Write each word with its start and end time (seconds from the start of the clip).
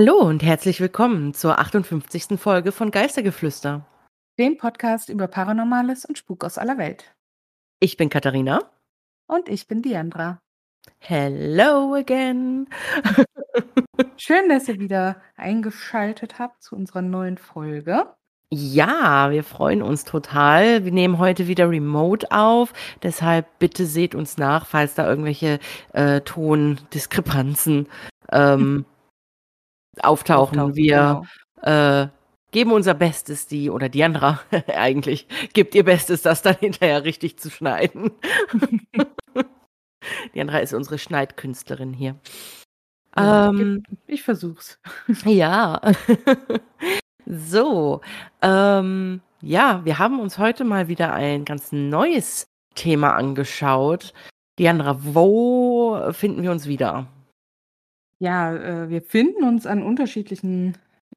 Hallo 0.00 0.16
und 0.16 0.42
herzlich 0.42 0.80
willkommen 0.80 1.34
zur 1.34 1.58
58. 1.58 2.40
Folge 2.40 2.72
von 2.72 2.90
Geistergeflüster. 2.90 3.84
Dem 4.38 4.56
Podcast 4.56 5.10
über 5.10 5.28
Paranormales 5.28 6.06
und 6.06 6.16
Spuk 6.16 6.42
aus 6.42 6.56
aller 6.56 6.78
Welt. 6.78 7.14
Ich 7.80 7.98
bin 7.98 8.08
Katharina. 8.08 8.62
Und 9.26 9.50
ich 9.50 9.68
bin 9.68 9.82
Diandra. 9.82 10.38
Hello 11.00 11.94
again. 11.96 12.66
Schön, 14.16 14.48
dass 14.48 14.68
ihr 14.68 14.80
wieder 14.80 15.20
eingeschaltet 15.36 16.38
habt 16.38 16.62
zu 16.62 16.76
unserer 16.76 17.02
neuen 17.02 17.36
Folge. 17.36 18.06
Ja, 18.50 19.30
wir 19.30 19.44
freuen 19.44 19.82
uns 19.82 20.04
total. 20.06 20.86
Wir 20.86 20.92
nehmen 20.92 21.18
heute 21.18 21.46
wieder 21.46 21.68
remote 21.68 22.26
auf. 22.30 22.72
Deshalb 23.02 23.58
bitte 23.58 23.84
seht 23.84 24.14
uns 24.14 24.38
nach, 24.38 24.64
falls 24.64 24.94
da 24.94 25.06
irgendwelche 25.06 25.58
äh, 25.92 26.22
Tondiskrepanzen 26.22 27.86
ähm, 28.32 28.86
auftauchen. 30.02 30.58
auftauchen. 30.58 30.76
Wir 30.76 31.22
genau. 31.62 32.02
äh, 32.02 32.08
geben 32.50 32.72
unser 32.72 32.94
Bestes, 32.94 33.46
die 33.46 33.70
oder 33.70 33.88
Diandra 33.88 34.40
eigentlich 34.66 35.26
gibt 35.52 35.74
ihr 35.74 35.84
Bestes, 35.84 36.22
das 36.22 36.42
dann 36.42 36.56
hinterher 36.56 37.04
richtig 37.04 37.38
zu 37.38 37.50
schneiden. 37.50 38.12
Diandra 40.34 40.58
ist 40.58 40.74
unsere 40.74 40.98
Schneidkünstlerin 40.98 41.92
hier. 41.92 42.16
Ja, 43.16 43.48
ähm, 43.48 43.82
ich 44.06 44.22
versuch's. 44.22 44.78
Ja. 45.24 45.80
So, 47.26 48.00
ähm, 48.42 49.20
ja, 49.40 49.84
wir 49.84 49.98
haben 49.98 50.20
uns 50.20 50.38
heute 50.38 50.64
mal 50.64 50.88
wieder 50.88 51.12
ein 51.12 51.44
ganz 51.44 51.70
neues 51.70 52.46
Thema 52.74 53.14
angeschaut. 53.14 54.14
Diandra, 54.58 54.96
wo 55.00 56.12
finden 56.12 56.42
wir 56.42 56.50
uns 56.50 56.66
wieder? 56.66 57.06
Ja, 58.20 58.54
äh, 58.54 58.90
wir 58.90 59.00
finden 59.00 59.44
uns 59.44 59.66
an 59.66 59.82
unterschiedlichen 59.82 60.76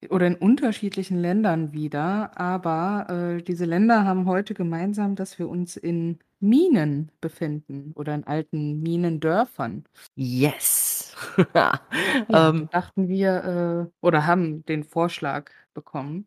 oder 0.09 0.25
in 0.25 0.35
unterschiedlichen 0.35 1.19
Ländern 1.19 1.73
wieder, 1.73 2.31
aber 2.39 3.07
äh, 3.37 3.43
diese 3.43 3.65
Länder 3.65 4.05
haben 4.05 4.25
heute 4.25 4.53
gemeinsam, 4.53 5.15
dass 5.15 5.37
wir 5.37 5.49
uns 5.49 5.75
in 5.77 6.19
Minen 6.39 7.11
befinden 7.21 7.91
oder 7.95 8.15
in 8.15 8.25
alten 8.25 8.81
Minendörfern. 8.81 9.83
Yes. 10.15 11.15
ja, 11.53 11.81
ähm, 12.29 12.69
dachten 12.71 13.09
wir 13.09 13.89
äh, 13.91 14.05
oder 14.05 14.25
haben 14.25 14.65
den 14.65 14.85
Vorschlag 14.85 15.51
bekommen. 15.73 16.25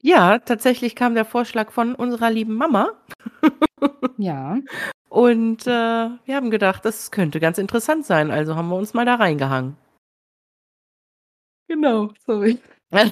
Ja, 0.00 0.38
tatsächlich 0.38 0.94
kam 0.96 1.14
der 1.14 1.24
Vorschlag 1.24 1.72
von 1.72 1.94
unserer 1.94 2.30
lieben 2.30 2.54
Mama. 2.54 2.90
ja. 4.16 4.58
Und 5.12 5.66
äh, 5.66 6.08
wir 6.24 6.34
haben 6.34 6.50
gedacht, 6.50 6.86
das 6.86 7.10
könnte 7.10 7.38
ganz 7.38 7.58
interessant 7.58 8.06
sein, 8.06 8.30
also 8.30 8.56
haben 8.56 8.70
wir 8.70 8.76
uns 8.76 8.94
mal 8.94 9.04
da 9.04 9.16
reingehangen. 9.16 9.76
Genau, 11.68 12.08
sorry. 12.24 12.58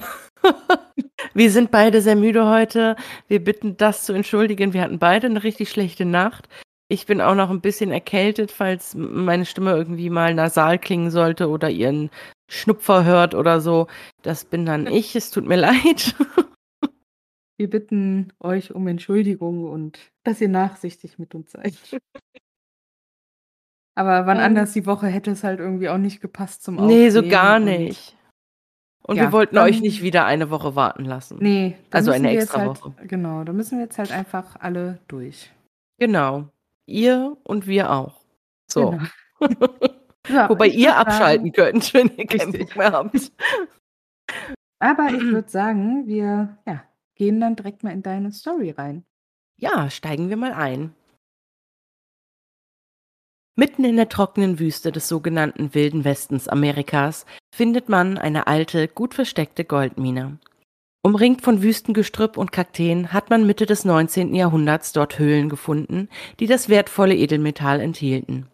wir 1.35 1.51
sind 1.51 1.69
beide 1.69 2.01
sehr 2.01 2.15
müde 2.15 2.47
heute. 2.49 2.95
Wir 3.27 3.43
bitten 3.43 3.77
das 3.77 4.03
zu 4.03 4.13
entschuldigen. 4.13 4.73
Wir 4.73 4.81
hatten 4.81 4.97
beide 4.97 5.27
eine 5.27 5.43
richtig 5.43 5.69
schlechte 5.69 6.05
Nacht. 6.05 6.49
Ich 6.87 7.05
bin 7.05 7.21
auch 7.21 7.35
noch 7.35 7.51
ein 7.51 7.61
bisschen 7.61 7.91
erkältet, 7.91 8.51
falls 8.51 8.95
meine 8.95 9.45
Stimme 9.45 9.69
irgendwie 9.69 10.09
mal 10.09 10.33
nasal 10.33 10.79
klingen 10.79 11.11
sollte 11.11 11.49
oder 11.49 11.69
ihren 11.69 12.09
Schnupfer 12.49 13.05
hört 13.05 13.35
oder 13.35 13.61
so. 13.61 13.85
Das 14.23 14.43
bin 14.43 14.65
dann 14.65 14.87
ich. 14.91 15.15
Es 15.15 15.29
tut 15.29 15.45
mir 15.45 15.57
leid. 15.57 16.15
Wir 17.61 17.69
bitten 17.69 18.33
euch 18.39 18.73
um 18.73 18.87
Entschuldigung 18.87 19.65
und 19.65 20.11
dass 20.23 20.41
ihr 20.41 20.49
nachsichtig 20.49 21.19
mit 21.19 21.35
uns 21.35 21.51
seid. 21.51 21.75
Aber 23.95 24.25
wann 24.25 24.37
ähm, 24.37 24.45
anders 24.45 24.73
die 24.73 24.87
Woche 24.87 25.05
hätte 25.05 25.29
es 25.29 25.43
halt 25.43 25.59
irgendwie 25.59 25.87
auch 25.87 25.99
nicht 25.99 26.21
gepasst 26.21 26.63
zum 26.63 26.79
Aufnehmen. 26.79 27.01
Nee, 27.01 27.09
so 27.11 27.21
gar 27.21 27.59
nicht. 27.59 28.17
Und 29.03 29.17
ja, 29.17 29.25
wir 29.25 29.31
wollten 29.31 29.57
dann, 29.57 29.67
euch 29.67 29.79
nicht 29.79 30.01
wieder 30.01 30.25
eine 30.25 30.49
Woche 30.49 30.75
warten 30.75 31.05
lassen. 31.05 31.37
Nee, 31.39 31.77
also 31.91 32.09
eine 32.09 32.31
extra 32.31 32.61
halt, 32.61 32.69
Woche. 32.69 32.95
Genau, 33.03 33.43
da 33.43 33.53
müssen 33.53 33.77
wir 33.77 33.85
jetzt 33.85 33.99
halt 33.99 34.11
einfach 34.11 34.55
alle 34.59 34.97
durch. 35.07 35.51
Genau. 35.99 36.49
Ihr 36.87 37.37
und 37.43 37.67
wir 37.67 37.91
auch. 37.91 38.25
So. 38.71 38.97
Genau. 39.39 39.69
ja, 40.29 40.49
Wobei 40.49 40.65
ihr 40.65 40.97
abschalten 40.97 41.53
sagen, 41.53 41.79
könnt, 41.79 41.93
wenn 41.93 42.09
ihr 42.17 42.25
keinen 42.25 42.53
Bock 42.53 42.75
mehr 42.75 42.91
habt. 42.91 43.31
Aber 44.79 45.09
ich 45.09 45.21
würde 45.31 45.49
sagen, 45.49 46.07
wir 46.07 46.57
ja, 46.65 46.83
gehen 47.21 47.39
dann 47.39 47.55
direkt 47.55 47.83
mal 47.83 47.91
in 47.91 48.01
deine 48.01 48.31
Story 48.31 48.71
rein. 48.71 49.05
Ja, 49.55 49.91
steigen 49.91 50.29
wir 50.29 50.37
mal 50.37 50.53
ein. 50.53 50.95
Mitten 53.55 53.83
in 53.83 53.95
der 53.95 54.09
trockenen 54.09 54.57
Wüste 54.57 54.91
des 54.91 55.07
sogenannten 55.07 55.75
Wilden 55.75 56.03
Westens 56.03 56.47
Amerikas 56.47 57.27
findet 57.55 57.89
man 57.89 58.17
eine 58.17 58.47
alte, 58.47 58.87
gut 58.87 59.13
versteckte 59.13 59.65
Goldmine. 59.65 60.39
Umringt 61.03 61.43
von 61.43 61.61
Wüstengestrüpp 61.61 62.37
und 62.37 62.51
Kakteen 62.51 63.13
hat 63.13 63.29
man 63.29 63.45
Mitte 63.45 63.67
des 63.67 63.85
19. 63.85 64.33
Jahrhunderts 64.33 64.91
dort 64.91 65.19
Höhlen 65.19 65.47
gefunden, 65.47 66.09
die 66.39 66.47
das 66.47 66.69
wertvolle 66.69 67.15
Edelmetall 67.15 67.81
enthielten. 67.81 68.47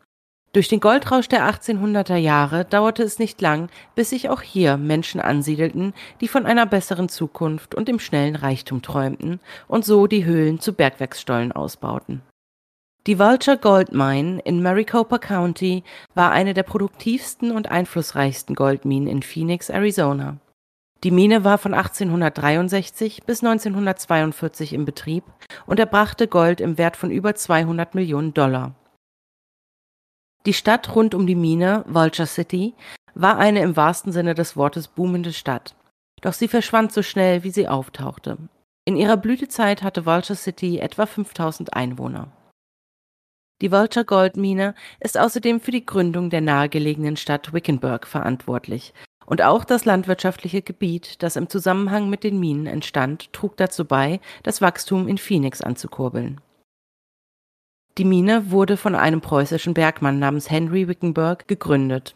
Durch 0.57 0.69
den 0.69 0.79
Goldrausch 0.79 1.27
der 1.29 1.47
1800er 1.47 2.15
Jahre 2.15 2.65
dauerte 2.65 3.03
es 3.03 3.19
nicht 3.19 3.39
lang, 3.41 3.69
bis 3.93 4.09
sich 4.09 4.27
auch 4.27 4.41
hier 4.41 4.77
Menschen 4.77 5.21
ansiedelten, 5.21 5.93
die 6.19 6.27
von 6.27 6.47
einer 6.47 6.65
besseren 6.65 7.09
Zukunft 7.09 7.75
und 7.75 7.87
dem 7.87 7.99
schnellen 7.99 8.35
Reichtum 8.35 8.81
träumten 8.81 9.39
und 9.67 9.85
so 9.85 10.07
die 10.07 10.25
Höhlen 10.25 10.59
zu 10.59 10.73
Bergwerksstollen 10.73 11.51
ausbauten. 11.51 12.23
Die 13.05 13.19
Vulture 13.19 13.59
Gold 13.59 13.93
Mine 13.93 14.39
in 14.45 14.63
Maricopa 14.63 15.19
County 15.19 15.83
war 16.15 16.31
eine 16.31 16.55
der 16.55 16.63
produktivsten 16.63 17.51
und 17.51 17.69
einflussreichsten 17.69 18.55
Goldminen 18.55 19.07
in 19.07 19.21
Phoenix, 19.21 19.69
Arizona. 19.69 20.37
Die 21.03 21.11
Mine 21.11 21.43
war 21.43 21.59
von 21.59 21.75
1863 21.75 23.25
bis 23.27 23.43
1942 23.43 24.73
in 24.73 24.85
Betrieb 24.85 25.23
und 25.67 25.79
erbrachte 25.79 26.27
Gold 26.27 26.61
im 26.61 26.79
Wert 26.79 26.97
von 26.97 27.11
über 27.11 27.35
200 27.35 27.93
Millionen 27.93 28.33
Dollar. 28.33 28.73
Die 30.47 30.53
Stadt 30.53 30.95
rund 30.95 31.13
um 31.13 31.27
die 31.27 31.35
Mine, 31.35 31.83
Vulture 31.89 32.25
City, 32.25 32.73
war 33.13 33.37
eine 33.37 33.61
im 33.61 33.75
wahrsten 33.75 34.13
Sinne 34.13 34.33
des 34.33 34.55
Wortes 34.55 34.87
boomende 34.87 35.33
Stadt. 35.33 35.75
Doch 36.21 36.31
sie 36.31 36.47
verschwand 36.47 36.93
so 36.93 37.03
schnell, 37.03 37.43
wie 37.43 37.49
sie 37.49 37.67
auftauchte. 37.67 38.37
In 38.85 38.95
ihrer 38.95 39.17
Blütezeit 39.17 39.83
hatte 39.83 40.05
Vulture 40.05 40.37
City 40.37 40.79
etwa 40.79 41.05
5000 41.05 41.73
Einwohner. 41.73 42.31
Die 43.61 43.73
Vulture 43.73 44.05
Goldmine 44.05 44.73
ist 45.01 45.19
außerdem 45.19 45.59
für 45.59 45.71
die 45.71 45.85
Gründung 45.85 46.29
der 46.29 46.39
nahegelegenen 46.39 47.17
Stadt 47.17 47.51
Wickenburg 47.51 48.07
verantwortlich. 48.07 48.93
Und 49.25 49.41
auch 49.41 49.65
das 49.65 49.83
landwirtschaftliche 49.83 50.61
Gebiet, 50.61 51.21
das 51.23 51.35
im 51.35 51.49
Zusammenhang 51.49 52.09
mit 52.09 52.23
den 52.23 52.39
Minen 52.39 52.67
entstand, 52.67 53.33
trug 53.33 53.57
dazu 53.57 53.83
bei, 53.83 54.21
das 54.43 54.61
Wachstum 54.61 55.09
in 55.09 55.17
Phoenix 55.17 55.59
anzukurbeln. 55.59 56.39
Die 57.97 58.05
Mine 58.05 58.51
wurde 58.51 58.77
von 58.77 58.93
einem 58.93 59.21
preußischen 59.21 59.73
Bergmann 59.73 60.19
namens 60.19 60.51
Henry 60.51 60.87
Wickenburg 60.87 61.47
gegründet. 61.47 62.15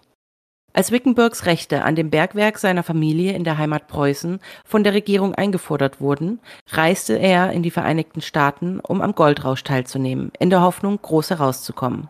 Als 0.74 0.92
Wickenburgs 0.92 1.48
Rechte 1.48 1.84
an 1.84 1.96
dem 1.96 2.12
Bergwerk 2.12 2.60
seiner 2.60 2.84
Familie 2.84 3.34
in 3.34 3.44
der 3.44 3.58
Heimat 3.58 3.88
Preußen 3.88 4.40
von 4.64 4.84
der 4.84 4.94
Regierung 4.94 5.34
eingefordert 5.34 6.00
wurden, 6.00 6.40
reiste 6.70 7.18
er 7.18 7.52
in 7.52 7.64
die 7.64 7.72
Vereinigten 7.72 8.22
Staaten, 8.22 8.80
um 8.80 9.02
am 9.02 9.16
Goldrausch 9.16 9.64
teilzunehmen, 9.64 10.32
in 10.40 10.52
der 10.52 10.62
Hoffnung, 10.62 11.02
groß 11.02 11.32
herauszukommen. 11.32 12.10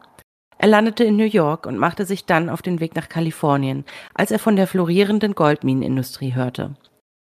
Er 0.58 0.68
landete 0.68 1.06
in 1.06 1.16
New 1.16 1.24
York 1.24 1.66
und 1.66 1.78
machte 1.78 2.06
sich 2.06 2.26
dann 2.26 2.50
auf 2.50 2.62
den 2.62 2.82
Weg 2.82 2.96
nach 2.96 3.10
Kalifornien, 3.10 3.86
als 4.14 4.32
er 4.32 4.38
von 4.38 4.58
der 4.58 4.68
florierenden 4.68 5.34
Goldminenindustrie 5.34 6.36
hörte. 6.36 6.76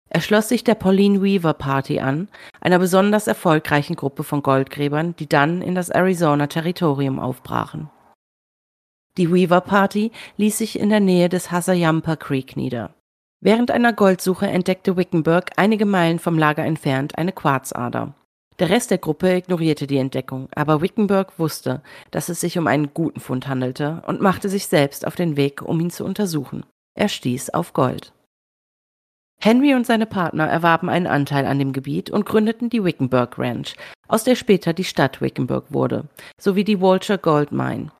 Er 0.09 0.21
schloss 0.21 0.49
sich 0.49 0.63
der 0.63 0.75
Pauline 0.75 1.21
Weaver 1.21 1.53
Party 1.53 1.99
an, 1.99 2.29
einer 2.61 2.79
besonders 2.79 3.27
erfolgreichen 3.27 3.95
Gruppe 3.95 4.23
von 4.23 4.43
Goldgräbern, 4.43 5.15
die 5.17 5.27
dann 5.27 5.61
in 5.61 5.75
das 5.75 5.89
Arizona-Territorium 5.89 7.19
aufbrachen. 7.19 7.89
Die 9.17 9.31
Weaver 9.31 9.61
Party 9.61 10.11
ließ 10.37 10.57
sich 10.57 10.77
in 10.79 10.89
der 10.89 10.99
Nähe 10.99 11.29
des 11.29 11.51
Hassayampa 11.51 12.15
Creek 12.17 12.57
nieder. 12.57 12.93
Während 13.41 13.71
einer 13.71 13.93
Goldsuche 13.93 14.47
entdeckte 14.47 14.97
Wickenburg 14.97 15.51
einige 15.55 15.85
Meilen 15.85 16.19
vom 16.19 16.37
Lager 16.37 16.65
entfernt 16.65 17.17
eine 17.17 17.31
Quarzader. 17.31 18.13
Der 18.59 18.69
Rest 18.69 18.91
der 18.91 18.97
Gruppe 18.97 19.35
ignorierte 19.35 19.85
die 19.85 19.97
Entdeckung, 19.97 20.47
aber 20.55 20.81
Wickenburg 20.81 21.37
wusste, 21.37 21.81
dass 22.11 22.29
es 22.29 22.39
sich 22.39 22.57
um 22.57 22.67
einen 22.67 22.93
guten 22.93 23.19
Fund 23.19 23.47
handelte 23.47 24.01
und 24.07 24.21
machte 24.21 24.47
sich 24.47 24.67
selbst 24.67 25.05
auf 25.05 25.15
den 25.15 25.35
Weg, 25.35 25.61
um 25.61 25.79
ihn 25.79 25.89
zu 25.89 26.05
untersuchen. 26.05 26.65
Er 26.97 27.09
stieß 27.09 27.49
auf 27.49 27.73
Gold. 27.73 28.13
Henry 29.39 29.75
und 29.75 29.85
seine 29.85 30.05
Partner 30.05 30.47
erwarben 30.47 30.89
einen 30.89 31.07
Anteil 31.07 31.45
an 31.45 31.59
dem 31.59 31.71
Gebiet 31.71 32.09
und 32.09 32.25
gründeten 32.25 32.69
die 32.69 32.83
Wickenburg 32.83 33.37
Ranch, 33.37 33.75
aus 34.07 34.23
der 34.23 34.35
später 34.35 34.73
die 34.73 34.83
Stadt 34.83 35.21
Wickenburg 35.21 35.65
wurde, 35.69 36.05
sowie 36.39 36.63
die 36.63 36.81
Walter 36.81 37.17
Gold 37.17 37.51
Mine. 37.51 37.91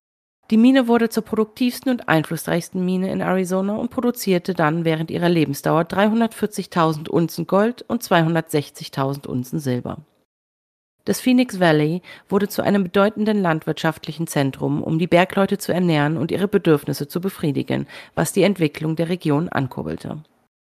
Die 0.51 0.57
Mine 0.57 0.87
wurde 0.87 1.09
zur 1.09 1.23
produktivsten 1.23 1.91
und 1.91 2.07
einflussreichsten 2.07 2.83
Mine 2.85 3.11
in 3.11 3.21
Arizona 3.21 3.75
und 3.75 3.89
produzierte 3.89 4.53
dann 4.53 4.85
während 4.85 5.09
ihrer 5.09 5.29
Lebensdauer 5.29 5.81
340.000 5.81 7.09
Unzen 7.09 7.47
Gold 7.47 7.83
und 7.87 8.03
260.000 8.03 9.25
Unzen 9.25 9.59
Silber. 9.59 9.97
Das 11.05 11.21
Phoenix 11.21 11.59
Valley 11.59 12.01
wurde 12.29 12.47
zu 12.47 12.63
einem 12.63 12.83
bedeutenden 12.83 13.41
landwirtschaftlichen 13.41 14.25
Zentrum, 14.27 14.83
um 14.83 14.97
die 14.97 15.07
Bergleute 15.07 15.57
zu 15.59 15.71
ernähren 15.71 16.17
und 16.17 16.31
ihre 16.31 16.47
Bedürfnisse 16.47 17.07
zu 17.07 17.21
befriedigen, 17.21 17.87
was 18.15 18.33
die 18.33 18.43
Entwicklung 18.43 18.95
der 18.95 19.09
Region 19.09 19.49
ankurbelte. 19.49 20.23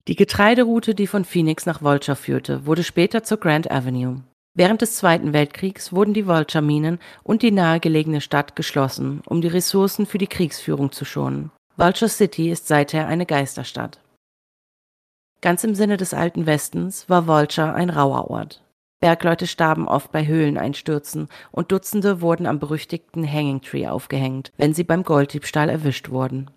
Die 0.08 0.16
Getreideroute, 0.16 0.94
die 0.94 1.06
von 1.06 1.26
Phoenix 1.26 1.66
nach 1.66 1.82
Vulture 1.82 2.16
führte, 2.16 2.64
wurde 2.64 2.82
später 2.82 3.24
zur 3.24 3.38
Grand 3.38 3.70
Avenue. 3.70 4.22
Während 4.54 4.80
des 4.80 4.96
Zweiten 4.96 5.34
Weltkriegs 5.34 5.92
wurden 5.92 6.14
die 6.14 6.26
Vulture-Minen 6.26 6.98
und 7.22 7.42
die 7.42 7.50
nahegelegene 7.50 8.22
Stadt 8.22 8.56
geschlossen, 8.56 9.20
um 9.26 9.42
die 9.42 9.48
Ressourcen 9.48 10.06
für 10.06 10.16
die 10.16 10.26
Kriegsführung 10.26 10.92
zu 10.92 11.04
schonen. 11.04 11.50
Vulture 11.76 12.08
City 12.08 12.50
ist 12.50 12.66
seither 12.68 13.06
eine 13.06 13.26
Geisterstadt. 13.26 14.00
Ganz 15.42 15.62
im 15.62 15.74
Sinne 15.74 15.98
des 15.98 16.14
alten 16.14 16.46
Westens 16.46 17.06
war 17.10 17.26
Vulture 17.26 17.74
ein 17.74 17.90
rauer 17.90 18.30
Ort. 18.30 18.62
Bergleute 19.00 19.46
starben 19.46 19.86
oft 19.86 20.10
bei 20.10 20.26
Höhleneinstürzen 20.26 21.28
und 21.52 21.70
Dutzende 21.70 22.22
wurden 22.22 22.46
am 22.46 22.58
berüchtigten 22.58 23.30
Hanging 23.30 23.60
Tree 23.60 23.86
aufgehängt, 23.86 24.52
wenn 24.56 24.72
sie 24.72 24.84
beim 24.84 25.04
Golddiebstahl 25.04 25.68
erwischt 25.68 26.08
wurden. 26.08 26.50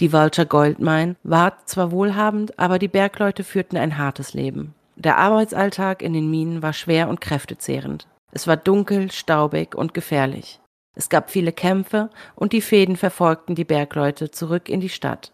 Die 0.00 0.14
Vulture 0.14 0.46
Goldmine 0.46 1.16
war 1.22 1.58
zwar 1.66 1.92
wohlhabend, 1.92 2.58
aber 2.58 2.78
die 2.78 2.88
Bergleute 2.88 3.44
führten 3.44 3.76
ein 3.76 3.98
hartes 3.98 4.32
Leben. 4.32 4.74
Der 4.96 5.18
Arbeitsalltag 5.18 6.00
in 6.00 6.14
den 6.14 6.30
Minen 6.30 6.62
war 6.62 6.72
schwer 6.72 7.08
und 7.08 7.20
kräftezehrend. 7.20 8.06
Es 8.32 8.46
war 8.46 8.56
dunkel, 8.56 9.12
staubig 9.12 9.74
und 9.74 9.92
gefährlich. 9.92 10.58
Es 10.96 11.10
gab 11.10 11.30
viele 11.30 11.52
Kämpfe 11.52 12.08
und 12.34 12.54
die 12.54 12.62
Fäden 12.62 12.96
verfolgten 12.96 13.54
die 13.54 13.64
Bergleute 13.64 14.30
zurück 14.30 14.70
in 14.70 14.80
die 14.80 14.88
Stadt. 14.88 15.32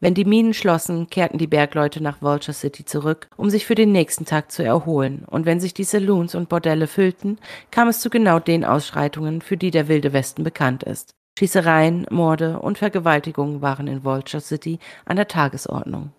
Wenn 0.00 0.12
die 0.14 0.26
Minen 0.26 0.52
schlossen, 0.52 1.08
kehrten 1.08 1.38
die 1.38 1.46
Bergleute 1.46 2.02
nach 2.02 2.20
Vulture 2.20 2.52
City 2.52 2.84
zurück, 2.84 3.28
um 3.38 3.48
sich 3.48 3.64
für 3.64 3.74
den 3.74 3.90
nächsten 3.90 4.26
Tag 4.26 4.52
zu 4.52 4.62
erholen, 4.62 5.24
und 5.26 5.46
wenn 5.46 5.60
sich 5.60 5.72
die 5.72 5.84
Saloons 5.84 6.34
und 6.34 6.50
Bordelle 6.50 6.88
füllten, 6.88 7.38
kam 7.70 7.88
es 7.88 8.00
zu 8.00 8.10
genau 8.10 8.38
den 8.38 8.66
Ausschreitungen, 8.66 9.40
für 9.40 9.56
die 9.56 9.70
der 9.70 9.88
Wilde 9.88 10.12
Westen 10.12 10.44
bekannt 10.44 10.82
ist. 10.82 11.14
Schießereien, 11.38 12.06
Morde 12.10 12.60
und 12.60 12.78
Vergewaltigungen 12.78 13.60
waren 13.60 13.88
in 13.88 14.04
Vulture 14.04 14.40
City 14.40 14.78
an 15.04 15.16
der 15.16 15.28
Tagesordnung. 15.28 16.12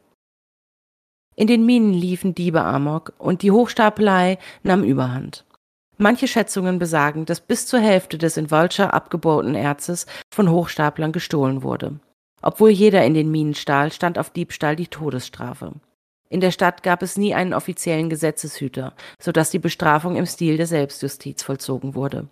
In 1.36 1.48
den 1.48 1.66
Minen 1.66 1.94
liefen 1.94 2.36
Diebe 2.36 2.62
amok 2.62 3.14
und 3.18 3.42
die 3.42 3.52
Hochstapelei 3.52 4.38
nahm 4.64 4.84
überhand. 4.84 5.46
Manche 5.98 6.28
Schätzungen 6.28 6.80
besagen, 6.80 7.26
dass 7.26 7.40
bis 7.40 7.68
zur 7.68 7.80
Hälfte 7.80 8.18
des 8.18 8.36
in 8.36 8.52
Vulture 8.52 8.94
abgebauten 8.94 9.56
Erzes 9.56 10.06
von 10.34 10.50
Hochstaplern 10.50 11.14
gestohlen 11.14 11.64
wurde. 11.64 12.00
Obwohl 12.42 12.70
jeder 12.70 13.06
in 13.06 13.14
den 13.14 13.32
Minen 13.32 13.56
stahl, 13.56 13.92
stand 13.92 14.20
auf 14.20 14.30
Diebstahl 14.30 14.76
die 14.76 14.88
Todesstrafe. 14.88 15.74
In 16.30 16.42
der 16.42 16.52
Stadt 16.52 16.84
gab 16.84 17.02
es 17.02 17.18
nie 17.18 17.34
einen 17.34 17.54
offiziellen 17.54 18.10
Gesetzeshüter, 18.10 18.94
so 19.22 19.32
dass 19.32 19.52
die 19.52 19.60
Bestrafung 19.60 20.18
im 20.18 20.26
Stil 20.26 20.58
der 20.58 20.68
Selbstjustiz 20.68 21.44
vollzogen 21.44 21.96
wurde. 21.96 22.28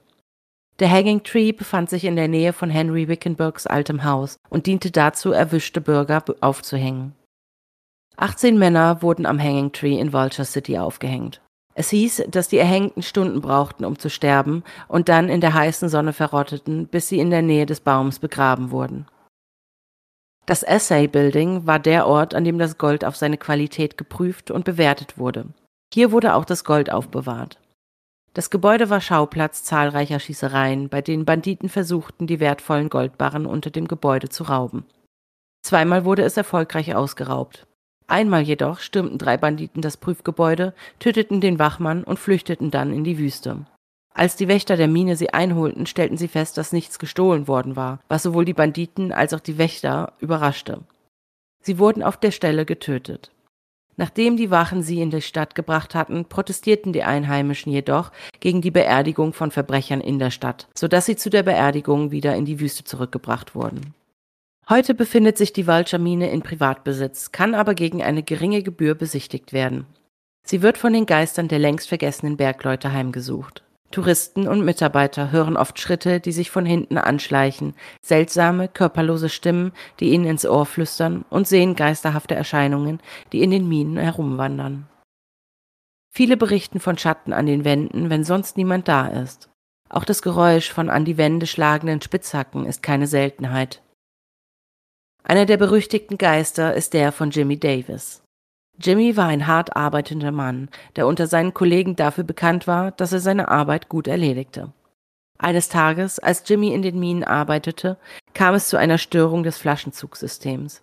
Der 0.79 0.89
Hanging 0.89 1.23
Tree 1.23 1.51
befand 1.51 1.89
sich 1.89 2.05
in 2.05 2.15
der 2.15 2.27
Nähe 2.27 2.51
von 2.51 2.69
Henry 2.69 3.07
Wickenburgs 3.07 3.67
altem 3.67 4.03
Haus 4.03 4.37
und 4.49 4.65
diente 4.65 4.89
dazu, 4.89 5.31
erwischte 5.31 5.81
Bürger 5.81 6.23
aufzuhängen. 6.41 7.13
18 8.17 8.57
Männer 8.57 9.01
wurden 9.01 9.25
am 9.25 9.39
Hanging 9.39 9.71
Tree 9.71 9.99
in 9.99 10.13
Vulture 10.13 10.45
City 10.45 10.77
aufgehängt. 10.77 11.41
Es 11.75 11.89
hieß, 11.89 12.25
dass 12.29 12.47
die 12.47 12.57
Erhängten 12.57 13.01
Stunden 13.01 13.41
brauchten, 13.41 13.85
um 13.85 13.97
zu 13.97 14.09
sterben 14.09 14.63
und 14.87 15.09
dann 15.09 15.29
in 15.29 15.41
der 15.41 15.53
heißen 15.53 15.89
Sonne 15.89 16.13
verrotteten, 16.13 16.87
bis 16.87 17.07
sie 17.07 17.19
in 17.19 17.31
der 17.31 17.41
Nähe 17.41 17.65
des 17.65 17.79
Baums 17.79 18.19
begraben 18.19 18.71
wurden. 18.71 19.07
Das 20.45 20.67
Assay 20.67 21.07
Building 21.07 21.65
war 21.65 21.79
der 21.79 22.05
Ort, 22.05 22.35
an 22.35 22.43
dem 22.43 22.59
das 22.59 22.77
Gold 22.77 23.05
auf 23.05 23.15
seine 23.15 23.37
Qualität 23.37 23.97
geprüft 23.97 24.51
und 24.51 24.65
bewertet 24.65 25.17
wurde. 25.17 25.45
Hier 25.93 26.11
wurde 26.11 26.35
auch 26.35 26.45
das 26.45 26.63
Gold 26.63 26.91
aufbewahrt. 26.91 27.59
Das 28.33 28.49
Gebäude 28.49 28.89
war 28.89 28.99
Schauplatz 28.99 29.63
zahlreicher 29.63 30.19
Schießereien, 30.19 30.89
bei 30.89 31.01
denen 31.01 31.25
Banditen 31.25 31.69
versuchten, 31.69 32.25
die 32.25 32.39
wertvollen 32.39 32.89
Goldbarren 32.89 33.45
unter 33.45 33.69
dem 33.69 33.87
Gebäude 33.87 34.29
zu 34.29 34.43
rauben. 34.43 34.85
Zweimal 35.61 36.03
wurde 36.03 36.23
es 36.23 36.35
erfolgreich 36.35 36.95
ausgeraubt. 36.95 37.67
Einmal 38.07 38.41
jedoch 38.41 38.79
stürmten 38.79 39.17
drei 39.17 39.37
Banditen 39.37 39.81
das 39.81 39.97
Prüfgebäude, 39.97 40.73
töteten 40.99 41.41
den 41.41 41.59
Wachmann 41.59 42.03
und 42.03 42.19
flüchteten 42.19 42.71
dann 42.71 42.91
in 42.91 43.03
die 43.03 43.17
Wüste. 43.17 43.65
Als 44.13 44.35
die 44.35 44.47
Wächter 44.47 44.77
der 44.77 44.87
Mine 44.87 45.15
sie 45.15 45.31
einholten, 45.31 45.85
stellten 45.85 46.17
sie 46.17 46.27
fest, 46.27 46.57
dass 46.57 46.73
nichts 46.73 46.99
gestohlen 46.99 47.47
worden 47.47 47.75
war, 47.75 47.99
was 48.09 48.23
sowohl 48.23 48.45
die 48.45 48.53
Banditen 48.53 49.11
als 49.11 49.33
auch 49.33 49.39
die 49.39 49.57
Wächter 49.57 50.13
überraschte. 50.19 50.81
Sie 51.61 51.79
wurden 51.79 52.03
auf 52.03 52.17
der 52.17 52.31
Stelle 52.31 52.65
getötet. 52.65 53.31
Nachdem 53.95 54.37
die 54.37 54.49
Wachen 54.49 54.81
sie 54.81 55.01
in 55.01 55.11
die 55.11 55.21
Stadt 55.21 55.55
gebracht 55.55 55.93
hatten, 55.93 56.25
protestierten 56.25 56.93
die 56.93 57.03
Einheimischen 57.03 57.71
jedoch 57.71 58.11
gegen 58.39 58.61
die 58.61 58.71
Beerdigung 58.71 59.33
von 59.33 59.51
Verbrechern 59.51 60.01
in 60.01 60.19
der 60.19 60.31
Stadt, 60.31 60.67
so 60.75 60.87
dass 60.87 61.05
sie 61.05 61.15
zu 61.15 61.29
der 61.29 61.43
Beerdigung 61.43 62.11
wieder 62.11 62.35
in 62.35 62.45
die 62.45 62.59
Wüste 62.59 62.83
zurückgebracht 62.83 63.55
wurden. 63.55 63.93
Heute 64.69 64.93
befindet 64.93 65.37
sich 65.37 65.53
die 65.53 65.67
Walcher-Mine 65.67 66.31
in 66.31 66.41
Privatbesitz, 66.41 67.31
kann 67.31 67.53
aber 67.53 67.75
gegen 67.75 68.01
eine 68.01 68.23
geringe 68.23 68.63
Gebühr 68.63 68.95
besichtigt 68.95 69.51
werden. 69.51 69.85
Sie 70.45 70.61
wird 70.61 70.77
von 70.77 70.93
den 70.93 71.05
Geistern 71.05 71.47
der 71.47 71.59
längst 71.59 71.87
vergessenen 71.87 72.37
Bergleute 72.37 72.91
heimgesucht. 72.91 73.63
Touristen 73.93 74.47
und 74.47 74.65
Mitarbeiter 74.65 75.31
hören 75.31 75.55
oft 75.55 75.79
Schritte, 75.79 76.19
die 76.19 76.31
sich 76.31 76.49
von 76.49 76.65
hinten 76.65 76.97
anschleichen, 76.97 77.75
seltsame, 78.01 78.67
körperlose 78.67 79.29
Stimmen, 79.29 79.71
die 79.99 80.09
ihnen 80.09 80.25
ins 80.25 80.47
Ohr 80.47 80.65
flüstern 80.65 81.25
und 81.29 81.47
sehen 81.47 81.75
geisterhafte 81.75 82.33
Erscheinungen, 82.33 82.99
die 83.31 83.43
in 83.43 83.51
den 83.51 83.69
Minen 83.69 83.97
herumwandern. 83.97 84.87
Viele 86.11 86.37
berichten 86.37 86.79
von 86.79 86.97
Schatten 86.97 87.33
an 87.33 87.45
den 87.45 87.65
Wänden, 87.65 88.09
wenn 88.09 88.23
sonst 88.23 88.57
niemand 88.57 88.87
da 88.87 89.07
ist. 89.07 89.49
Auch 89.89 90.05
das 90.05 90.23
Geräusch 90.23 90.71
von 90.71 90.89
an 90.89 91.05
die 91.05 91.17
Wände 91.17 91.45
schlagenden 91.45 92.01
Spitzhacken 92.01 92.65
ist 92.65 92.81
keine 92.81 93.05
Seltenheit. 93.05 93.83
Einer 95.23 95.45
der 95.45 95.57
berüchtigten 95.57 96.17
Geister 96.17 96.73
ist 96.73 96.95
der 96.95 97.11
von 97.11 97.29
Jimmy 97.29 97.59
Davis. 97.59 98.22
Jimmy 98.79 99.15
war 99.15 99.27
ein 99.27 99.47
hart 99.47 99.75
arbeitender 99.75 100.31
Mann, 100.31 100.69
der 100.95 101.07
unter 101.07 101.27
seinen 101.27 101.53
Kollegen 101.53 101.95
dafür 101.95 102.23
bekannt 102.23 102.67
war, 102.67 102.91
dass 102.91 103.13
er 103.13 103.19
seine 103.19 103.47
Arbeit 103.49 103.87
gut 103.87 104.07
erledigte. 104.07 104.71
Eines 105.37 105.69
Tages, 105.69 106.19
als 106.19 106.43
Jimmy 106.47 106.73
in 106.73 106.81
den 106.81 106.99
Minen 106.99 107.23
arbeitete, 107.23 107.97
kam 108.33 108.55
es 108.55 108.69
zu 108.69 108.77
einer 108.77 108.97
Störung 108.97 109.43
des 109.43 109.57
Flaschenzugsystems. 109.57 110.81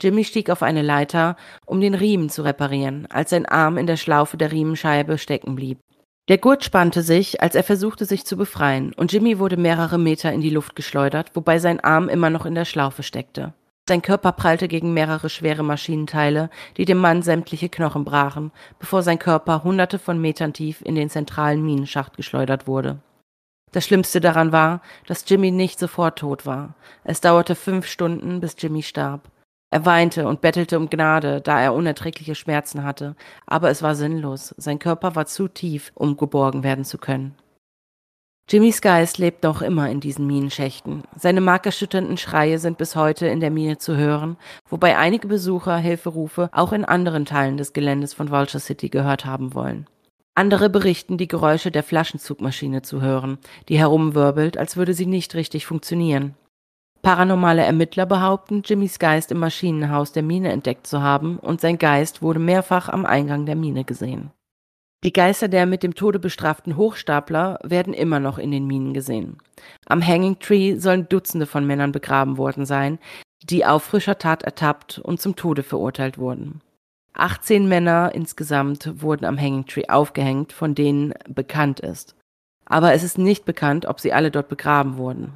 Jimmy 0.00 0.24
stieg 0.24 0.50
auf 0.50 0.62
eine 0.62 0.82
Leiter, 0.82 1.36
um 1.64 1.80
den 1.80 1.94
Riemen 1.94 2.28
zu 2.28 2.42
reparieren, 2.42 3.06
als 3.10 3.30
sein 3.30 3.46
Arm 3.46 3.78
in 3.78 3.86
der 3.86 3.96
Schlaufe 3.96 4.36
der 4.36 4.50
Riemenscheibe 4.50 5.18
stecken 5.18 5.54
blieb. 5.54 5.78
Der 6.28 6.38
Gurt 6.38 6.64
spannte 6.64 7.02
sich, 7.02 7.40
als 7.40 7.54
er 7.54 7.64
versuchte, 7.64 8.04
sich 8.04 8.24
zu 8.24 8.36
befreien, 8.36 8.92
und 8.94 9.12
Jimmy 9.12 9.38
wurde 9.38 9.56
mehrere 9.56 9.98
Meter 9.98 10.32
in 10.32 10.40
die 10.40 10.50
Luft 10.50 10.76
geschleudert, 10.76 11.34
wobei 11.34 11.58
sein 11.58 11.80
Arm 11.80 12.08
immer 12.08 12.30
noch 12.30 12.46
in 12.46 12.54
der 12.54 12.64
Schlaufe 12.64 13.02
steckte. 13.02 13.54
Sein 13.88 14.00
Körper 14.00 14.32
prallte 14.32 14.68
gegen 14.68 14.94
mehrere 14.94 15.28
schwere 15.28 15.64
Maschinenteile, 15.64 16.50
die 16.76 16.84
dem 16.84 16.98
Mann 16.98 17.22
sämtliche 17.22 17.68
Knochen 17.68 18.04
brachen, 18.04 18.52
bevor 18.78 19.02
sein 19.02 19.18
Körper 19.18 19.64
hunderte 19.64 19.98
von 19.98 20.20
Metern 20.20 20.52
tief 20.52 20.82
in 20.82 20.94
den 20.94 21.10
zentralen 21.10 21.64
Minenschacht 21.64 22.16
geschleudert 22.16 22.68
wurde. 22.68 23.00
Das 23.72 23.84
Schlimmste 23.84 24.20
daran 24.20 24.52
war, 24.52 24.82
dass 25.06 25.24
Jimmy 25.26 25.50
nicht 25.50 25.78
sofort 25.78 26.18
tot 26.18 26.46
war. 26.46 26.74
Es 27.04 27.20
dauerte 27.20 27.54
fünf 27.54 27.86
Stunden, 27.86 28.38
bis 28.38 28.54
Jimmy 28.58 28.82
starb. 28.82 29.30
Er 29.70 29.86
weinte 29.86 30.28
und 30.28 30.42
bettelte 30.42 30.78
um 30.78 30.90
Gnade, 30.90 31.40
da 31.40 31.60
er 31.60 31.72
unerträgliche 31.72 32.34
Schmerzen 32.34 32.84
hatte, 32.84 33.16
aber 33.46 33.70
es 33.70 33.82
war 33.82 33.94
sinnlos. 33.94 34.54
Sein 34.58 34.78
Körper 34.78 35.16
war 35.16 35.24
zu 35.26 35.48
tief, 35.48 35.90
um 35.94 36.18
geborgen 36.18 36.62
werden 36.62 36.84
zu 36.84 36.98
können. 36.98 37.34
Jimmys 38.52 38.82
Geist 38.82 39.16
lebt 39.16 39.44
noch 39.44 39.62
immer 39.62 39.88
in 39.88 40.00
diesen 40.00 40.26
Minenschächten. 40.26 41.04
Seine 41.16 41.40
markerschütternden 41.40 42.18
Schreie 42.18 42.58
sind 42.58 42.76
bis 42.76 42.96
heute 42.96 43.26
in 43.26 43.40
der 43.40 43.50
Mine 43.50 43.78
zu 43.78 43.96
hören, 43.96 44.36
wobei 44.68 44.98
einige 44.98 45.26
Besucher 45.26 45.78
Hilferufe 45.78 46.50
auch 46.52 46.74
in 46.74 46.84
anderen 46.84 47.24
Teilen 47.24 47.56
des 47.56 47.72
Geländes 47.72 48.12
von 48.12 48.30
Vulture 48.30 48.60
City 48.60 48.90
gehört 48.90 49.24
haben 49.24 49.54
wollen. 49.54 49.86
Andere 50.34 50.68
berichten, 50.68 51.16
die 51.16 51.28
Geräusche 51.28 51.70
der 51.70 51.82
Flaschenzugmaschine 51.82 52.82
zu 52.82 53.00
hören, 53.00 53.38
die 53.70 53.78
herumwirbelt, 53.78 54.58
als 54.58 54.76
würde 54.76 54.92
sie 54.92 55.06
nicht 55.06 55.34
richtig 55.34 55.64
funktionieren. 55.64 56.34
Paranormale 57.00 57.62
Ermittler 57.62 58.04
behaupten, 58.04 58.60
Jimmys 58.66 58.98
Geist 58.98 59.32
im 59.32 59.38
Maschinenhaus 59.38 60.12
der 60.12 60.24
Mine 60.24 60.52
entdeckt 60.52 60.86
zu 60.86 61.00
haben 61.00 61.38
und 61.38 61.62
sein 61.62 61.78
Geist 61.78 62.20
wurde 62.20 62.38
mehrfach 62.38 62.90
am 62.90 63.06
Eingang 63.06 63.46
der 63.46 63.56
Mine 63.56 63.84
gesehen. 63.84 64.30
Die 65.04 65.12
Geister 65.12 65.48
der 65.48 65.66
mit 65.66 65.82
dem 65.82 65.94
Tode 65.94 66.20
bestraften 66.20 66.76
Hochstapler 66.76 67.58
werden 67.64 67.92
immer 67.92 68.20
noch 68.20 68.38
in 68.38 68.52
den 68.52 68.66
Minen 68.66 68.94
gesehen. 68.94 69.38
Am 69.86 70.06
Hanging 70.06 70.38
Tree 70.38 70.76
sollen 70.76 71.08
Dutzende 71.08 71.46
von 71.46 71.66
Männern 71.66 71.90
begraben 71.90 72.38
worden 72.38 72.66
sein, 72.66 73.00
die 73.42 73.66
auf 73.66 73.82
frischer 73.82 74.18
Tat 74.18 74.44
ertappt 74.44 75.00
und 75.00 75.20
zum 75.20 75.34
Tode 75.34 75.64
verurteilt 75.64 76.18
wurden. 76.18 76.60
18 77.14 77.68
Männer 77.68 78.12
insgesamt 78.14 79.02
wurden 79.02 79.24
am 79.24 79.38
Hanging 79.38 79.66
Tree 79.66 79.88
aufgehängt, 79.88 80.52
von 80.52 80.74
denen 80.74 81.14
bekannt 81.28 81.80
ist. 81.80 82.14
Aber 82.64 82.92
es 82.92 83.02
ist 83.02 83.18
nicht 83.18 83.44
bekannt, 83.44 83.86
ob 83.86 83.98
sie 83.98 84.12
alle 84.12 84.30
dort 84.30 84.48
begraben 84.48 84.96
wurden. 84.96 85.34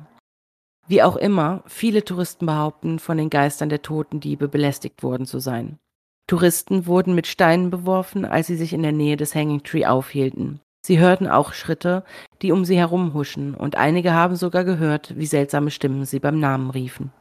Wie 0.87 1.03
auch 1.03 1.17
immer, 1.17 1.65
viele 1.67 2.05
Touristen 2.05 2.47
behaupten, 2.47 3.01
von 3.01 3.19
den 3.19 3.31
Geistern 3.31 3.69
der 3.69 3.83
toten 3.83 4.21
Diebe 4.21 4.47
belästigt 4.47 5.03
worden 5.03 5.27
zu 5.27 5.41
sein. 5.41 5.79
Touristen 6.27 6.87
wurden 6.87 7.15
mit 7.15 7.27
Steinen 7.27 7.71
beworfen, 7.71 8.25
als 8.25 8.49
sie 8.49 8.57
sich 8.57 8.73
in 8.73 8.83
der 8.83 8.93
Nähe 8.93 9.17
des 9.17 9.35
Hanging 9.35 9.63
Tree 9.63 9.87
aufhielten. 9.87 10.61
Sie 10.85 10.99
hörten 10.99 11.27
auch 11.27 11.53
Schritte, 11.53 12.05
die 12.43 12.53
um 12.53 12.65
sie 12.65 12.77
herum 12.77 13.15
huschen, 13.15 13.55
und 13.55 13.77
einige 13.77 14.13
haben 14.13 14.37
sogar 14.37 14.65
gehört, 14.65 15.17
wie 15.17 15.27
seltsame 15.27 15.71
Stimmen 15.71 16.05
sie 16.05 16.19
beim 16.19 16.39
Namen 16.39 16.71
riefen. 16.71 17.13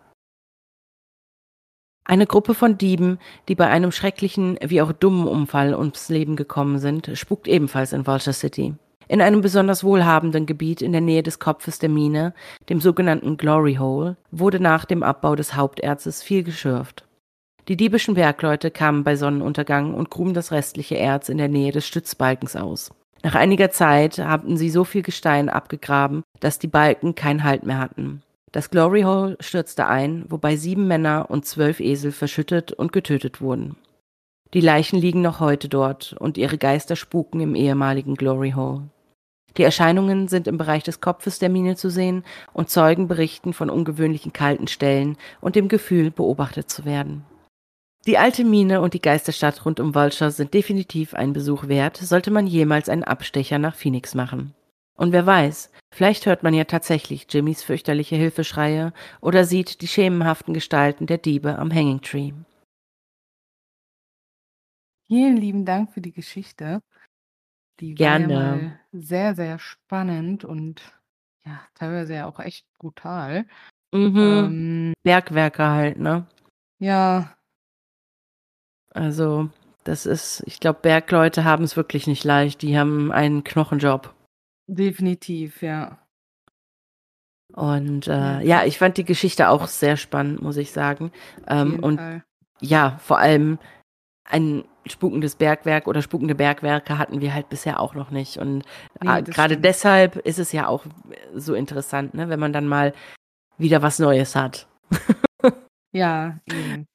Eine 2.07 2.27
Gruppe 2.27 2.53
von 2.53 2.77
Dieben, 2.77 3.17
die 3.47 3.55
bei 3.55 3.67
einem 3.67 3.91
schrecklichen 3.91 4.59
wie 4.61 4.81
auch 4.81 4.91
dummen 4.91 5.27
Unfall 5.27 5.73
ums 5.73 6.09
Leben 6.09 6.35
gekommen 6.35 6.77
sind, 6.77 7.09
spukt 7.15 7.47
ebenfalls 7.47 7.93
in 7.93 8.05
Vulture 8.05 8.33
City. 8.33 8.75
In 9.07 9.21
einem 9.21 9.41
besonders 9.41 9.83
wohlhabenden 9.83 10.45
Gebiet 10.45 10.81
in 10.81 10.91
der 10.91 11.01
Nähe 11.01 11.23
des 11.23 11.39
Kopfes 11.39 11.79
der 11.79 11.89
Mine, 11.89 12.33
dem 12.69 12.81
sogenannten 12.81 13.37
Glory 13.37 13.75
Hole, 13.75 14.17
wurde 14.31 14.59
nach 14.59 14.85
dem 14.85 15.03
Abbau 15.03 15.35
des 15.35 15.55
Haupterzes 15.55 16.23
viel 16.23 16.43
geschürft. 16.43 17.04
Die 17.67 17.77
diebischen 17.77 18.13
Bergleute 18.13 18.69
kamen 18.69 19.03
bei 19.03 19.15
Sonnenuntergang 19.15 19.95
und 19.95 20.11
gruben 20.11 20.35
das 20.35 20.51
restliche 20.51 20.95
Erz 20.95 21.29
in 21.29 21.39
der 21.39 21.47
Nähe 21.47 21.71
des 21.71 21.87
Stützbalkens 21.87 22.55
aus. 22.55 22.91
Nach 23.23 23.33
einiger 23.33 23.71
Zeit 23.71 24.19
hatten 24.19 24.55
sie 24.55 24.69
so 24.69 24.83
viel 24.83 25.01
Gestein 25.01 25.49
abgegraben, 25.49 26.21
dass 26.39 26.59
die 26.59 26.67
Balken 26.67 27.15
keinen 27.15 27.43
Halt 27.43 27.65
mehr 27.65 27.79
hatten. 27.79 28.21
Das 28.51 28.69
Glory 28.69 29.01
Hole 29.01 29.35
stürzte 29.39 29.87
ein, 29.87 30.25
wobei 30.29 30.57
sieben 30.57 30.87
Männer 30.87 31.25
und 31.29 31.45
zwölf 31.45 31.79
Esel 31.79 32.11
verschüttet 32.11 32.71
und 32.71 32.93
getötet 32.93 33.41
wurden. 33.41 33.77
Die 34.53 34.61
Leichen 34.61 34.99
liegen 34.99 35.21
noch 35.21 35.39
heute 35.39 35.67
dort 35.67 36.15
und 36.19 36.37
ihre 36.37 36.59
Geister 36.59 36.95
spuken 36.95 37.39
im 37.39 37.55
ehemaligen 37.55 38.13
Glory 38.13 38.51
Hole. 38.51 38.83
Die 39.57 39.63
Erscheinungen 39.63 40.27
sind 40.27 40.47
im 40.47 40.57
Bereich 40.57 40.83
des 40.83 41.01
Kopfes 41.01 41.39
der 41.39 41.49
Mine 41.49 41.75
zu 41.75 41.89
sehen 41.89 42.23
und 42.53 42.69
Zeugen 42.69 43.07
berichten 43.07 43.53
von 43.53 43.71
ungewöhnlichen 43.71 44.33
kalten 44.33 44.67
Stellen 44.67 45.17
und 45.41 45.55
dem 45.55 45.67
Gefühl, 45.67 46.11
beobachtet 46.11 46.69
zu 46.69 46.85
werden. 46.85 47.25
Die 48.05 48.19
alte 48.19 48.45
Mine 48.45 48.81
und 48.81 48.93
die 48.93 49.01
Geisterstadt 49.01 49.65
rund 49.65 49.79
um 49.79 49.95
Vulture 49.95 50.29
sind 50.29 50.53
definitiv 50.53 51.15
einen 51.15 51.33
Besuch 51.33 51.67
wert, 51.67 51.97
sollte 51.97 52.29
man 52.29 52.45
jemals 52.45 52.87
einen 52.87 53.03
Abstecher 53.03 53.57
nach 53.57 53.73
Phoenix 53.73 54.13
machen. 54.13 54.53
Und 54.95 55.11
wer 55.11 55.25
weiß, 55.25 55.71
vielleicht 55.91 56.27
hört 56.27 56.43
man 56.43 56.53
ja 56.53 56.65
tatsächlich 56.65 57.25
Jimmys 57.31 57.63
fürchterliche 57.63 58.15
Hilfeschreie 58.15 58.93
oder 59.21 59.43
sieht 59.43 59.81
die 59.81 59.87
schemenhaften 59.87 60.53
Gestalten 60.53 61.07
der 61.07 61.17
Diebe 61.17 61.57
am 61.57 61.73
Hanging 61.73 62.01
Tree. 62.01 62.31
Vielen 65.07 65.37
lieben 65.37 65.65
Dank 65.65 65.91
für 65.91 66.01
die 66.01 66.13
Geschichte. 66.13 66.81
Die 67.79 67.95
Gerne. 67.95 68.35
war 68.35 68.57
ja 68.57 68.79
sehr, 68.91 69.35
sehr 69.35 69.59
spannend 69.59 70.45
und 70.45 70.81
ja, 71.43 71.59
teilweise 71.73 72.13
ja 72.13 72.27
auch 72.27 72.39
echt 72.39 72.71
brutal. 72.77 73.47
Mhm. 73.91 74.17
Ähm, 74.17 74.93
Bergwerker 75.03 75.71
halt, 75.71 75.97
ne? 75.97 76.27
Ja. 76.77 77.35
Also, 78.95 79.49
das 79.83 80.05
ist, 80.05 80.41
ich 80.45 80.59
glaube, 80.59 80.79
Bergleute 80.81 81.43
haben 81.43 81.63
es 81.63 81.75
wirklich 81.75 82.07
nicht 82.07 82.23
leicht. 82.23 82.61
Die 82.61 82.77
haben 82.77 83.11
einen 83.11 83.43
Knochenjob. 83.43 84.13
Definitiv, 84.67 85.61
ja. 85.61 85.99
Und 87.53 88.07
äh, 88.07 88.41
ja, 88.41 88.63
ich 88.65 88.77
fand 88.77 88.97
die 88.97 89.05
Geschichte 89.05 89.49
auch 89.49 89.67
sehr 89.67 89.97
spannend, 89.97 90.41
muss 90.41 90.57
ich 90.57 90.71
sagen. 90.71 91.11
Ähm, 91.47 91.79
und 91.81 91.97
Fall. 91.97 92.23
ja, 92.61 92.97
vor 92.99 93.19
allem 93.19 93.59
ein 94.23 94.63
spukendes 94.87 95.35
Bergwerk 95.35 95.87
oder 95.87 96.01
spukende 96.01 96.35
Bergwerke 96.35 96.97
hatten 96.97 97.21
wir 97.21 97.33
halt 97.33 97.49
bisher 97.49 97.79
auch 97.79 97.95
noch 97.95 98.11
nicht. 98.11 98.37
Und 98.37 98.63
nee, 99.01 99.21
gerade 99.23 99.57
deshalb 99.57 100.15
ist 100.15 100.39
es 100.39 100.51
ja 100.51 100.67
auch 100.67 100.85
so 101.33 101.53
interessant, 101.53 102.13
ne, 102.13 102.29
wenn 102.29 102.39
man 102.39 102.53
dann 102.53 102.67
mal 102.67 102.93
wieder 103.57 103.81
was 103.81 103.99
Neues 103.99 104.35
hat. 104.35 104.67
ja, 105.91 106.39
eben 106.47 106.87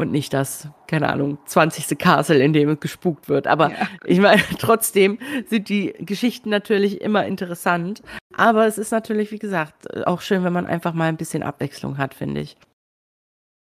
und 0.00 0.10
nicht 0.10 0.32
das, 0.32 0.68
keine 0.86 1.08
Ahnung, 1.08 1.38
20. 1.44 1.98
Castle, 1.98 2.42
in 2.42 2.52
dem 2.52 2.80
gespukt 2.80 3.28
wird. 3.28 3.46
Aber 3.46 3.70
ja. 3.70 3.88
ich 4.04 4.18
meine, 4.18 4.42
trotzdem 4.58 5.18
sind 5.46 5.68
die 5.68 5.94
Geschichten 6.00 6.50
natürlich 6.50 7.00
immer 7.00 7.26
interessant. 7.26 8.02
Aber 8.34 8.66
es 8.66 8.78
ist 8.78 8.90
natürlich, 8.90 9.30
wie 9.30 9.38
gesagt, 9.38 10.06
auch 10.06 10.20
schön, 10.20 10.42
wenn 10.42 10.52
man 10.52 10.66
einfach 10.66 10.94
mal 10.94 11.08
ein 11.08 11.16
bisschen 11.16 11.42
Abwechslung 11.42 11.98
hat, 11.98 12.14
finde 12.14 12.40
ich. 12.40 12.56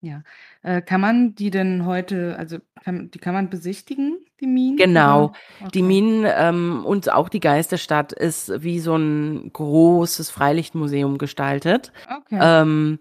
Ja. 0.02 0.22
Äh, 0.62 0.82
kann 0.82 1.00
man 1.00 1.34
die 1.34 1.50
denn 1.50 1.86
heute, 1.86 2.36
also 2.38 2.58
kann, 2.84 3.10
die 3.10 3.18
kann 3.18 3.34
man 3.34 3.50
besichtigen, 3.50 4.18
die 4.40 4.46
Minen? 4.46 4.76
Genau. 4.76 5.32
Okay. 5.60 5.70
Die 5.74 5.82
Minen 5.82 6.26
ähm, 6.28 6.84
und 6.84 7.10
auch 7.10 7.28
die 7.28 7.40
Geisterstadt 7.40 8.12
ist 8.12 8.62
wie 8.62 8.78
so 8.78 8.94
ein 8.94 9.50
großes 9.52 10.30
Freilichtmuseum 10.30 11.18
gestaltet. 11.18 11.92
Okay. 12.08 12.38
Ähm, 12.40 12.98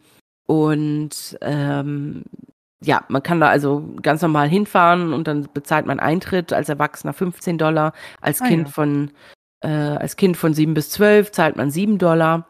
und 0.47 1.37
ähm, 1.41 2.23
ja, 2.85 3.03
man 3.09 3.23
kann 3.23 3.39
da 3.39 3.49
also 3.49 3.83
ganz 4.01 4.21
normal 4.21 4.47
hinfahren 4.47 5.13
und 5.13 5.27
dann 5.27 5.47
bezahlt 5.53 5.85
man 5.85 5.99
Eintritt 5.99 6.53
als 6.53 6.69
Erwachsener 6.69 7.13
15 7.13 7.57
Dollar, 7.57 7.93
als 8.21 8.41
ah, 8.41 8.47
Kind 8.47 8.67
ja. 8.67 8.73
von 8.73 9.11
äh, 9.61 9.67
als 9.67 10.15
Kind 10.15 10.37
von 10.37 10.53
7 10.53 10.73
bis 10.73 10.91
12 10.91 11.31
zahlt 11.31 11.55
man 11.55 11.71
7 11.71 11.97
Dollar 11.97 12.47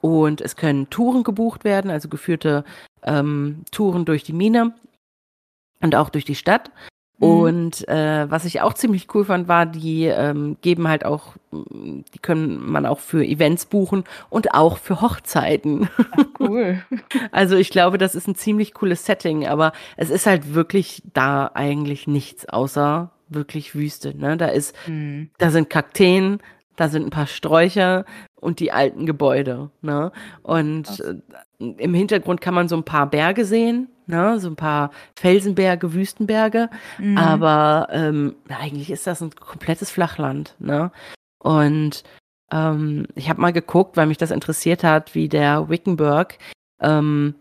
und 0.00 0.40
es 0.40 0.56
können 0.56 0.90
Touren 0.90 1.24
gebucht 1.24 1.64
werden, 1.64 1.90
also 1.90 2.08
geführte 2.08 2.64
ähm, 3.02 3.64
Touren 3.70 4.04
durch 4.04 4.22
die 4.22 4.32
Mine 4.32 4.74
und 5.80 5.94
auch 5.94 6.10
durch 6.10 6.24
die 6.24 6.34
Stadt. 6.34 6.70
Mhm. 7.18 7.26
Und 7.26 7.88
äh, 7.88 8.30
was 8.30 8.44
ich 8.44 8.60
auch 8.60 8.74
ziemlich 8.74 9.12
cool 9.14 9.24
fand, 9.24 9.48
war, 9.48 9.66
die 9.66 10.04
ähm, 10.04 10.56
geben 10.60 10.88
halt 10.88 11.04
auch, 11.04 11.34
die 11.52 12.18
können 12.20 12.70
man 12.70 12.86
auch 12.86 13.00
für 13.00 13.24
Events 13.24 13.66
buchen 13.66 14.04
und 14.30 14.54
auch 14.54 14.78
für 14.78 15.00
Hochzeiten. 15.00 15.88
Ach, 16.12 16.24
cool. 16.40 16.82
also 17.32 17.56
ich 17.56 17.70
glaube, 17.70 17.98
das 17.98 18.14
ist 18.14 18.28
ein 18.28 18.36
ziemlich 18.36 18.74
cooles 18.74 19.04
Setting, 19.04 19.46
aber 19.46 19.72
es 19.96 20.10
ist 20.10 20.26
halt 20.26 20.54
wirklich 20.54 21.02
da 21.12 21.50
eigentlich 21.54 22.06
nichts 22.06 22.48
außer 22.48 23.10
wirklich 23.28 23.74
Wüste. 23.74 24.16
Ne? 24.16 24.36
Da 24.36 24.46
ist, 24.46 24.74
mhm. 24.86 25.30
da 25.38 25.50
sind 25.50 25.70
Kakteen, 25.70 26.38
da 26.76 26.88
sind 26.88 27.06
ein 27.06 27.10
paar 27.10 27.26
Sträucher 27.26 28.04
und 28.36 28.60
die 28.60 28.70
alten 28.70 29.06
Gebäude. 29.06 29.70
Ne? 29.82 30.12
Und 30.42 31.00
äh, 31.00 31.16
im 31.58 31.94
Hintergrund 31.94 32.40
kann 32.40 32.54
man 32.54 32.68
so 32.68 32.76
ein 32.76 32.84
paar 32.84 33.10
Berge 33.10 33.44
sehen, 33.44 33.88
ne? 34.08 34.40
so 34.40 34.48
ein 34.48 34.56
paar 34.56 34.90
Felsenberge, 35.16 35.94
Wüstenberge. 35.94 36.70
Mhm. 36.98 37.18
Aber 37.18 37.88
ähm, 37.92 38.34
eigentlich 38.48 38.90
ist 38.90 39.06
das 39.06 39.20
ein 39.20 39.30
komplettes 39.30 39.90
Flachland. 39.90 40.54
Ne? 40.58 40.90
Und 41.38 42.02
ähm, 42.50 43.06
ich 43.14 43.28
habe 43.28 43.40
mal 43.40 43.52
geguckt, 43.52 43.96
weil 43.96 44.06
mich 44.06 44.18
das 44.18 44.30
interessiert 44.30 44.82
hat, 44.82 45.14
wie 45.14 45.28
der 45.28 45.68
Wickenburg, 45.68 46.38
ähm, 46.80 47.34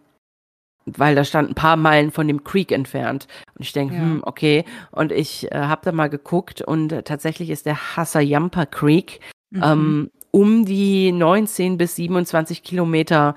weil 0.86 1.16
da 1.16 1.24
stand 1.24 1.50
ein 1.50 1.56
paar 1.56 1.78
Meilen 1.78 2.12
von 2.12 2.28
dem 2.28 2.44
Creek 2.44 2.72
entfernt. 2.72 3.28
Und 3.56 3.64
ich 3.64 3.74
denke, 3.74 3.96
ja. 3.96 4.02
hm, 4.02 4.22
okay. 4.24 4.64
Und 4.92 5.12
ich 5.12 5.52
äh, 5.52 5.56
habe 5.56 5.82
da 5.84 5.92
mal 5.92 6.10
geguckt 6.10 6.62
und 6.62 6.92
äh, 6.92 7.04
tatsächlich 7.04 7.50
ist 7.50 7.66
der 7.66 7.98
Hassayampa 7.98 8.66
Creek 8.66 9.20
mhm. 9.50 9.64
ähm, 9.64 10.12
um 10.32 10.66
die 10.66 11.12
19 11.12 11.78
bis 11.78 11.96
27 11.96 12.64
Kilometer 12.64 13.36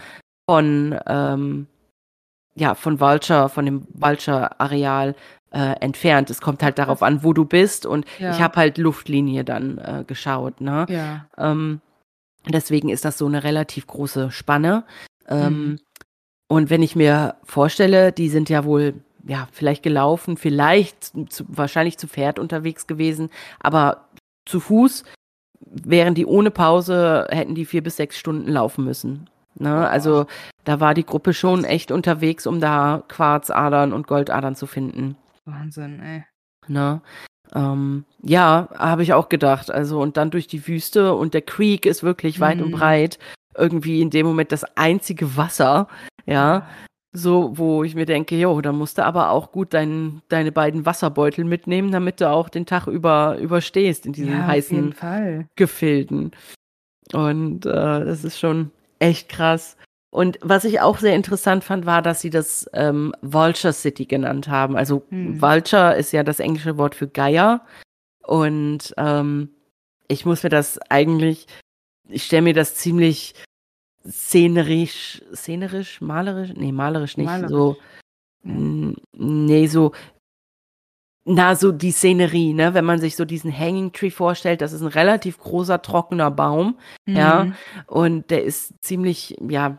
von, 0.49 0.99
ähm, 1.06 1.66
ja, 2.60 2.74
von 2.74 3.00
Vulture, 3.00 3.48
von 3.48 3.64
dem 3.64 3.86
Vulture-Areal 3.94 5.14
äh, 5.50 5.72
entfernt. 5.80 6.28
Es 6.28 6.42
kommt 6.42 6.62
halt 6.62 6.78
darauf 6.78 7.02
an, 7.02 7.24
wo 7.24 7.32
du 7.32 7.46
bist. 7.46 7.86
Und 7.86 8.04
ja. 8.18 8.32
ich 8.32 8.40
habe 8.40 8.56
halt 8.56 8.76
Luftlinie 8.76 9.44
dann 9.44 9.78
äh, 9.78 10.04
geschaut. 10.06 10.60
Ne? 10.60 10.84
Ja. 10.90 11.26
Ähm, 11.38 11.80
deswegen 12.46 12.90
ist 12.90 13.06
das 13.06 13.16
so 13.16 13.26
eine 13.26 13.42
relativ 13.44 13.86
große 13.86 14.30
Spanne. 14.30 14.84
Ähm, 15.26 15.52
mhm. 15.52 15.78
Und 16.48 16.68
wenn 16.68 16.82
ich 16.82 16.96
mir 16.96 17.36
vorstelle, 17.44 18.12
die 18.12 18.28
sind 18.28 18.50
ja 18.50 18.64
wohl 18.64 18.94
ja, 19.26 19.48
vielleicht 19.52 19.82
gelaufen, 19.82 20.36
vielleicht 20.36 21.12
zu, 21.32 21.44
wahrscheinlich 21.48 21.96
zu 21.96 22.08
Pferd 22.08 22.38
unterwegs 22.38 22.86
gewesen, 22.86 23.30
aber 23.58 24.08
zu 24.44 24.60
Fuß 24.60 25.04
wären 25.60 26.14
die 26.14 26.26
ohne 26.26 26.50
Pause, 26.50 27.26
hätten 27.30 27.54
die 27.54 27.66
vier 27.66 27.82
bis 27.82 27.96
sechs 27.96 28.18
Stunden 28.18 28.50
laufen 28.50 28.84
müssen. 28.84 29.30
Ne? 29.54 29.88
Also 29.88 30.26
da 30.64 30.80
war 30.80 30.95
die 30.95 31.07
Gruppe 31.07 31.35
schon 31.35 31.64
echt 31.64 31.90
unterwegs, 31.90 32.47
um 32.47 32.61
da 32.61 33.02
Quarzadern 33.09 33.92
und 33.92 34.07
Goldadern 34.07 34.54
zu 34.54 34.66
finden. 34.66 35.16
Wahnsinn, 35.45 36.00
ey. 36.00 36.25
Ne? 36.69 37.00
Ähm, 37.54 38.04
ja, 38.23 38.69
habe 38.76 39.02
ich 39.02 39.12
auch 39.12 39.28
gedacht. 39.28 39.71
Also 39.71 40.00
und 40.00 40.16
dann 40.16 40.30
durch 40.30 40.47
die 40.47 40.66
Wüste 40.66 41.14
und 41.14 41.35
der 41.35 41.42
Creek 41.42 41.87
ist 41.87 42.02
wirklich 42.02 42.38
mhm. 42.38 42.42
weit 42.42 42.62
und 42.62 42.69
mhm. 42.69 42.76
breit. 42.76 43.19
Irgendwie 43.57 44.00
in 44.00 44.11
dem 44.11 44.26
Moment 44.26 44.52
das 44.52 44.64
einzige 44.76 45.37
Wasser, 45.37 45.88
ja. 46.26 46.66
So, 47.12 47.59
wo 47.59 47.83
ich 47.83 47.97
mir 47.97 48.07
denke, 48.07 48.37
jo, 48.37 48.61
da 48.61 48.71
musst 48.71 48.99
du 48.99 49.04
aber 49.04 49.30
auch 49.30 49.50
gut 49.50 49.75
dein, 49.75 50.23
deine 50.28 50.52
beiden 50.52 50.87
Wasserbeutel 50.87 51.45
mitnehmen, 51.45 51.90
damit 51.90 52.21
du 52.21 52.30
auch 52.30 52.49
den 52.49 52.66
Tag 52.66 52.87
über 52.87 53.37
überstehst 53.38 54.07
in 54.07 54.12
diesen 54.12 54.30
ja, 54.30 54.47
heißen 54.47 54.95
Gefilden. 55.57 56.30
Und 57.12 57.66
äh, 57.66 58.04
das 58.04 58.23
ist 58.23 58.38
schon 58.38 58.71
echt 59.00 59.28
krass. 59.28 59.76
Und 60.11 60.38
was 60.42 60.64
ich 60.64 60.80
auch 60.80 60.99
sehr 60.99 61.14
interessant 61.14 61.64
fand, 61.64 61.87
war, 61.87 62.02
dass 62.02 62.21
sie 62.21 62.30
das 62.30 62.69
ähm, 62.73 63.14
Vulture 63.23 63.73
City 63.73 64.07
genannt 64.07 64.49
haben. 64.49 64.76
Also 64.76 65.02
hm. 65.09 65.40
Vulture 65.40 65.97
ist 65.97 66.12
ja 66.12 66.23
das 66.23 66.40
englische 66.40 66.78
Wort 66.78 66.95
für 66.95 67.09
Geier. 67.09 67.64
Und 68.25 68.95
ähm, 68.97 69.50
ich 70.09 70.25
muss 70.26 70.42
mir 70.42 70.50
das 70.50 70.78
eigentlich, 70.90 71.47
ich 72.09 72.25
stelle 72.25 72.42
mir 72.42 72.54
das 72.54 72.75
ziemlich 72.75 73.35
szenerisch, 74.09 75.23
szenerisch, 75.35 76.00
malerisch, 76.00 76.52
nee, 76.57 76.73
malerisch 76.73 77.16
nicht, 77.16 77.26
malerisch. 77.26 77.50
so, 77.50 77.76
nee, 78.42 79.66
so 79.66 79.92
Na, 81.32 81.54
so 81.54 81.70
die 81.70 81.92
Szenerie, 81.92 82.54
ne? 82.54 82.75
Wenn 82.75 82.84
man 82.84 82.99
sich 82.99 83.14
so 83.14 83.25
diesen 83.25 83.56
Hanging 83.56 83.92
Tree 83.92 84.10
vorstellt, 84.10 84.60
das 84.60 84.72
ist 84.72 84.80
ein 84.80 84.88
relativ 84.88 85.38
großer, 85.38 85.80
trockener 85.80 86.30
Baum, 86.30 86.76
ja. 87.06 87.44
Mhm. 87.44 87.54
Und 87.87 88.30
der 88.30 88.42
ist 88.42 88.75
ziemlich, 88.82 89.37
ja, 89.49 89.78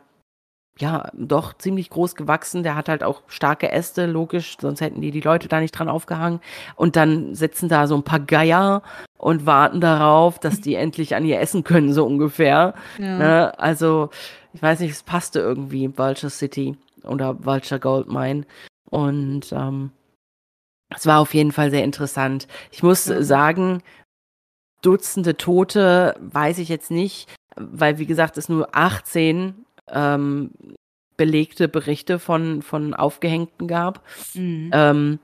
ja, 0.79 1.09
doch 1.13 1.53
ziemlich 1.57 1.89
groß 1.89 2.15
gewachsen. 2.15 2.63
Der 2.63 2.75
hat 2.75 2.87
halt 2.87 3.03
auch 3.03 3.23
starke 3.27 3.69
Äste, 3.69 4.05
logisch, 4.05 4.55
sonst 4.61 4.79
hätten 4.79 5.01
die 5.01 5.11
die 5.11 5.19
Leute 5.19 5.49
da 5.49 5.59
nicht 5.59 5.73
dran 5.73 5.89
aufgehangen. 5.89 6.39
Und 6.75 6.95
dann 6.95 7.35
sitzen 7.35 7.67
da 7.67 7.85
so 7.85 7.95
ein 7.95 8.03
paar 8.03 8.21
Geier 8.21 8.81
und 9.17 9.45
warten 9.45 9.81
darauf, 9.81 10.39
dass 10.39 10.61
die 10.61 10.75
endlich 10.75 11.15
an 11.15 11.25
ihr 11.25 11.41
essen 11.41 11.65
können, 11.65 11.93
so 11.93 12.05
ungefähr. 12.05 12.75
Ja. 12.97 13.17
Ne? 13.17 13.59
Also, 13.59 14.09
ich 14.53 14.61
weiß 14.61 14.79
nicht, 14.79 14.91
es 14.91 15.03
passte 15.03 15.41
irgendwie, 15.41 15.97
Vulture 15.97 16.29
City 16.29 16.77
oder 17.03 17.43
Vulture 17.43 17.81
Gold 17.81 18.07
Mine. 18.07 18.45
Und 18.89 19.51
ähm, 19.51 19.91
es 20.95 21.05
war 21.05 21.19
auf 21.19 21.33
jeden 21.33 21.51
Fall 21.51 21.71
sehr 21.71 21.83
interessant. 21.83 22.47
Ich 22.71 22.83
muss 22.83 23.07
Ja. 23.07 23.21
sagen, 23.23 23.81
Dutzende 24.81 25.37
Tote 25.37 26.15
weiß 26.19 26.57
ich 26.57 26.67
jetzt 26.69 26.89
nicht, 26.89 27.29
weil 27.55 27.99
wie 27.99 28.07
gesagt 28.07 28.37
es 28.37 28.49
nur 28.49 28.75
18 28.75 29.65
ähm, 29.89 30.51
belegte 31.17 31.67
Berichte 31.67 32.17
von, 32.17 32.63
von 32.63 32.95
Aufgehängten 32.95 33.67
gab. 33.67 34.03
Mhm. 34.33 34.71
Ähm, 34.73 35.19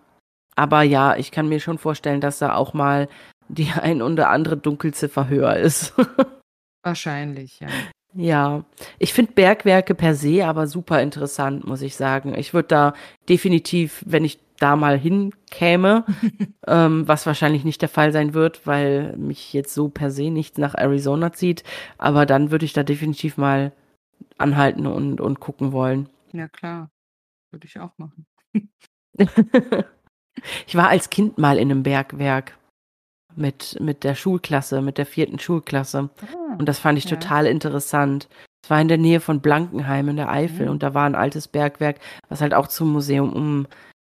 aber 0.56 0.84
ja, 0.84 1.16
ich 1.16 1.32
kann 1.32 1.50
mir 1.50 1.60
schon 1.60 1.80
vorstellen, 1.80 2.22
dass 2.22 2.38
da 2.38 2.54
auch 2.54 2.74
mal 2.74 3.08
die 3.48 3.72
ein 3.82 4.02
oder 4.04 4.30
andere 4.30 4.58
Dunkelziffer 4.58 5.28
höher 5.28 5.56
ist. 5.56 5.94
Wahrscheinlich, 6.84 7.60
ja. 7.60 7.68
Ja, 8.14 8.64
ich 9.00 9.14
finde 9.14 9.34
Bergwerke 9.34 9.94
per 9.96 10.16
se 10.16 10.46
aber 10.46 10.68
super 10.68 11.02
interessant, 11.02 11.66
muss 11.68 11.82
ich 11.82 11.96
sagen. 11.96 12.36
Ich 12.38 12.54
würde 12.54 12.68
da 12.68 12.94
definitiv, 13.28 14.04
wenn 14.06 14.24
ich 14.24 14.40
da 14.60 14.76
mal 14.76 14.98
hinkäme, 14.98 16.06
ähm, 16.68 17.08
was 17.08 17.26
wahrscheinlich 17.26 17.64
nicht 17.64 17.82
der 17.82 17.90
Fall 17.90 18.12
sein 18.12 18.34
wird, 18.34 18.66
weil 18.68 19.16
mich 19.18 19.54
jetzt 19.54 19.74
so 19.74 19.90
per 19.90 20.12
se 20.12 20.30
nichts 20.30 20.58
nach 20.58 20.76
Arizona 20.76 21.34
zieht, 21.34 21.64
aber 21.98 22.26
dann 22.26 22.52
würde 22.52 22.66
ich 22.66 22.74
da 22.74 22.84
definitiv 22.84 23.38
mal 23.38 23.72
anhalten 24.38 24.88
und, 24.88 25.22
und 25.22 25.40
gucken 25.40 25.72
wollen. 25.72 26.10
Ja, 26.34 26.48
klar. 26.48 26.90
Würde 27.52 27.66
ich 27.66 27.80
auch 27.80 27.92
machen. 27.98 28.26
ich 30.68 30.76
war 30.76 30.90
als 30.90 31.10
Kind 31.10 31.38
mal 31.38 31.58
in 31.58 31.72
einem 31.72 31.84
Bergwerk 31.84 32.58
mit, 33.36 33.78
mit 33.80 34.04
der 34.04 34.16
Schulklasse, 34.16 34.82
mit 34.82 34.98
der 34.98 35.06
vierten 35.06 35.40
Schulklasse. 35.40 36.10
Ah, 36.22 36.56
Und 36.58 36.68
das 36.68 36.80
fand 36.80 36.98
ich 36.98 37.06
ja. 37.06 37.12
total 37.18 37.46
interessant. 37.46 38.28
Es 38.64 38.70
war 38.70 38.82
in 38.82 38.88
der 38.88 38.98
Nähe 38.98 39.20
von 39.20 39.40
Blankenheim 39.42 40.10
in 40.10 40.18
der 40.18 40.30
Eifel 40.30 40.66
Mhm. 40.66 40.72
und 40.72 40.84
da 40.84 40.94
war 40.94 41.06
ein 41.06 41.16
altes 41.16 41.48
Bergwerk, 41.48 42.00
was 42.30 42.42
halt 42.42 42.54
auch 42.54 42.68
zum 42.68 42.92
Museum 42.92 43.32
um 43.34 43.68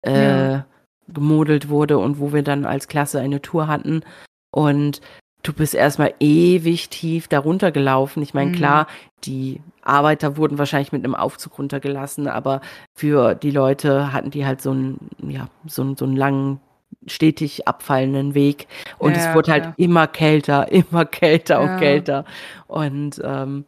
äh, 0.04 0.52
Ja. 0.54 0.66
gemodelt 1.08 1.70
wurde 1.70 1.98
und 1.98 2.20
wo 2.20 2.32
wir 2.34 2.44
dann 2.44 2.66
als 2.66 2.88
Klasse 2.88 3.20
eine 3.20 3.42
Tour 3.42 3.68
hatten. 3.68 4.04
Und 4.52 5.02
du 5.44 5.52
bist 5.54 5.76
erstmal 5.76 6.14
ewig 6.20 6.90
tief 6.90 7.28
darunter 7.28 7.72
gelaufen. 7.72 8.24
Ich 8.24 8.34
meine, 8.34 8.50
Mhm. 8.50 8.56
klar, 8.56 8.88
die 9.26 9.62
Arbeiter 9.82 10.38
wurden 10.38 10.58
wahrscheinlich 10.58 10.92
mit 10.94 11.04
einem 11.04 11.16
Aufzug 11.16 11.58
runtergelassen, 11.58 12.28
aber 12.28 12.62
für 12.96 13.36
die 13.36 13.52
Leute 13.52 14.14
hatten 14.14 14.32
die 14.32 14.46
halt 14.46 14.62
so 14.62 14.72
einen, 14.72 15.10
ja, 15.28 15.48
so 15.66 15.82
einen, 15.82 15.98
so 15.98 16.06
einen 16.06 16.16
langen, 16.16 16.60
stetig 17.08 17.68
abfallenden 17.68 18.34
Weg. 18.34 18.68
Und 19.00 19.18
Ja, 19.18 19.30
es 19.30 19.36
wurde 19.36 19.52
halt 19.52 19.74
immer 19.78 20.08
kälter, 20.08 20.72
immer 20.72 21.06
kälter 21.06 21.60
und 21.62 21.68
Ja. 21.70 21.78
kälter. 21.78 22.26
Und 22.68 23.20
ähm, 23.24 23.66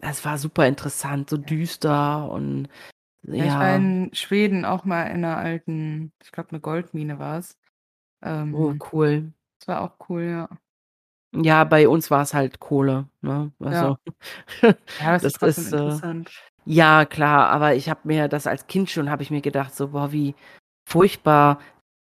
es 0.00 0.22
war 0.26 0.36
super 0.36 0.66
interessant, 0.66 1.30
so 1.30 1.38
düster 1.38 2.28
und 2.30 2.68
Ja, 3.28 3.44
ich 3.44 3.52
war 3.54 3.68
ja. 3.68 3.76
in 3.76 4.10
Schweden 4.14 4.64
auch 4.64 4.84
mal 4.84 5.04
in 5.04 5.24
einer 5.24 5.36
alten, 5.38 6.12
ich 6.22 6.32
glaube, 6.32 6.50
eine 6.50 6.60
Goldmine 6.60 7.18
war 7.18 7.38
es. 7.38 7.56
Ähm, 8.22 8.54
Oh, 8.54 8.74
cool. 8.92 9.32
das 9.58 9.68
war 9.68 9.80
auch 9.82 10.08
cool, 10.08 10.22
ja. 10.24 10.48
Ja, 11.34 11.64
bei 11.64 11.88
uns 11.88 12.10
war 12.10 12.22
es 12.22 12.32
halt 12.32 12.60
Kohle, 12.60 13.08
ne? 13.20 13.50
Also, 13.60 13.96
Ja, 14.62 15.12
das, 15.12 15.22
Das 15.22 15.24
ist 15.24 15.38
trotzdem 15.40 15.64
ist, 15.66 15.72
äh, 15.72 15.78
interessant. 15.78 16.30
ja, 16.66 17.04
klar, 17.04 17.48
aber 17.50 17.74
ich 17.74 17.88
habe 17.90 18.00
mir 18.04 18.28
das 18.28 18.46
als 18.46 18.66
Kind 18.66 18.90
schon, 18.90 19.10
habe 19.10 19.22
ich 19.22 19.30
mir 19.30 19.40
gedacht, 19.40 19.74
so, 19.74 19.88
boah, 19.88 20.12
wie 20.12 20.34
furchtbar 20.88 21.60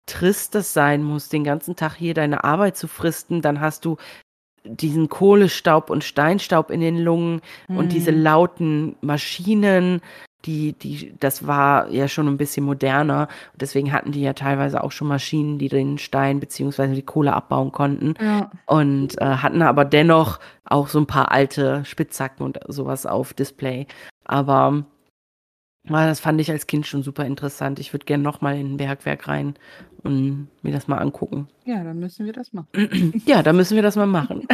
trist 0.07 0.53
das 0.55 0.73
sein 0.73 1.03
muss, 1.03 1.29
den 1.29 1.43
ganzen 1.43 1.75
Tag 1.75 1.95
hier 1.95 2.13
deine 2.13 2.43
Arbeit 2.43 2.77
zu 2.77 2.87
fristen. 2.87 3.41
Dann 3.41 3.59
hast 3.61 3.85
du 3.85 3.97
diesen 4.65 5.09
Kohlestaub 5.09 5.89
und 5.89 6.03
Steinstaub 6.03 6.71
in 6.71 6.81
den 6.81 6.97
Lungen 6.99 7.41
und 7.69 7.91
diese 7.93 8.11
Mhm. 8.11 8.23
lauten 8.23 8.95
Maschinen, 9.01 10.01
die, 10.45 10.73
die, 10.73 11.13
das 11.19 11.47
war 11.47 11.89
ja 11.89 12.07
schon 12.07 12.27
ein 12.27 12.37
bisschen 12.37 12.65
moderner. 12.65 13.27
Deswegen 13.55 13.91
hatten 13.91 14.11
die 14.11 14.21
ja 14.21 14.33
teilweise 14.33 14.83
auch 14.83 14.91
schon 14.91 15.07
Maschinen, 15.07 15.57
die 15.57 15.69
den 15.69 15.97
Stein 15.97 16.39
beziehungsweise 16.39 16.93
die 16.93 17.01
Kohle 17.01 17.33
abbauen 17.33 17.71
konnten. 17.71 18.13
Ja, 18.21 18.51
Und 18.65 19.19
äh, 19.21 19.25
hatten 19.25 19.61
aber 19.61 19.85
dennoch 19.85 20.39
auch 20.65 20.87
so 20.87 20.99
ein 20.99 21.07
paar 21.07 21.31
alte 21.31 21.83
Spitzhacken 21.85 22.45
und 22.45 22.59
sowas 22.67 23.05
auf 23.05 23.33
Display. 23.33 23.87
Aber 24.25 24.85
ja, 25.87 26.07
das 26.07 26.19
fand 26.19 26.41
ich 26.41 26.49
als 26.49 26.67
Kind 26.67 26.87
schon 26.87 27.03
super 27.03 27.25
interessant. 27.25 27.79
Ich 27.79 27.93
würde 27.93 28.05
gerne 28.05 28.23
nochmal 28.23 28.57
in 28.57 28.73
ein 28.73 28.77
Bergwerk 28.77 29.27
rein 29.27 29.55
und 30.03 30.47
mir 30.63 30.71
das 30.71 30.87
mal 30.87 30.97
angucken. 30.97 31.47
ja, 31.65 31.83
dann 31.83 31.99
müssen 31.99 32.25
wir 32.25 32.33
das 32.33 32.53
machen. 32.53 32.67
Ja, 33.25 33.43
da 33.43 33.53
müssen 33.53 33.75
wir 33.75 33.83
das 33.83 33.95
mal 33.95 34.07
machen. 34.07 34.47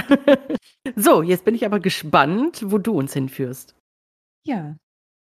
so, 0.96 1.22
jetzt 1.22 1.46
bin 1.46 1.56
ich 1.56 1.66
aber 1.66 1.80
gespannt, 1.80 2.64
wo 2.66 2.78
du 2.78 2.94
uns 2.94 3.14
hinführst. 3.14 3.76
Ja, 4.44 4.76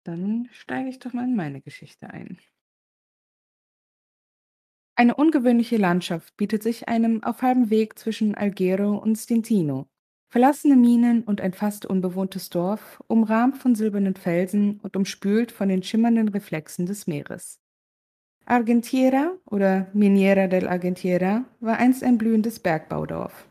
dann 0.09 0.49
steige 0.51 0.89
ich 0.89 0.99
doch 0.99 1.13
mal 1.13 1.25
in 1.25 1.35
meine 1.35 1.61
Geschichte 1.61 2.09
ein. 2.09 2.39
Eine 4.95 5.15
ungewöhnliche 5.15 5.77
Landschaft 5.77 6.35
bietet 6.35 6.61
sich 6.61 6.89
einem 6.89 7.23
auf 7.23 7.41
halbem 7.41 7.69
Weg 7.69 7.97
zwischen 7.97 8.35
Alghero 8.35 8.97
und 8.97 9.15
Stintino. 9.15 9.87
Verlassene 10.29 10.75
Minen 10.75 11.23
und 11.23 11.41
ein 11.41 11.53
fast 11.53 11.85
unbewohntes 11.85 12.49
Dorf, 12.49 13.01
umrahmt 13.07 13.57
von 13.57 13.75
silbernen 13.75 14.15
Felsen 14.15 14.79
und 14.83 14.95
umspült 14.95 15.51
von 15.51 15.69
den 15.69 15.83
schimmernden 15.83 16.27
Reflexen 16.27 16.85
des 16.85 17.07
Meeres. 17.07 17.59
Argentiera 18.45 19.37
oder 19.45 19.89
Miniera 19.93 20.47
del 20.47 20.67
Argentiera 20.67 21.45
war 21.59 21.77
einst 21.77 22.03
ein 22.03 22.17
blühendes 22.17 22.59
Bergbaudorf. 22.59 23.48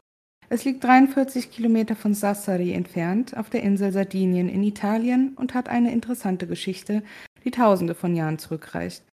Es 0.50 0.64
liegt 0.64 0.82
43 0.82 1.50
Kilometer 1.50 1.94
von 1.94 2.14
Sassari 2.14 2.72
entfernt 2.72 3.36
auf 3.36 3.50
der 3.50 3.62
Insel 3.62 3.92
Sardinien 3.92 4.48
in 4.48 4.62
Italien 4.62 5.34
und 5.36 5.52
hat 5.54 5.68
eine 5.68 5.92
interessante 5.92 6.46
Geschichte, 6.46 7.02
die 7.44 7.50
tausende 7.50 7.94
von 7.94 8.16
Jahren 8.16 8.38
zurückreicht. 8.38 9.04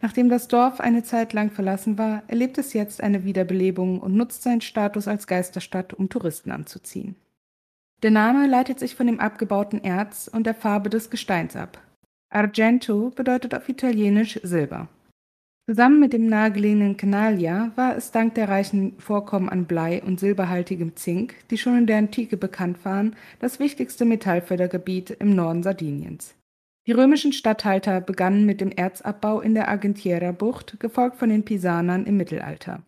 Nachdem 0.00 0.28
das 0.28 0.46
Dorf 0.46 0.78
eine 0.78 1.02
Zeit 1.02 1.32
lang 1.32 1.50
verlassen 1.50 1.98
war, 1.98 2.22
erlebt 2.28 2.58
es 2.58 2.72
jetzt 2.72 3.02
eine 3.02 3.24
Wiederbelebung 3.24 3.98
und 4.00 4.14
nutzt 4.14 4.42
seinen 4.42 4.60
Status 4.60 5.08
als 5.08 5.26
Geisterstadt, 5.26 5.94
um 5.94 6.08
Touristen 6.08 6.52
anzuziehen. 6.52 7.16
Der 8.02 8.10
Name 8.10 8.46
leitet 8.46 8.78
sich 8.78 8.94
von 8.94 9.06
dem 9.06 9.20
abgebauten 9.20 9.82
Erz 9.82 10.28
und 10.32 10.44
der 10.46 10.54
Farbe 10.54 10.90
des 10.90 11.10
Gesteins 11.10 11.56
ab. 11.56 11.80
Argento 12.28 13.10
bedeutet 13.10 13.54
auf 13.54 13.68
Italienisch 13.68 14.38
Silber. 14.42 14.88
Zusammen 15.68 15.98
mit 15.98 16.12
dem 16.12 16.28
nahegelegenen 16.28 16.96
Canalia 16.96 17.72
war 17.74 17.96
es 17.96 18.12
dank 18.12 18.36
der 18.36 18.48
reichen 18.48 18.96
Vorkommen 18.98 19.48
an 19.48 19.64
Blei 19.64 20.00
und 20.00 20.20
silberhaltigem 20.20 20.94
Zink, 20.94 21.34
die 21.50 21.58
schon 21.58 21.76
in 21.76 21.86
der 21.88 21.98
Antike 21.98 22.36
bekannt 22.36 22.84
waren, 22.84 23.16
das 23.40 23.58
wichtigste 23.58 24.04
Metallfördergebiet 24.04 25.10
im 25.10 25.34
Norden 25.34 25.64
Sardiniens. 25.64 26.36
Die 26.86 26.92
römischen 26.92 27.32
Statthalter 27.32 28.00
begannen 28.00 28.46
mit 28.46 28.60
dem 28.60 28.70
Erzabbau 28.70 29.40
in 29.40 29.54
der 29.54 29.66
Argentiera-Bucht, 29.66 30.78
gefolgt 30.78 31.16
von 31.16 31.30
den 31.30 31.44
Pisanern 31.44 32.06
im 32.06 32.16
Mittelalter. 32.16 32.82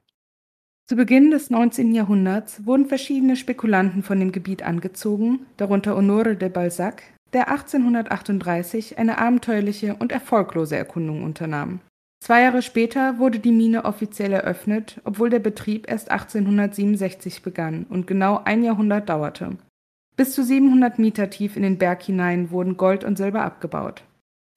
Zu 0.86 0.94
Beginn 0.94 1.32
des 1.32 1.50
19. 1.50 1.92
Jahrhunderts 1.96 2.64
wurden 2.64 2.86
verschiedene 2.86 3.34
Spekulanten 3.34 4.04
von 4.04 4.20
dem 4.20 4.30
Gebiet 4.30 4.62
angezogen, 4.62 5.46
darunter 5.56 5.96
Honore 5.96 6.36
de 6.36 6.48
Balzac, 6.48 7.02
der 7.32 7.50
1838 7.50 8.98
eine 8.98 9.18
abenteuerliche 9.18 9.96
und 9.96 10.12
erfolglose 10.12 10.76
Erkundung 10.76 11.24
unternahm. 11.24 11.80
Zwei 12.20 12.42
Jahre 12.42 12.62
später 12.62 13.18
wurde 13.18 13.38
die 13.38 13.52
Mine 13.52 13.84
offiziell 13.84 14.32
eröffnet, 14.32 15.00
obwohl 15.04 15.30
der 15.30 15.38
Betrieb 15.38 15.88
erst 15.88 16.10
1867 16.10 17.42
begann 17.42 17.86
und 17.88 18.06
genau 18.06 18.42
ein 18.44 18.64
Jahrhundert 18.64 19.08
dauerte. 19.08 19.56
Bis 20.16 20.34
zu 20.34 20.42
700 20.42 20.98
Meter 20.98 21.30
tief 21.30 21.56
in 21.56 21.62
den 21.62 21.78
Berg 21.78 22.02
hinein 22.02 22.50
wurden 22.50 22.76
Gold 22.76 23.04
und 23.04 23.16
Silber 23.16 23.42
abgebaut. 23.42 24.02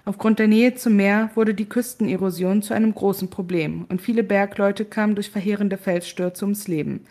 Aufgrund 0.05 0.39
der 0.39 0.47
Nähe 0.47 0.73
zum 0.73 0.95
Meer 0.95 1.29
wurde 1.35 1.53
die 1.53 1.69
Küstenerosion 1.69 2.63
zu 2.63 2.73
einem 2.73 2.95
großen 2.95 3.29
Problem 3.29 3.85
und 3.89 4.01
viele 4.01 4.23
Bergleute 4.23 4.85
kamen 4.85 5.13
durch 5.13 5.29
verheerende 5.29 5.77
Felsstürze 5.77 6.45
ums 6.45 6.67
Leben. 6.67 7.05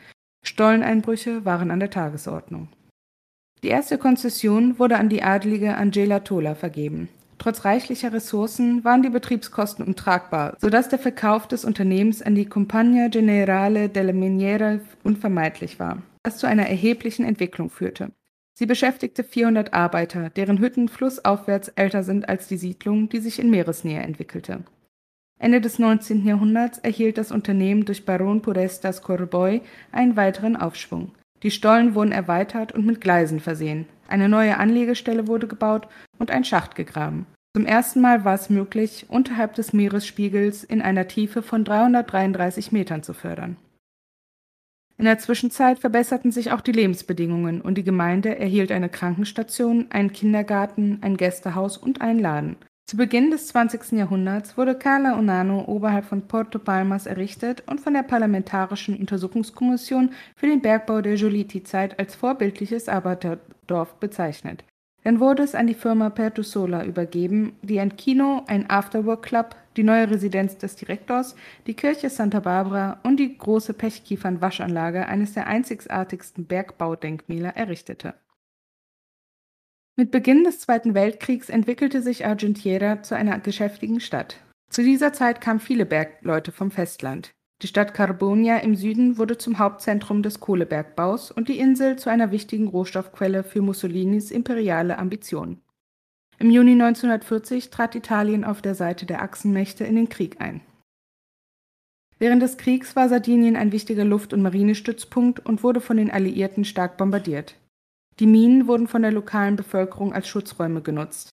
Stolleneinbrüche 0.44 1.44
waren 1.44 1.70
an 1.70 1.78
der 1.78 1.90
Tagesordnung. 1.90 2.68
Die 3.62 3.68
erste 3.68 3.98
Konzession 3.98 4.78
wurde 4.78 4.96
an 4.96 5.08
die 5.08 5.22
adelige 5.22 5.76
Angela 5.76 6.20
Tola 6.20 6.54
vergeben. 6.54 7.08
Trotz 7.40 7.64
reichlicher 7.64 8.12
Ressourcen 8.12 8.84
waren 8.84 9.02
die 9.02 9.08
Betriebskosten 9.08 9.82
untragbar, 9.82 10.58
sodass 10.60 10.90
der 10.90 10.98
Verkauf 10.98 11.48
des 11.48 11.64
Unternehmens 11.64 12.20
an 12.20 12.34
die 12.34 12.44
Compagnia 12.44 13.08
Generale 13.08 13.88
della 13.88 14.12
Miniera 14.12 14.78
unvermeidlich 15.04 15.80
war, 15.80 16.02
was 16.22 16.36
zu 16.36 16.46
einer 16.46 16.68
erheblichen 16.68 17.24
Entwicklung 17.24 17.70
führte. 17.70 18.12
Sie 18.52 18.66
beschäftigte 18.66 19.24
400 19.24 19.72
Arbeiter, 19.72 20.28
deren 20.28 20.58
Hütten 20.58 20.90
flussaufwärts 20.90 21.68
älter 21.68 22.02
sind 22.02 22.28
als 22.28 22.46
die 22.46 22.58
Siedlung, 22.58 23.08
die 23.08 23.20
sich 23.20 23.38
in 23.38 23.48
Meeresnähe 23.48 24.00
entwickelte. 24.00 24.64
Ende 25.38 25.62
des 25.62 25.78
19. 25.78 26.26
Jahrhunderts 26.26 26.76
erhielt 26.76 27.16
das 27.16 27.32
Unternehmen 27.32 27.86
durch 27.86 28.04
Baron 28.04 28.42
Purestas 28.42 29.00
Corboy 29.00 29.62
einen 29.92 30.14
weiteren 30.14 30.56
Aufschwung. 30.56 31.12
Die 31.42 31.50
Stollen 31.50 31.94
wurden 31.94 32.12
erweitert 32.12 32.72
und 32.72 32.84
mit 32.84 33.00
Gleisen 33.00 33.40
versehen. 33.40 33.86
Eine 34.10 34.28
neue 34.28 34.58
Anlegestelle 34.58 35.28
wurde 35.28 35.46
gebaut 35.46 35.86
und 36.18 36.30
ein 36.30 36.44
Schacht 36.44 36.74
gegraben. 36.74 37.26
Zum 37.56 37.64
ersten 37.64 38.00
Mal 38.00 38.24
war 38.24 38.34
es 38.34 38.50
möglich, 38.50 39.06
unterhalb 39.08 39.54
des 39.54 39.72
Meeresspiegels 39.72 40.64
in 40.64 40.82
einer 40.82 41.08
Tiefe 41.08 41.42
von 41.42 41.64
333 41.64 42.72
Metern 42.72 43.02
zu 43.02 43.14
fördern. 43.14 43.56
In 44.98 45.04
der 45.04 45.18
Zwischenzeit 45.18 45.78
verbesserten 45.78 46.30
sich 46.30 46.52
auch 46.52 46.60
die 46.60 46.72
Lebensbedingungen 46.72 47.60
und 47.60 47.78
die 47.78 47.84
Gemeinde 47.84 48.38
erhielt 48.38 48.70
eine 48.70 48.88
Krankenstation, 48.88 49.86
einen 49.90 50.12
Kindergarten, 50.12 50.98
ein 51.00 51.16
Gästehaus 51.16 51.78
und 51.78 52.02
einen 52.02 52.18
Laden. 52.18 52.56
Zu 52.90 52.96
Beginn 52.96 53.30
des 53.30 53.46
20. 53.46 53.92
Jahrhunderts 53.92 54.56
wurde 54.58 54.74
Cala 54.74 55.16
Onano 55.16 55.64
oberhalb 55.68 56.04
von 56.04 56.26
Porto 56.26 56.58
Palmas 56.58 57.06
errichtet 57.06 57.62
und 57.66 57.80
von 57.80 57.94
der 57.94 58.02
Parlamentarischen 58.02 58.96
Untersuchungskommission 58.96 60.10
für 60.34 60.48
den 60.48 60.60
Bergbau 60.60 61.00
der 61.00 61.14
Giolitti-Zeit 61.14 62.00
als 62.00 62.16
vorbildliches 62.16 62.88
Arbeiterdorf 63.70 63.94
bezeichnet. 63.94 64.64
Dann 65.02 65.18
wurde 65.18 65.42
es 65.42 65.54
an 65.54 65.66
die 65.66 65.74
Firma 65.74 66.10
Pertusola 66.10 66.84
übergeben, 66.84 67.56
die 67.62 67.80
ein 67.80 67.96
Kino, 67.96 68.42
ein 68.46 68.68
Afterwork-Club, 68.68 69.56
die 69.76 69.82
neue 69.82 70.10
Residenz 70.10 70.58
des 70.58 70.76
Direktors, 70.76 71.36
die 71.66 71.74
Kirche 71.74 72.10
Santa 72.10 72.40
Barbara 72.40 73.00
und 73.02 73.16
die 73.16 73.38
große 73.38 73.72
Pechkiefern-Waschanlage, 73.72 75.06
eines 75.06 75.32
der 75.32 75.46
einzigartigsten 75.46 76.44
Bergbaudenkmäler, 76.44 77.56
errichtete. 77.56 78.14
Mit 79.96 80.10
Beginn 80.10 80.44
des 80.44 80.60
Zweiten 80.60 80.92
Weltkriegs 80.92 81.48
entwickelte 81.48 82.02
sich 82.02 82.26
Argentiera 82.26 83.02
zu 83.02 83.14
einer 83.14 83.38
geschäftigen 83.38 84.00
Stadt. 84.00 84.36
Zu 84.68 84.82
dieser 84.82 85.14
Zeit 85.14 85.40
kamen 85.40 85.60
viele 85.60 85.86
Bergleute 85.86 86.52
vom 86.52 86.70
Festland. 86.70 87.30
Die 87.62 87.66
Stadt 87.66 87.92
Carbonia 87.92 88.58
im 88.58 88.74
Süden 88.74 89.18
wurde 89.18 89.36
zum 89.36 89.58
Hauptzentrum 89.58 90.22
des 90.22 90.40
Kohlebergbaus 90.40 91.30
und 91.30 91.48
die 91.48 91.58
Insel 91.58 91.96
zu 91.96 92.08
einer 92.08 92.30
wichtigen 92.30 92.68
Rohstoffquelle 92.68 93.44
für 93.44 93.60
Mussolinis 93.60 94.30
imperiale 94.30 94.98
Ambitionen. 94.98 95.60
Im 96.38 96.50
Juni 96.50 96.72
1940 96.72 97.68
trat 97.68 97.94
Italien 97.94 98.44
auf 98.44 98.62
der 98.62 98.74
Seite 98.74 99.04
der 99.04 99.20
Achsenmächte 99.20 99.84
in 99.84 99.96
den 99.96 100.08
Krieg 100.08 100.40
ein. 100.40 100.62
Während 102.18 102.42
des 102.42 102.56
Kriegs 102.56 102.96
war 102.96 103.10
Sardinien 103.10 103.56
ein 103.56 103.72
wichtiger 103.72 104.06
Luft- 104.06 104.32
und 104.32 104.40
Marinestützpunkt 104.40 105.44
und 105.44 105.62
wurde 105.62 105.82
von 105.82 105.98
den 105.98 106.10
Alliierten 106.10 106.64
stark 106.64 106.96
bombardiert. 106.96 107.56
Die 108.20 108.26
Minen 108.26 108.66
wurden 108.66 108.88
von 108.88 109.02
der 109.02 109.12
lokalen 109.12 109.56
Bevölkerung 109.56 110.14
als 110.14 110.28
Schutzräume 110.28 110.80
genutzt. 110.80 111.30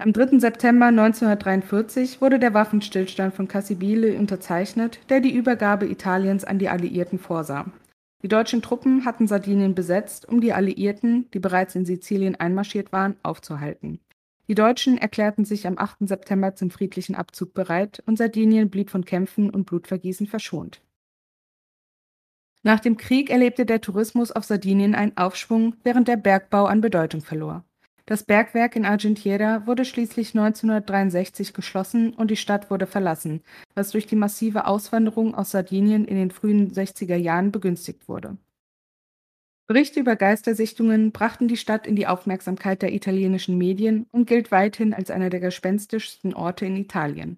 Am 0.00 0.12
3. 0.12 0.38
September 0.38 0.86
1943 0.86 2.20
wurde 2.20 2.38
der 2.38 2.54
Waffenstillstand 2.54 3.34
von 3.34 3.48
Cassibile 3.48 4.16
unterzeichnet, 4.16 5.00
der 5.08 5.18
die 5.18 5.34
Übergabe 5.34 5.86
Italiens 5.86 6.44
an 6.44 6.60
die 6.60 6.68
Alliierten 6.68 7.18
vorsah. 7.18 7.66
Die 8.22 8.28
deutschen 8.28 8.62
Truppen 8.62 9.04
hatten 9.04 9.26
Sardinien 9.26 9.74
besetzt, 9.74 10.28
um 10.28 10.40
die 10.40 10.52
Alliierten, 10.52 11.28
die 11.32 11.40
bereits 11.40 11.74
in 11.74 11.84
Sizilien 11.84 12.36
einmarschiert 12.36 12.92
waren, 12.92 13.16
aufzuhalten. 13.24 13.98
Die 14.46 14.54
Deutschen 14.54 14.98
erklärten 14.98 15.44
sich 15.44 15.66
am 15.66 15.76
8. 15.76 16.06
September 16.08 16.54
zum 16.54 16.70
friedlichen 16.70 17.16
Abzug 17.16 17.52
bereit 17.52 18.00
und 18.06 18.18
Sardinien 18.18 18.70
blieb 18.70 18.90
von 18.90 19.04
Kämpfen 19.04 19.50
und 19.50 19.66
Blutvergießen 19.66 20.28
verschont. 20.28 20.80
Nach 22.62 22.78
dem 22.78 22.98
Krieg 22.98 23.30
erlebte 23.30 23.66
der 23.66 23.80
Tourismus 23.80 24.30
auf 24.30 24.44
Sardinien 24.44 24.94
einen 24.94 25.16
Aufschwung, 25.16 25.74
während 25.82 26.06
der 26.06 26.16
Bergbau 26.16 26.66
an 26.66 26.80
Bedeutung 26.80 27.20
verlor. 27.20 27.64
Das 28.08 28.22
Bergwerk 28.22 28.74
in 28.74 28.86
Argentiera 28.86 29.66
wurde 29.66 29.84
schließlich 29.84 30.28
1963 30.28 31.52
geschlossen 31.52 32.14
und 32.14 32.30
die 32.30 32.36
Stadt 32.36 32.70
wurde 32.70 32.86
verlassen, 32.86 33.42
was 33.74 33.90
durch 33.90 34.06
die 34.06 34.16
massive 34.16 34.66
Auswanderung 34.66 35.34
aus 35.34 35.50
Sardinien 35.50 36.06
in 36.06 36.16
den 36.16 36.30
frühen 36.30 36.72
60er 36.72 37.16
Jahren 37.16 37.52
begünstigt 37.52 38.08
wurde. 38.08 38.38
Berichte 39.66 40.00
über 40.00 40.16
Geistersichtungen 40.16 41.12
brachten 41.12 41.48
die 41.48 41.58
Stadt 41.58 41.86
in 41.86 41.96
die 41.96 42.06
Aufmerksamkeit 42.06 42.80
der 42.80 42.94
italienischen 42.94 43.58
Medien 43.58 44.06
und 44.10 44.26
gilt 44.26 44.50
weithin 44.50 44.94
als 44.94 45.10
einer 45.10 45.28
der 45.28 45.40
gespenstischsten 45.40 46.32
Orte 46.32 46.64
in 46.64 46.76
Italien. 46.76 47.36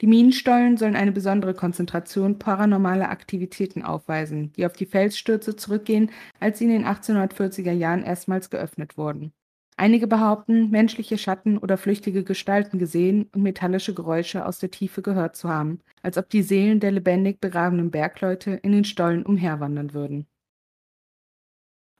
Die 0.00 0.06
Minenstollen 0.06 0.76
sollen 0.76 0.94
eine 0.94 1.10
besondere 1.10 1.54
Konzentration 1.54 2.38
paranormaler 2.38 3.10
Aktivitäten 3.10 3.82
aufweisen, 3.82 4.52
die 4.52 4.64
auf 4.64 4.74
die 4.74 4.86
Felsstürze 4.86 5.56
zurückgehen, 5.56 6.12
als 6.38 6.60
sie 6.60 6.66
in 6.66 6.70
den 6.70 6.84
1840er 6.84 7.72
Jahren 7.72 8.04
erstmals 8.04 8.48
geöffnet 8.48 8.96
wurden. 8.96 9.32
Einige 9.76 10.06
behaupten, 10.06 10.70
menschliche 10.70 11.18
Schatten 11.18 11.58
oder 11.58 11.76
flüchtige 11.76 12.22
Gestalten 12.22 12.78
gesehen 12.78 13.28
und 13.34 13.42
metallische 13.42 13.92
Geräusche 13.92 14.46
aus 14.46 14.60
der 14.60 14.70
Tiefe 14.70 15.02
gehört 15.02 15.34
zu 15.34 15.48
haben, 15.48 15.80
als 16.00 16.16
ob 16.16 16.30
die 16.30 16.42
Seelen 16.42 16.78
der 16.78 16.92
lebendig 16.92 17.40
begrabenen 17.40 17.90
Bergleute 17.90 18.52
in 18.52 18.70
den 18.70 18.84
Stollen 18.84 19.26
umherwandern 19.26 19.92
würden. 19.92 20.26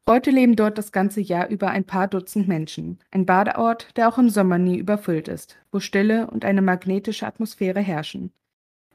Heute 0.06 0.30
leben 0.30 0.54
dort 0.54 0.78
das 0.78 0.92
ganze 0.92 1.20
Jahr 1.20 1.48
über 1.48 1.70
ein 1.70 1.84
paar 1.84 2.08
Dutzend 2.08 2.46
Menschen, 2.46 2.98
ein 3.10 3.26
Badeort, 3.26 3.96
der 3.96 4.08
auch 4.08 4.18
im 4.18 4.28
Sommer 4.28 4.58
nie 4.58 4.76
überfüllt 4.78 5.28
ist, 5.28 5.56
wo 5.72 5.80
Stille 5.80 6.30
und 6.30 6.44
eine 6.44 6.62
magnetische 6.62 7.26
Atmosphäre 7.26 7.80
herrschen. 7.80 8.30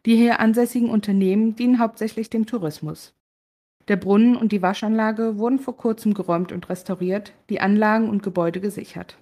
Die 0.06 0.15
hier 0.15 0.39
ansässigen 0.39 0.89
Unternehmen 0.89 1.56
dienen 1.56 1.80
hauptsächlich 1.80 2.30
dem 2.30 2.46
Tourismus. 2.46 3.18
Der 3.89 3.97
Brunnen 3.97 4.38
und 4.38 4.52
die 4.52 4.62
Waschanlage 4.62 5.39
wurden 5.39 5.58
vor 5.58 5.75
kurzem 5.75 6.13
geräumt 6.13 6.52
und 6.52 6.69
restauriert, 6.69 7.34
die 7.49 7.60
Anlagen 7.60 8.08
und 8.08 8.21
Gebäude 8.21 8.62
gesichert. 8.62 9.17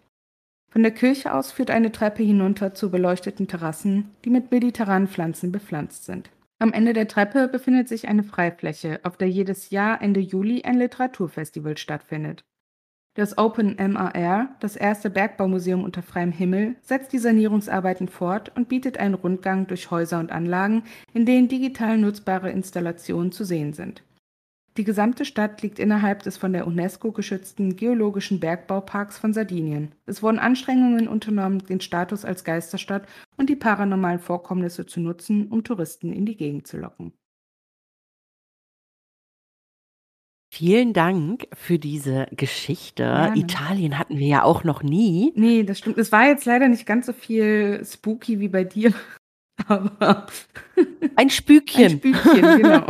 Von 0.70 0.84
der 0.84 0.92
Kirche 0.92 1.34
aus 1.34 1.54
führt 1.54 1.72
eine 1.72 1.94
Treppe 1.94 2.22
hinunter 2.22 2.74
zu 2.74 2.92
beleuchteten 2.92 3.48
Terrassen, 3.48 4.10
die 4.26 4.30
mit 4.30 4.52
mediterranen 4.52 5.08
Pflanzen 5.08 5.54
bepflanzt 5.54 6.04
sind. 6.04 6.30
Am 6.60 6.74
Ende 6.74 6.92
der 6.92 7.08
Treppe 7.08 7.48
befindet 7.48 7.88
sich 7.88 8.10
eine 8.10 8.24
Freifläche, 8.24 9.00
auf 9.04 9.16
der 9.16 9.30
jedes 9.30 9.70
Jahr 9.70 10.02
Ende 10.02 10.20
Juli 10.20 10.64
ein 10.66 10.78
Literaturfestival 10.78 11.78
stattfindet. 11.78 12.44
Das 13.14 13.38
Open 13.38 13.78
MAR, 13.78 14.50
das 14.60 14.76
erste 14.76 15.10
Bergbaumuseum 15.10 15.84
unter 15.84 16.04
freiem 16.04 16.34
Himmel, 16.34 16.76
setzt 16.82 17.14
die 17.14 17.20
Sanierungsarbeiten 17.20 18.10
fort 18.10 18.52
und 18.56 18.68
bietet 18.68 18.98
einen 19.00 19.16
Rundgang 19.16 19.66
durch 19.66 19.92
Häuser 19.92 20.20
und 20.20 20.32
Anlagen, 20.32 20.84
in 21.14 21.26
denen 21.26 21.48
digital 21.48 21.98
nutzbare 21.98 22.52
Installationen 22.52 23.32
zu 23.32 23.46
sehen 23.46 23.74
sind. 23.74 24.04
Die 24.78 24.84
gesamte 24.84 25.26
Stadt 25.26 25.64
liegt 25.64 25.80
innerhalb 25.80 26.22
des 26.22 26.38
von 26.38 26.54
der 26.54 26.68
UNESCO 26.68 27.12
geschützten 27.12 27.76
Geologischen 27.76 28.40
Bergbauparks 28.40 29.18
von 29.18 29.34
Sardinien. 29.34 29.92
Es 30.06 30.22
wurden 30.22 30.38
Anstrengungen 30.38 31.08
unternommen, 31.08 31.66
den 31.66 31.82
Status 31.82 32.24
als 32.24 32.44
Geisterstadt 32.44 33.08
und 33.38 33.50
die 33.50 33.56
paranormalen 33.56 34.20
Vorkommnisse 34.20 34.86
zu 34.86 35.00
nutzen, 35.00 35.48
um 35.48 35.64
Touristen 35.64 36.14
in 36.14 36.28
die 36.28 36.38
Gegend 36.38 36.68
zu 36.68 36.78
locken. 36.78 37.12
Vielen 40.54 40.94
Dank 40.94 41.48
für 41.54 41.80
diese 41.80 42.28
Geschichte. 42.32 43.04
Gerne. 43.04 43.40
Italien 43.40 43.98
hatten 43.98 44.18
wir 44.18 44.28
ja 44.28 44.44
auch 44.44 44.64
noch 44.64 44.84
nie. 44.84 45.34
Nee, 45.36 45.64
das 45.64 45.80
stimmt. 45.80 45.98
Es 45.98 46.12
war 46.12 46.28
jetzt 46.28 46.46
leider 46.46 46.68
nicht 46.68 46.86
ganz 46.86 47.08
so 47.08 47.14
viel 47.14 47.84
spooky 47.84 48.40
wie 48.40 48.48
bei 48.48 48.64
dir. 48.64 48.94
Aber 49.68 50.28
ein 51.16 51.30
Spükchen. 51.30 51.84
Ein 51.84 51.90
Spükchen, 51.98 52.62
genau. 52.62 52.86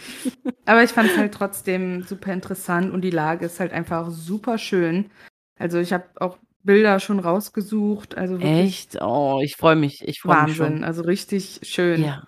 Aber 0.64 0.82
ich 0.82 0.90
fand 0.90 1.10
es 1.10 1.16
halt 1.16 1.34
trotzdem 1.34 2.02
super 2.04 2.32
interessant 2.32 2.92
und 2.92 3.02
die 3.02 3.10
Lage 3.10 3.46
ist 3.46 3.60
halt 3.60 3.72
einfach 3.72 4.10
super 4.10 4.58
schön. 4.58 5.10
Also 5.58 5.78
ich 5.78 5.92
habe 5.92 6.04
auch 6.16 6.38
Bilder 6.62 7.00
schon 7.00 7.18
rausgesucht. 7.18 8.16
Also 8.16 8.38
Echt? 8.38 9.00
Oh, 9.02 9.40
ich 9.42 9.56
freue 9.56 9.76
mich. 9.76 10.02
Ich 10.06 10.20
freue 10.20 10.44
mich 10.44 10.56
schon. 10.56 10.84
Also 10.84 11.02
richtig 11.02 11.60
schön. 11.62 12.02
Ja 12.02 12.22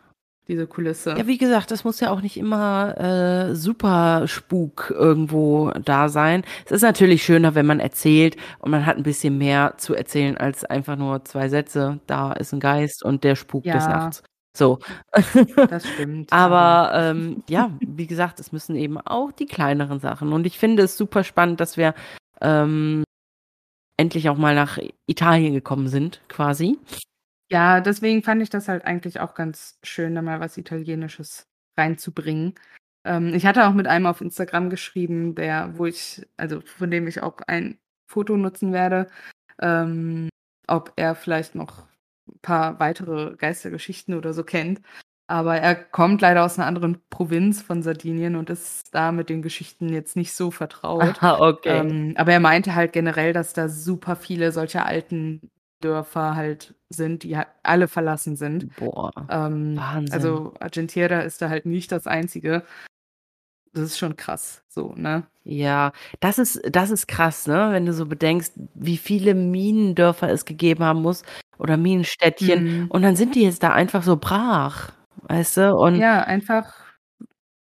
diese 0.49 0.67
Kulisse. 0.67 1.15
Ja, 1.17 1.27
wie 1.27 1.39
gesagt, 1.39 1.71
das 1.71 1.85
muss 1.85 2.01
ja 2.01 2.11
auch 2.11 2.21
nicht 2.21 2.37
immer 2.37 2.97
äh, 2.99 3.55
super 3.55 4.29
Spuk 4.29 4.93
irgendwo 4.97 5.71
da 5.85 6.09
sein. 6.09 6.45
Es 6.65 6.73
ist 6.73 6.83
natürlich 6.83 7.25
schöner, 7.25 7.55
wenn 7.55 7.67
man 7.67 7.81
erzählt 7.81 8.37
und 8.61 8.71
man 8.71 8.87
hat 8.87 8.97
ein 8.97 9.03
bisschen 9.03 9.39
mehr 9.39 9.75
zu 9.79 9.95
erzählen 9.95 10.37
als 10.37 10.65
einfach 10.65 10.97
nur 10.97 11.25
zwei 11.25 11.49
Sätze. 11.49 12.01
Da 12.07 12.33
ist 12.33 12.53
ein 12.53 12.61
Geist 12.61 13.05
und 13.05 13.25
der 13.25 13.35
Spuk 13.35 13.65
ja. 13.65 13.75
des 13.75 13.87
Nachts. 13.87 14.23
So. 14.57 14.79
Das 15.69 15.87
stimmt. 15.87 16.33
aber 16.33 16.93
ähm, 16.95 17.43
ja, 17.49 17.71
wie 17.81 18.07
gesagt, 18.07 18.41
es 18.41 18.53
müssen 18.53 18.77
eben 18.77 18.99
auch 18.99 19.33
die 19.33 19.47
kleineren 19.47 20.01
Sachen. 20.01 20.33
Und 20.33 20.47
ich 20.47 20.59
finde 20.59 20.85
es 20.85 20.97
super 20.97 21.25
spannend, 21.25 21.61
dass 21.61 21.77
wir 21.77 21.95
ähm, 22.41 23.05
endlich 23.97 24.29
auch 24.29 24.37
mal 24.37 24.55
nach 24.55 24.79
Italien 25.07 25.55
gekommen 25.55 25.89
sind, 25.89 26.21
quasi. 26.29 26.79
Ja, 27.51 27.81
deswegen 27.81 28.23
fand 28.23 28.43
ich 28.43 28.51
das 28.51 28.69
halt 28.69 28.85
eigentlich 28.85 29.21
auch 29.21 29.35
ganz 29.35 29.79
schön, 29.83 30.15
da 30.15 30.23
mal 30.23 30.41
was 30.41 30.57
Italienisches 30.57 31.47
reinzubringen. 31.79 32.55
Ähm, 33.05 33.35
ich 33.35 33.47
hatte 33.47 33.67
auch 33.67 33.73
mit 33.73 33.87
einem 33.87 34.07
auf 34.07 34.21
Instagram 34.21 34.69
geschrieben, 34.69 35.35
der, 35.35 35.79
wo 35.79 35.87
ich, 35.87 36.27
also 36.37 36.61
von 36.61 36.91
dem 36.91 37.07
ich 37.07 37.23
auch 37.23 37.39
ein 37.47 37.79
Foto 38.11 38.37
nutzen 38.37 38.73
werde, 38.73 39.07
ähm, 39.61 40.29
ob 40.67 40.93
er 40.97 41.15
vielleicht 41.15 41.55
noch 41.55 41.87
ein 42.29 42.39
paar 42.43 42.81
weitere 42.81 43.37
Geistergeschichten 43.37 44.15
oder 44.15 44.33
so 44.33 44.43
kennt. 44.43 44.81
Aber 45.29 45.57
er 45.57 45.75
kommt 45.75 46.21
leider 46.21 46.45
aus 46.45 46.59
einer 46.59 46.69
anderen 46.69 47.01
Provinz 47.11 47.61
von 47.61 47.83
Sardinien 47.83 48.37
und 48.37 48.49
ist 48.49 48.95
da 48.95 49.11
mit 49.11 49.29
den 49.29 49.43
Geschichten 49.43 49.89
jetzt 49.89 50.17
nicht 50.17 50.33
so 50.33 50.51
vertraut. 50.53 51.23
Aha, 51.23 51.49
okay. 51.49 51.79
Ähm, 51.79 52.15
aber 52.17 52.33
er 52.33 52.41
meinte 52.41 52.75
halt 52.75 52.93
generell, 52.93 53.33
dass 53.33 53.53
da 53.53 53.69
super 53.69 54.17
viele 54.17 54.51
solcher 54.51 54.87
alten 54.87 55.51
Dörfer 55.81 56.35
halt 56.37 56.75
sind, 56.89 57.23
die 57.23 57.37
halt 57.37 57.49
alle 57.63 57.89
verlassen 57.89 58.37
sind. 58.37 58.75
Boah, 58.77 59.13
Ähm, 59.29 59.77
Wahnsinn. 59.77 60.13
also 60.13 60.55
Argentiera 60.61 61.21
ist 61.21 61.43
da 61.43 61.49
halt 61.49 61.67
nicht 61.67 61.91
das 61.93 62.07
Einzige. 62.07 62.63
Das 63.73 63.85
ist 63.85 63.99
schon 63.99 64.17
krass, 64.17 64.63
so, 64.69 64.95
ne? 64.97 65.27
Ja, 65.45 65.93
das 66.21 66.39
ist 66.39 66.61
das 66.71 66.91
ist 66.91 67.07
krass, 67.09 67.47
ne, 67.47 67.69
wenn 67.73 67.85
du 67.87 67.93
so 67.93 68.07
bedenkst, 68.07 68.55
wie 68.75 68.97
viele 68.97 69.35
Minendörfer 69.35 70.29
es 70.31 70.45
gegeben 70.45 70.83
haben 70.83 71.03
muss 71.03 71.23
oder 71.59 71.77
Minenstädtchen 71.77 72.65
Mhm. 72.85 72.91
und 72.91 73.03
dann 73.03 73.17
sind 73.17 73.35
die 73.35 73.43
jetzt 73.43 73.63
da 73.63 73.73
einfach 73.73 74.03
so 74.03 74.17
brach, 74.17 74.93
weißt 75.29 75.57
du? 75.59 75.77
Und 75.77 75.97
Ja, 75.97 76.23
einfach 76.23 76.73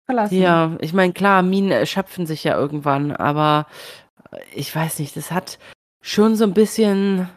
verlassen. 0.04 0.36
ja, 0.38 0.76
ich 0.80 0.92
meine, 0.92 1.12
klar, 1.12 1.42
Minen 1.42 1.70
erschöpfen 1.70 2.26
sich 2.26 2.44
ja 2.44 2.56
irgendwann, 2.58 3.12
aber 3.12 3.66
ich 4.54 4.74
weiß 4.74 4.98
nicht, 4.98 5.16
das 5.16 5.30
hat 5.32 5.58
schon 6.02 6.36
so 6.36 6.44
ein 6.44 6.54
bisschen 6.54 7.28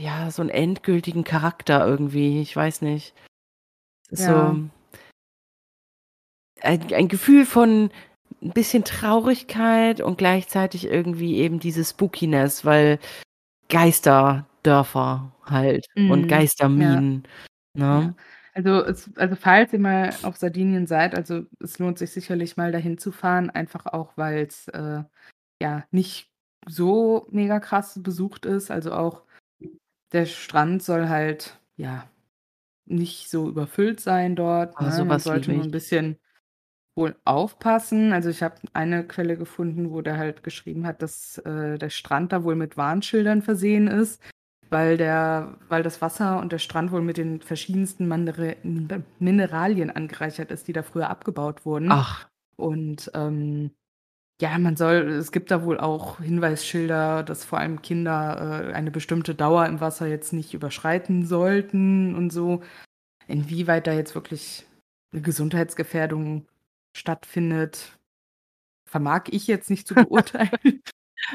ja, 0.00 0.30
so 0.30 0.42
einen 0.42 0.50
endgültigen 0.50 1.24
Charakter 1.24 1.86
irgendwie, 1.86 2.40
ich 2.40 2.54
weiß 2.56 2.82
nicht. 2.82 3.14
Es 4.10 4.20
Ja. 4.20 4.26
so 4.52 4.60
ein 6.62 6.92
ein 6.92 7.08
Gefühl 7.08 7.46
von 7.46 7.90
'n 8.42 8.50
bisschen 8.52 8.84
Traurigkeit 8.84 10.00
und 10.00 10.18
gleichzeitig 10.18 10.86
irgendwie 10.86 11.36
eben 11.38 11.60
diese 11.60 11.84
Spookiness, 11.84 12.64
weil 12.64 12.98
Geisterdörfer 13.70 15.32
halt 15.44 15.86
und 16.08 16.22
Mhm. 16.22 16.28
Ja. 16.30 16.38
Geisterminen, 16.38 17.24
Ja. 17.76 17.82
ne? 18.02 18.14
Also 18.54 18.84
es 18.84 19.10
also 19.16 19.36
falls 19.36 19.72
ihr 19.74 19.80
mal 19.80 20.16
auf 20.22 20.36
Sardinien 20.38 20.86
seid, 20.86 21.14
also 21.16 21.42
es 21.60 21.78
lohnt 21.80 21.98
sich 21.98 22.12
sicherlich 22.12 22.56
mal 22.56 22.72
dahin 22.72 22.98
zu 22.98 23.12
fahren, 23.12 23.50
einfach 23.50 23.86
auch, 23.86 24.16
weil's, 24.16 24.68
äh, 24.68 25.04
ja, 25.62 25.84
nicht 25.92 26.30
so 26.68 27.28
mega 27.32 27.60
krass 27.60 28.00
besucht 28.02 28.46
ist. 28.46 28.70
Also 28.72 28.92
auch 28.94 29.24
der 30.12 30.26
Strand 30.26 30.82
soll 30.82 31.08
halt, 31.08 31.60
ja, 31.76 32.08
nicht 32.86 33.30
so 33.30 33.48
überfüllt 33.48 34.00
sein 34.00 34.36
dort, 34.36 34.80
Ah, 34.80 34.82
ne? 34.82 35.04
Man 35.04 35.20
was 35.20 35.22
sollte 35.22 35.52
nur 35.52 35.62
'n 35.62 35.70
ich. 35.70 35.72
bisschen 35.72 36.18
wohl 36.96 37.16
aufpassen. 37.24 38.12
Also 38.12 38.30
ich 38.30 38.42
habe 38.42 38.56
eine 38.74 39.06
Quelle 39.06 39.36
gefunden, 39.38 39.90
wo 39.92 40.02
der 40.02 40.18
halt 40.18 40.42
geschrieben 40.44 40.86
hat, 40.86 41.02
dass, 41.02 41.38
äh, 41.38 41.78
der 41.78 41.90
Strand 41.90 42.32
da 42.32 42.44
wohl 42.44 42.56
mit 42.56 42.76
Warnschildern 42.76 43.42
versehen 43.42 43.88
ist, 43.88 44.22
weil 44.70 44.96
der 44.98 45.58
weil 45.68 45.82
das 45.84 46.02
Wasser 46.02 46.40
und 46.40 46.52
der 46.52 46.58
Strand 46.58 46.92
wohl 46.92 47.02
mit 47.02 47.16
den 47.18 47.42
verschiedensten 47.42 48.08
Mandere 48.08 48.56
Min 48.64 49.04
Mineralien 49.20 49.90
angereichert 49.90 50.50
ist, 50.52 50.68
die 50.68 50.72
da 50.74 50.82
früher 50.84 51.10
abgebaut 51.10 51.66
wurden. 51.66 51.98
Ach. 51.98 52.30
Und, 52.56 53.10
ähm, 53.14 53.72
ja, 54.40 54.58
man 54.58 54.76
soll 54.76 54.94
es 55.10 55.32
gibt 55.32 55.50
da 55.50 55.64
wohl 55.64 55.78
auch 55.78 56.18
Hinweisschilder, 56.20 57.22
dass 57.22 57.44
vor 57.44 57.58
allem 57.58 57.82
Kinder, 57.82 58.70
äh, 58.70 58.72
eine 58.74 58.90
bestimmte 58.90 59.34
Dauer 59.34 59.66
im 59.66 59.80
Wasser 59.80 60.06
jetzt 60.06 60.32
nicht 60.32 60.54
überschreiten 60.54 61.26
sollten 61.26 62.14
und 62.14 62.30
so. 62.32 62.62
Inwieweit 63.28 63.86
da 63.86 63.92
jetzt 63.94 64.14
wirklich 64.14 64.66
'ne 65.12 65.22
Gesundheitsgefährdung 65.22 66.46
stattfindet, 66.96 67.98
vermag 68.86 69.24
ich 69.30 69.46
jetzt 69.48 69.70
nicht 69.70 69.88
zu 69.88 69.94
beurteilen. 69.94 70.50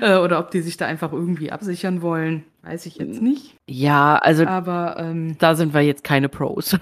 Äh, 0.02 0.18
oder 0.18 0.40
ob 0.40 0.52
die 0.52 0.62
sich 0.62 0.78
da 0.78 0.88
einfach 0.88 1.14
irgendwie 1.14 1.52
absichern 1.52 2.02
wollen, 2.02 2.46
weiß 2.64 2.88
ich 2.88 2.98
jetzt 2.98 3.22
nicht. 3.22 3.56
Ja, 3.70 4.18
also 4.18 4.46
Aber, 4.46 4.98
ähm 5.00 5.38
da 5.40 5.56
sind 5.56 5.74
wir 5.74 5.82
jetzt 5.82 6.04
keine 6.04 6.30
Pros. 6.30 6.78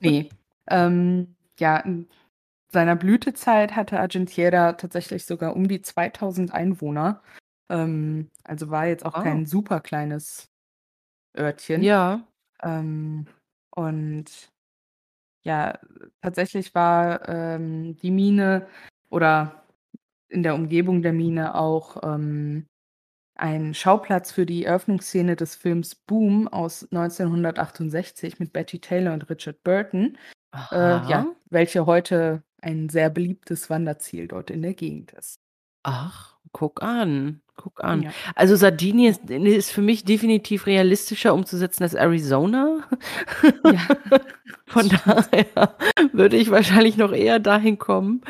Ne. 0.00 0.30
Ähm, 0.70 1.36
ja, 1.58 1.84
seiner 2.72 2.96
Blütezeit 2.96 3.76
hatte 3.76 4.00
Argentiera 4.00 4.72
tatsächlich 4.74 5.26
sogar 5.26 5.54
um 5.56 5.68
die 5.68 5.80
2.000 5.80 6.50
Einwohner. 6.52 7.22
Ähm, 7.70 8.30
also 8.44 8.70
war 8.70 8.86
jetzt 8.86 9.04
auch 9.06 9.18
Oh. 9.18 9.22
kein 9.22 9.46
super 9.46 9.80
kleines 9.80 10.48
Örtchen. 11.36 11.82
Ja. 11.82 12.26
Ähm, 12.62 13.26
und 13.74 14.50
ja, 15.44 15.78
tatsächlich 16.22 16.74
war, 16.74 17.28
ähm, 17.28 17.96
die 17.96 18.10
Mine 18.10 18.66
oder 19.10 19.64
in 20.28 20.42
der 20.42 20.54
Umgebung 20.54 21.02
der 21.02 21.12
Mine 21.12 21.54
auch, 21.54 22.02
ähm, 22.04 22.66
ein 23.36 23.74
Schauplatz 23.74 24.32
für 24.32 24.46
die 24.46 24.64
Eröffnungsszene 24.64 25.36
des 25.36 25.56
Films 25.56 25.94
Boom 25.96 26.48
aus 26.48 26.86
1968 26.92 28.38
mit 28.38 28.52
Betty 28.52 28.78
Taylor 28.80 29.14
und 29.14 29.28
Richard 29.30 29.62
Burton, 29.64 30.18
äh, 30.70 30.76
ja, 31.08 31.26
welche 31.50 31.86
heute 31.86 32.42
ein 32.62 32.88
sehr 32.88 33.10
beliebtes 33.10 33.68
Wanderziel 33.70 34.28
dort 34.28 34.50
in 34.50 34.62
der 34.62 34.74
Gegend 34.74 35.12
ist. 35.12 35.40
Ach, 35.82 36.36
guck 36.52 36.82
an, 36.82 37.42
guck 37.56 37.82
an. 37.82 38.02
Ja. 38.02 38.10
Also 38.34 38.56
Sardinien 38.56 39.10
ist 39.10 39.28
ist 39.30 39.72
für 39.72 39.82
mich 39.82 40.04
definitiv 40.04 40.66
realistischer 40.66 41.34
umzusetzen 41.34 41.82
als 41.82 41.94
Arizona. 41.94 42.88
Ja, 43.64 43.88
Von 44.66 44.88
daher 44.88 45.76
würde 46.12 46.36
ich 46.36 46.50
wahrscheinlich 46.50 46.96
noch 46.96 47.12
eher 47.12 47.40
dahin 47.40 47.78
kommen, 47.78 48.22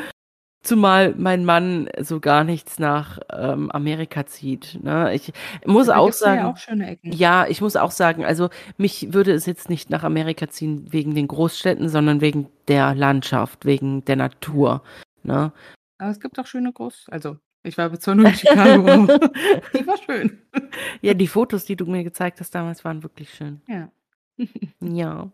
zumal 0.62 1.14
mein 1.16 1.44
Mann 1.44 1.88
so 2.01 2.20
gar 2.20 2.44
nichts 2.44 2.79
nach, 2.79 3.18
ähm, 3.33 3.70
Amerika 3.72 4.27
zieht, 4.27 4.79
ne? 4.83 5.12
Ich 5.14 5.33
muss 5.66 5.88
Da 5.88 5.96
auch 5.96 6.07
gibt's 6.07 6.20
ja 6.20 6.27
sagen 6.27 6.42
auch 6.44 6.57
schöne 6.57 6.87
Ecken. 6.88 7.12
ja, 7.12 7.46
ich 7.48 7.61
muss 7.61 7.77
auch 7.77 7.90
sagen, 7.90 8.25
also 8.25 8.48
mich 8.77 9.12
würde 9.12 9.33
es 9.33 9.46
jetzt 9.46 9.68
nicht 9.68 9.90
nach 9.90 10.05
Amerika 10.05 10.48
ziehen 10.48 10.92
wegen 10.92 11.14
den 11.14 11.29
Großstädten, 11.29 11.88
sondern 11.88 12.20
wegen 12.20 12.48
der 12.68 12.94
Landschaft, 12.94 13.64
wegen 13.64 14.05
der 14.05 14.16
Natur, 14.16 14.83
ne? 15.22 15.53
Aber 15.98 16.11
es 16.11 16.20
gibt 16.20 16.38
auch 16.38 16.46
schöne 16.46 16.72
Groß 16.72 17.07
also, 17.11 17.37
ich 17.64 17.79
war 17.79 17.92
zwar 18.01 18.14
nur 18.16 18.27
in 18.27 18.35
Chicago, 18.35 19.07
die 19.77 19.87
war 19.87 19.96
schön. 20.05 20.38
Ja, 21.01 21.14
die 21.14 21.29
Fotos, 21.29 21.64
die 21.64 21.77
du 21.77 21.87
mir 21.87 22.03
gezeigt 22.05 22.40
hast 22.40 22.55
damals, 22.55 22.85
waren 22.85 23.03
wirklich 23.03 23.33
schön. 23.35 23.61
Ja. 23.68 23.88
Ja. 24.81 25.31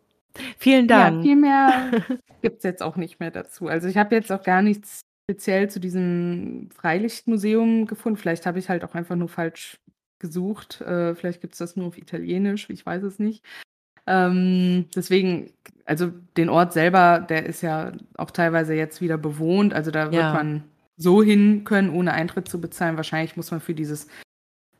Vielen 0.59 0.87
Ja, 0.89 1.11
Dank. 1.11 1.23
viel 1.23 1.37
mehr 1.37 1.91
gibt's 2.43 2.65
jetzt 2.65 2.83
auch 2.83 2.97
nicht 2.97 3.19
mehr 3.19 3.31
dazu. 3.31 3.67
Also, 3.69 3.89
ich 3.89 3.97
habe 3.97 4.15
jetzt 4.15 4.31
auch 4.31 4.43
gar 4.43 4.61
nichts 4.63 5.01
speziell 5.29 5.69
zu 5.69 5.79
diesem 5.79 6.71
Freilichtmuseum 6.75 7.87
gefunden. 7.87 8.17
Vielleicht 8.17 8.47
habe 8.47 8.59
ich 8.59 8.69
halt 8.71 8.83
auch 8.85 8.95
einfach 8.95 9.17
nur 9.17 9.29
falsch 9.29 9.79
gesucht. 10.19 10.81
Äh, 10.81 11.15
vielleicht 11.15 11.43
gibt's 11.43 11.59
das 11.59 11.77
nur 11.77 11.87
auf 11.87 11.99
Italienisch, 11.99 12.69
ich 12.71 12.85
weiß 12.85 13.03
es 13.03 13.19
nicht. 13.19 13.45
Ähm, 14.07 14.87
deswegen 14.97 15.53
also 15.85 16.11
den 16.37 16.49
Ort 16.49 16.73
selber, 16.73 17.21
der 17.21 17.47
ist 17.47 17.63
ja 17.63 17.93
auch 18.17 18.31
teilweise 18.31 18.75
jetzt 18.75 19.01
wieder 19.01 19.19
bewohnt. 19.19 19.75
Also, 19.75 19.91
da 19.91 20.05
wird 20.07 20.15
Ja. 20.15 20.33
man 20.35 20.65
so 20.97 21.23
hin 21.23 21.65
können, 21.65 21.91
ohne 21.91 22.13
Eintritt 22.13 22.49
zu 22.49 22.61
bezahlen. 22.61 22.97
Wahrscheinlich 22.97 23.37
muss 23.37 23.51
man 23.51 23.61
für 23.61 23.75
dieses 23.75 24.09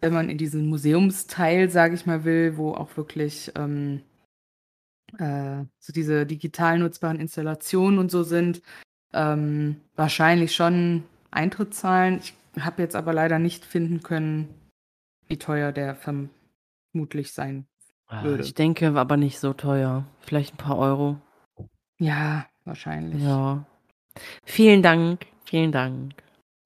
wenn 0.01 0.13
man 0.13 0.31
in 0.31 0.39
diesen 0.39 0.69
Museumsteil, 0.69 1.71
sage 1.71 1.95
ich 1.95 2.07
mal, 2.07 2.25
will, 2.25 2.57
wo 2.57 2.73
auch 2.73 2.97
wirklich, 2.97 3.51
ähm, 3.57 4.03
äh, 5.19 5.65
so 5.81 5.93
diese 5.93 6.25
digital 6.27 6.79
nutzbaren 6.79 7.19
Installationen 7.19 7.99
und 7.99 8.11
so 8.11 8.23
sind, 8.23 8.63
ähm, 9.13 9.81
wahrscheinlich 9.97 10.55
schon 10.55 11.05
Eintritt 11.31 11.75
zahlen. 11.75 12.21
Ich 12.23 12.35
habe 12.61 12.83
jetzt 12.83 12.97
aber 12.97 13.13
leider 13.13 13.39
nicht 13.39 13.65
finden 13.65 14.03
können, 14.03 14.55
wie 15.27 15.39
teuer 15.39 15.73
der 15.73 15.95
vermutlich 15.97 17.33
sein 17.33 17.67
Ah, 18.07 18.23
würde. 18.25 18.43
ich 18.43 18.55
denke 18.55 18.89
aber 18.99 19.17
nicht 19.17 19.39
so 19.39 19.53
teuer. 19.53 20.05
Vielleicht 20.21 20.55
'n 20.55 20.57
paar 20.57 20.79
Euro. 20.79 21.17
Ja, 21.99 22.47
wahrscheinlich. 22.65 23.23
Ja. 23.23 23.65
Vielen 24.45 24.83
Dank, 24.83 25.27
vielen 25.45 25.73
Dank. 25.73 26.15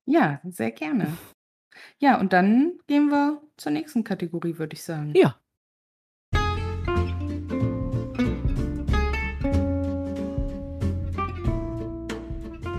Ja, 0.07 0.41
sehr 0.45 0.71
gerne. 0.73 1.07
Ja, 1.99 2.21
und 2.21 2.33
dann 2.33 2.79
gehen 2.87 3.09
wir 3.09 3.41
zur 3.57 3.73
nächsten 3.73 4.05
Kategorie, 4.05 4.59
würde 4.59 4.75
ich 4.75 4.83
sagen. 4.85 5.15
Ja. 5.17 5.37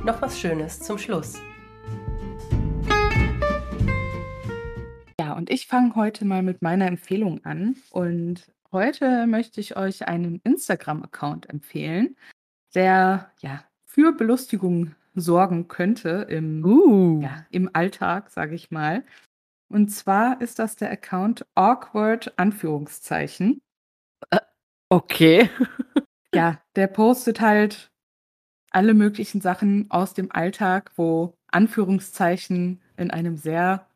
Noch 0.05 0.21
was 0.21 0.37
Schönes 0.37 0.81
zum 0.81 0.97
Schluss. 0.97 1.39
Ja, 5.17 5.31
und 5.31 5.49
ich 5.49 5.67
fange 5.67 5.95
heute 5.95 6.25
mal 6.25 6.43
mit 6.43 6.61
meiner 6.61 6.87
Empfehlung 6.87 7.45
an. 7.45 7.77
Und 7.89 8.51
heute 8.73 9.27
möchte 9.27 9.61
ich 9.61 9.77
euch 9.77 10.05
einen 10.05 10.41
Instagram-Account 10.43 11.49
empfehlen, 11.49 12.17
der, 12.75 13.31
ja, 13.39 13.63
für 13.85 14.11
Belustigung 14.11 14.93
sorgen 15.15 15.69
könnte 15.69 16.27
im 16.29 16.65
Uh. 16.65 17.21
ja, 17.21 17.45
im 17.49 17.69
Alltag, 17.71 18.29
sage 18.29 18.55
ich 18.55 18.71
mal. 18.71 19.05
Und 19.69 19.87
zwar 19.87 20.41
ist 20.41 20.59
das 20.59 20.75
der 20.75 20.91
Account 20.91 21.45
awkward 21.55 22.33
Anführungszeichen. 22.37 23.61
Okay. 24.89 25.49
Ja, 26.35 26.59
der 26.75 26.87
postet 26.87 27.41
halt 27.41 27.92
alle 28.73 28.93
möglichen 28.93 29.41
Sachen 29.41 29.89
aus 29.91 30.13
dem 30.13 30.31
Alltag, 30.31 30.91
wo 30.95 31.35
Anführungszeichen 31.51 32.81
in 32.97 33.11
einem 33.11 33.37
sehr 33.37 33.87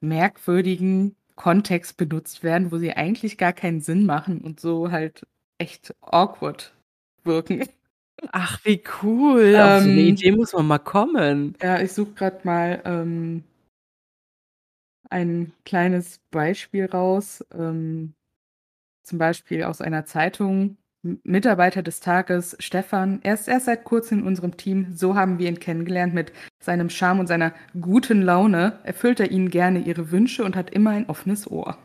merkwürdigen 0.00 1.16
Kontext 1.36 1.96
benutzt 1.98 2.42
werden, 2.44 2.72
wo 2.72 2.78
sie 2.78 2.92
eigentlich 2.94 3.38
gar 3.38 3.52
keinen 3.54 3.80
Sinn 3.82 4.06
machen 4.06 4.40
und 4.42 4.60
so 4.60 4.90
halt 4.92 5.26
echt 5.58 5.94
awkward 6.02 6.74
wirken. 7.24 7.64
Ach, 8.32 8.64
wie 8.64 8.82
cool. 9.02 9.60
Auf 9.62 9.78
so 9.78 9.90
'ne 9.90 10.02
Ähm 10.02 10.02
Idee 10.02 10.32
muss 10.32 10.52
man 10.52 10.66
mal 10.66 10.78
kommen. 10.78 11.56
Ja, 11.62 11.80
ich 11.80 11.92
suche 11.92 12.12
grad 12.12 12.44
mal, 12.44 12.82
ähm 12.84 13.44
ein 15.12 15.52
kleines 15.64 16.18
Beispiel 16.30 16.86
raus, 16.86 17.44
ähm, 17.52 18.14
zum 19.04 19.18
Beispiel 19.18 19.64
aus 19.64 19.80
einer 19.82 20.04
Zeitung. 20.06 20.78
Mitarbeiter 21.02 21.82
des 21.82 22.00
Tages, 22.00 22.56
Stefan, 22.58 23.20
er 23.22 23.34
ist 23.34 23.46
erst 23.48 23.66
seit 23.66 23.84
kurzem 23.84 24.20
in 24.20 24.26
unserem 24.26 24.56
Team. 24.56 24.88
So 24.92 25.14
haben 25.14 25.38
wir 25.38 25.48
ihn 25.48 25.60
kennengelernt. 25.60 26.14
Mit 26.14 26.32
seinem 26.62 26.90
Charme 26.90 27.20
und 27.20 27.26
seiner 27.28 27.52
guten 27.80 28.22
Laune 28.22 28.78
erfüllt 28.82 29.20
er 29.20 29.30
ihnen 29.30 29.50
gerne 29.50 29.78
ihre 29.80 30.10
Wünsche 30.10 30.44
und 30.44 30.56
hat 30.56 30.70
immer 30.70 30.90
ein 30.90 31.08
offenes 31.08 31.48
Ohr. 31.50 31.78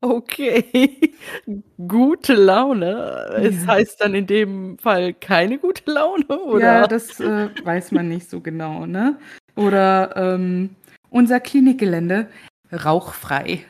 Okay, 0.00 1.12
gute 1.88 2.34
Laune. 2.34 3.26
Es 3.36 3.62
Ja. 3.62 3.68
heißt 3.72 4.00
dann 4.02 4.14
in 4.14 4.26
dem 4.26 4.78
Fall 4.78 5.14
keine 5.14 5.58
gute 5.58 5.90
Laune, 5.90 6.24
Ja, 6.28 6.36
oder? 6.44 6.88
das 6.88 7.20
äh, 7.20 7.48
weiß 7.64 7.92
man 7.92 8.08
nicht 8.08 8.28
so 8.28 8.40
genau, 8.40 8.86
ne? 8.86 9.18
Oder 9.56 10.14
ähm, 10.16 10.70
unser 11.10 11.40
Klinikgelände 11.40 12.28
rauchfrei. 12.72 13.60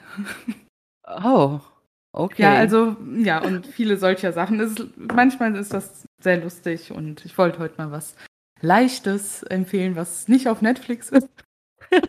Oh, 1.07 1.61
Ja, 2.15 2.21
okay. 2.21 2.45
also, 2.45 2.97
ja, 3.19 3.43
und 3.43 3.67
viele 3.67 3.97
solcher 3.97 4.33
Sachen. 4.33 4.61
Ist, 4.61 4.85
manchmal 4.97 5.55
ist 5.57 5.75
das 5.75 6.07
sehr 6.21 6.39
lustig 6.39 6.93
und 6.93 7.25
ich 7.25 7.37
wollte 7.37 7.59
heute 7.59 7.75
mal 7.79 7.91
was 7.91 8.15
Leichtes 8.61 9.43
empfehlen, 9.43 9.97
was 9.97 10.29
nicht 10.29 10.49
auf 10.49 10.63
Netflix 10.63 11.11
ist. 11.11 11.29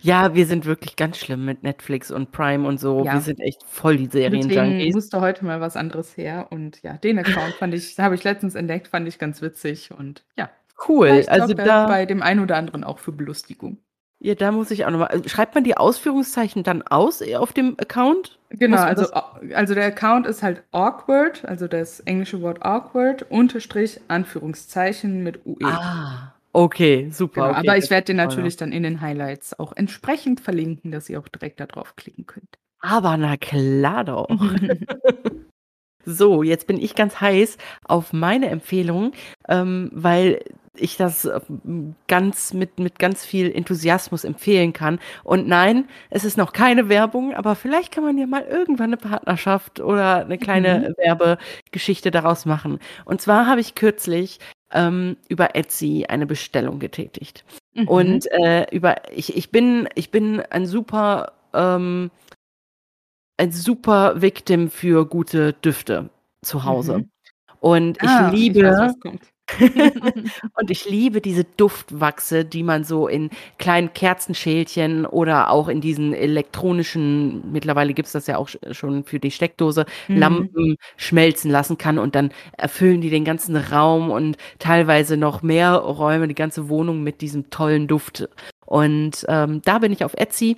Ja, 0.00 0.34
wir 0.34 0.46
sind 0.46 0.64
wirklich 0.64 0.96
ganz 0.96 1.18
schlimm 1.18 1.44
mit 1.44 1.62
Netflix 1.62 2.10
und 2.10 2.32
Prime 2.32 2.66
und 2.66 2.80
so. 2.80 3.00
Wir 3.00 3.12
Ja. 3.12 3.20
sind 3.20 3.38
echt 3.38 3.62
voll 3.64 3.98
die 3.98 4.06
Serienjunkies. 4.06 4.94
musste 4.94 5.20
heute 5.20 5.44
mal 5.44 5.60
was 5.60 5.76
anderes 5.76 6.16
her 6.16 6.46
und 6.48 6.82
ja, 6.82 6.94
den 6.94 7.18
Account 7.18 7.52
fand 7.56 7.74
ich 7.74 7.98
habe 7.98 8.14
ich 8.14 8.24
letztens 8.24 8.54
entdeckt, 8.54 8.88
fand 8.88 9.06
ich 9.06 9.18
ganz 9.18 9.42
witzig 9.42 9.90
und 9.90 10.24
ja, 10.38 10.50
Cool. 10.88 11.24
Also 11.28 11.54
da 11.54 11.86
bei 11.86 12.06
dem 12.06 12.22
einen 12.22 12.40
oder 12.40 12.56
anderen 12.56 12.84
auch 12.84 12.98
für 12.98 13.12
Belustigung. 13.12 13.78
Ja, 14.24 14.36
da 14.36 14.52
muss 14.52 14.70
ich 14.70 14.86
auch 14.86 14.90
noch 14.90 15.00
mal 15.00 15.28
schreibt 15.28 15.56
man 15.56 15.64
die 15.64 15.76
Ausführungszeichen 15.76 16.62
dann 16.62 16.82
aus, 16.82 17.20
äh, 17.22 17.34
auf 17.34 17.52
dem 17.52 17.74
Account? 17.78 18.38
Genau, 18.50 18.78
also, 18.78 19.12
also 19.54 19.74
der 19.74 19.86
Account 19.86 20.26
ist 20.26 20.44
halt 20.44 20.62
awkward, 20.70 21.44
also 21.44 21.66
das 21.66 21.98
englische 22.00 22.40
Wort 22.40 22.62
awkward, 22.62 23.28
Unterstrich, 23.30 24.00
Anführungszeichen 24.06 25.24
mit 25.24 25.44
UE. 25.44 25.56
Ah, 25.64 26.34
okay, 26.52 27.10
super, 27.10 27.48
Genau, 27.48 27.58
okay, 27.58 27.68
aber 27.68 27.78
ich 27.78 27.90
werde 27.90 28.04
den 28.06 28.16
natürlich 28.16 28.56
dann 28.56 28.70
in 28.70 28.84
den 28.84 29.00
Highlights 29.00 29.58
auch 29.58 29.72
entsprechend 29.74 30.40
verlinken, 30.40 30.92
dass 30.92 31.08
ihr 31.08 31.18
auch 31.18 31.28
direkt 31.28 31.58
da 31.58 31.66
drauf 31.66 31.96
klicken 31.96 32.26
könnt. 32.26 32.58
Aber 32.78 33.16
na 33.16 33.36
klar 33.36 34.04
doch. 34.04 34.28
So, 36.04 36.42
jetzt 36.42 36.66
bin 36.66 36.80
ich 36.80 36.96
ganz 36.96 37.20
heiß 37.20 37.58
auf 37.84 38.12
meine 38.12 38.48
Empfehlung, 38.48 39.12
ähm, 39.48 39.88
weil 39.92 40.42
ich 40.76 40.96
das 40.96 41.24
äh, 41.24 41.40
ganz 42.08 42.54
mit, 42.54 42.78
mit 42.78 42.98
ganz 42.98 43.24
viel 43.24 43.52
Enthusiasmus 43.52 44.24
empfehlen 44.24 44.72
kann. 44.72 44.98
Und 45.22 45.46
nein, 45.46 45.88
es 46.10 46.24
ist 46.24 46.38
noch 46.38 46.52
keine 46.52 46.88
Werbung, 46.88 47.34
aber 47.34 47.54
vielleicht 47.54 47.92
kann 47.92 48.04
man 48.04 48.16
ja 48.18 48.26
mal 48.26 48.42
irgendwann 48.42 48.86
eine 48.86 48.96
Partnerschaft 48.96 49.80
oder 49.80 50.24
eine 50.24 50.38
kleine 50.38 50.94
Werbegeschichte 50.96 52.10
daraus 52.10 52.46
machen. 52.46 52.78
Und 53.04 53.20
zwar 53.20 53.46
habe 53.46 53.60
ich 53.60 53.74
kürzlich 53.74 54.38
ähm, 54.72 55.16
über 55.28 55.54
Etsy 55.54 56.06
eine 56.08 56.26
Bestellung 56.26 56.78
getätigt. 56.78 57.44
Mhm. 57.74 57.88
Und 57.88 58.32
äh, 58.32 58.66
über 58.70 58.96
ich, 59.14 59.36
ich 59.36 59.50
bin 59.50 59.88
ich 59.94 60.10
bin 60.10 60.40
ein 60.40 60.66
super 60.66 61.32
ähm, 61.52 62.10
ein 63.36 63.52
super 63.52 64.22
Victim 64.22 64.70
für 64.70 65.06
gute 65.06 65.52
Düfte 65.52 66.08
zu 66.42 66.64
Hause. 66.64 66.98
Mhm. 66.98 67.10
Und 67.60 68.02
ich 68.02 68.08
Ah, 68.08 68.30
liebe 68.30 68.60
Ich 68.60 68.64
weiß. 68.64 68.94
und 70.58 70.70
ich 70.70 70.84
liebe 70.88 71.20
diese 71.20 71.44
Duftwachse, 71.44 72.44
die 72.44 72.62
man 72.62 72.84
so 72.84 73.08
in 73.08 73.30
kleinen 73.58 73.92
Kerzenschälchen 73.92 75.06
oder 75.06 75.50
auch 75.50 75.68
in 75.68 75.80
diesen 75.80 76.12
elektronischen, 76.14 77.52
mittlerweile 77.52 77.94
gibt's 77.94 78.12
das 78.12 78.26
ja 78.26 78.36
auch 78.38 78.48
sch- 78.48 78.74
schon 78.74 79.04
für 79.04 79.18
die 79.20 79.30
Steckdose, 79.30 79.86
Mhm. 80.08 80.16
Lampen 80.16 80.76
schmelzen 80.96 81.50
lassen 81.50 81.78
kann 81.78 81.98
und 81.98 82.14
dann 82.14 82.30
erfüllen 82.56 83.00
die 83.00 83.10
den 83.10 83.24
ganzen 83.24 83.56
Raum 83.56 84.10
und 84.10 84.36
teilweise 84.58 85.16
noch 85.16 85.42
mehr 85.42 85.74
Räume, 85.74 86.28
die 86.28 86.34
ganze 86.34 86.68
Wohnung 86.68 87.02
mit 87.02 87.20
diesem 87.20 87.50
tollen 87.50 87.86
Duft. 87.88 88.28
Und 88.66 89.24
ähm, 89.28 89.60
da 89.64 89.78
bin 89.78 89.92
ich 89.92 90.04
auf 90.04 90.14
Etsy 90.14 90.56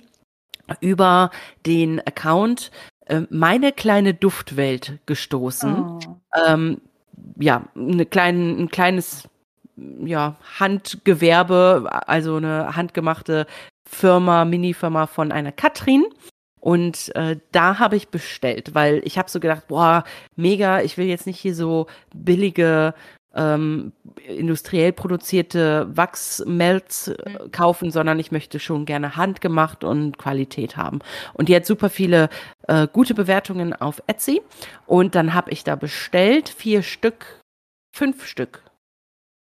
über 0.81 1.31
den 1.65 1.99
Account 2.05 2.71
äh, 3.05 3.21
meine 3.29 3.71
kleine 3.71 4.13
Duftwelt 4.13 4.99
gestoßen 5.05 5.75
Oh. 5.75 5.99
ähm, 6.47 6.81
ja, 7.39 7.63
eine 7.75 8.05
kleinen, 8.05 8.59
ein 8.59 8.69
kleines 8.69 9.27
ja, 9.77 10.35
Handgewerbe, 10.59 11.89
also 12.07 12.37
eine 12.37 12.75
handgemachte 12.75 13.45
Firma, 13.87 14.45
Minifirma 14.45 15.07
von 15.07 15.31
einer 15.31 15.51
Katrin. 15.51 16.05
Und 16.59 17.15
äh, 17.15 17.37
da 17.51 17.77
habe 17.77 17.95
ich 17.95 18.07
bestellt, 18.07 18.73
weil 18.73 19.01
ich 19.05 19.19
habe 19.19 19.29
so 19.29 19.39
gedacht, 19.39 19.67
boah, 19.67 20.03
mega, 20.35 20.81
ich 20.81 20.97
will 20.97 21.05
jetzt 21.05 21.27
nicht 21.27 21.39
hier 21.39 21.53
so 21.53 21.85
billige, 22.13 22.95
ähm, 23.35 23.91
industriell 24.27 24.93
produzierte 24.93 25.87
Wachsmelz 25.95 27.09
äh, 27.09 27.49
kaufen, 27.49 27.91
sondern 27.91 28.19
ich 28.19 28.31
möchte 28.31 28.59
schon 28.59 28.85
gerne 28.85 29.15
handgemacht 29.15 29.83
und 29.83 30.17
Qualität 30.17 30.77
haben. 30.77 30.99
Und 31.33 31.49
die 31.49 31.55
hat 31.55 31.65
super 31.65 31.89
viele 31.89 32.29
äh, 32.67 32.87
gute 32.91 33.13
Bewertungen 33.13 33.73
auf 33.73 34.01
Etsy. 34.07 34.41
Und 34.85 35.15
dann 35.15 35.33
habe 35.33 35.51
ich 35.51 35.63
da 35.63 35.75
bestellt, 35.75 36.49
vier 36.49 36.81
Stück, 36.81 37.41
fünf 37.93 38.25
Stück, 38.25 38.63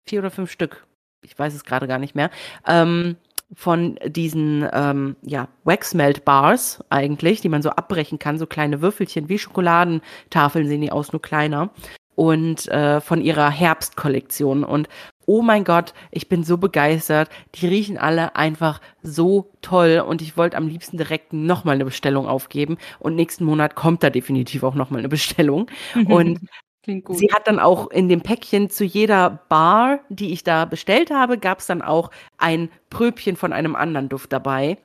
vier 0.09 0.21
oder 0.21 0.31
fünf 0.31 0.51
Stück, 0.51 0.87
ich 1.23 1.39
weiß 1.39 1.55
es 1.55 1.65
gerade 1.65 1.89
gar 1.89 1.99
nicht 1.99 2.15
mehr, 2.15 2.31
ähm, 2.67 3.17
von 3.55 3.99
diesen 4.05 4.69
ähm, 4.73 5.17
ja, 5.23 5.49
Wax-Melt-Bars 5.65 6.85
eigentlich, 6.91 7.41
die 7.41 7.49
man 7.49 7.63
so 7.63 7.71
abbrechen 7.71 8.19
kann, 8.19 8.39
so 8.39 8.47
kleine 8.47 8.83
Würfelchen, 8.83 9.29
wie 9.29 9.39
Schokoladentafeln 9.39 10.69
sehen 10.69 10.83
die 10.83 10.93
aus, 10.93 11.13
nur 11.13 11.23
kleiner. 11.23 11.71
Und 12.19 12.67
äh, 12.67 13.01
von 13.01 13.21
ihrer 13.21 13.49
Herbstkollektion. 13.49 14.65
Und 14.65 14.89
oh 15.25 15.41
mein 15.41 15.63
Gott, 15.63 15.95
ich 16.11 16.29
bin 16.29 16.43
so 16.43 16.59
begeistert. 16.59 17.31
Die 17.55 17.69
riechen 17.69 17.97
alle 17.97 18.35
einfach 18.35 18.81
so 19.05 19.53
toll. 19.63 20.03
Und 20.05 20.21
ich 20.21 20.37
wollte 20.37 20.57
am 20.57 20.67
liebsten 20.67 20.97
direkt 20.97 21.33
nochmal 21.33 21.77
eine 21.77 21.85
Bestellung 21.85 22.27
aufgeben. 22.27 22.77
Und 22.99 23.15
nächsten 23.15 23.45
Monat 23.45 23.77
kommt 23.77 24.03
da 24.03 24.11
definitiv 24.11 24.65
auch 24.65 24.75
nochmal 24.75 24.99
eine 24.99 25.09
Bestellung. 25.09 25.71
Und. 26.09 26.41
Sie 26.87 27.29
hat 27.35 27.47
dann 27.47 27.59
auch 27.61 27.91
in 27.91 28.09
dem 28.09 28.23
Päckchen 28.23 28.71
zu 28.71 28.83
jeder 28.83 29.45
Bar, 29.51 30.01
die 30.09 30.33
ich 30.33 30.43
da 30.43 30.65
bestellt 30.65 31.11
habe, 31.11 31.37
gab 31.37 31.59
es 31.59 31.67
dann 31.67 31.83
auch 31.83 32.11
ein 32.39 32.71
Pröbchen 32.89 33.37
von 33.37 33.53
einem 33.53 33.77
anderen 33.77 34.09
Duft 34.09 34.33
dabei. 34.33 34.79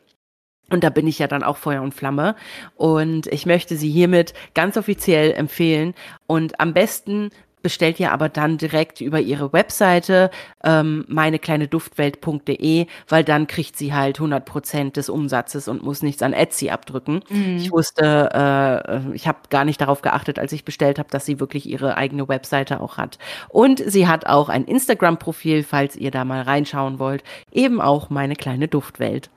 Und 0.74 0.84
da 0.84 0.90
bin 0.90 1.06
ich 1.06 1.20
ja 1.20 1.28
dann 1.28 1.44
auch 1.44 1.58
Feuer 1.58 1.84
und 1.84 1.94
Flamme. 1.94 2.36
Und 2.76 3.28
ich 3.28 3.46
möchte 3.46 3.78
sie 3.78 3.92
hiermit 3.92 4.34
ganz 4.56 4.76
offiziell 4.76 5.32
empfehlen. 5.32 5.94
Und 6.26 6.60
am 6.60 6.74
besten 6.74 7.30
bestellt 7.62 8.00
ihr 8.00 8.12
aber 8.12 8.28
dann 8.28 8.58
direkt 8.58 9.00
über 9.00 9.20
ihre 9.20 9.54
Webseite 9.54 10.32
ähm, 10.64 11.06
meinekleineduftwelt.de, 11.08 12.88
weil 13.08 13.24
dann 13.24 13.46
kriegt 13.46 13.78
sie 13.78 13.94
halt 13.94 14.18
100% 14.20 14.94
des 14.94 15.10
Umsatzes 15.10 15.68
und 15.68 15.84
muss 15.84 16.02
nichts 16.02 16.24
an 16.24 16.34
Etsy 16.34 16.72
abdrücken. 16.72 17.22
Mhm. 17.30 17.58
Ich 17.58 17.72
wusste, 17.72 18.32
äh, 18.34 19.16
ich 19.16 19.28
habe 19.28 19.38
gar 19.52 19.66
nicht 19.66 19.80
darauf 19.80 20.02
geachtet, 20.02 20.40
als 20.40 20.54
ich 20.54 20.66
bestellt 20.66 20.98
habe, 20.98 21.10
dass 21.12 21.28
sie 21.28 21.40
wirklich 21.40 21.70
ihre 21.70 21.98
eigene 21.98 22.28
Webseite 22.28 22.82
auch 22.82 22.98
hat. 22.98 23.20
Und 23.48 23.80
sie 23.86 24.08
hat 24.08 24.26
auch 24.26 24.50
ein 24.50 24.66
Instagram-Profil, 24.66 25.62
falls 25.62 25.96
ihr 25.96 26.10
da 26.10 26.26
mal 26.26 26.42
reinschauen 26.42 26.98
wollt. 26.98 27.24
Eben 27.52 27.80
auch 27.80 28.10
meine 28.10 28.36
kleine 28.36 28.68
Duftwelt. 28.68 29.30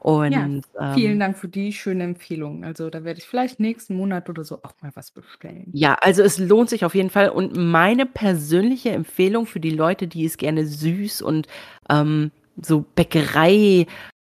Und 0.00 0.32
Ja, 0.32 0.94
Vielen 0.94 1.12
ähm, 1.12 1.18
Dank 1.20 1.38
für 1.38 1.48
die 1.48 1.72
schöne 1.72 2.04
Empfehlung. 2.04 2.64
Also 2.64 2.88
da 2.90 3.04
werde 3.04 3.18
ich 3.20 3.26
vielleicht 3.26 3.60
nächsten 3.60 3.94
Monat 3.96 4.28
oder 4.30 4.44
so 4.44 4.56
auch 4.62 4.72
mal 4.82 4.90
was 4.94 5.10
bestellen. 5.10 5.68
ja, 5.72 5.94
also 6.00 6.22
es 6.22 6.38
lohnt 6.38 6.70
sich 6.70 6.84
auf 6.84 6.94
jeden 6.94 7.10
Fall. 7.10 7.28
Und 7.30 7.54
meine 7.56 8.06
persönliche 8.06 8.90
Empfehlung 8.90 9.46
für 9.46 9.60
die 9.60 9.70
Leute, 9.70 10.08
die 10.08 10.24
es 10.24 10.38
gerne 10.38 10.66
süß 10.66 11.22
und 11.22 11.46
ähm, 11.90 12.30
so 12.62 12.84
Bäckerei 12.94 13.86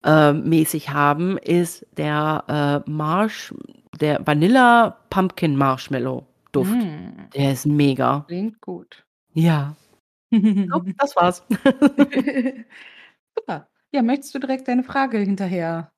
äh, 0.04 0.34
mäßig 0.34 0.90
haben, 0.90 1.38
ist 1.38 1.86
der 1.98 2.84
äh, 2.86 2.90
Marsh, 2.90 3.54
der 4.02 4.26
Vanilla 4.28 4.98
Pumpkin 5.10 5.56
Marshmallow 5.56 6.26
Duft. 6.52 6.72
Mm, 6.72 7.30
Der 7.36 7.54
ist 7.54 7.66
mega. 7.66 8.26
klingt 8.28 8.60
gut. 8.62 9.06
Ja. 9.34 9.76
So, 10.32 10.84
das 10.98 11.16
war's. 11.16 11.44
Super. 13.38 13.68
Ja, 13.94 14.02
möchtest 14.02 14.34
du 14.34 14.40
direkt 14.40 14.68
deine 14.68 14.84
Frage 14.84 15.20
hinterher 15.20 15.92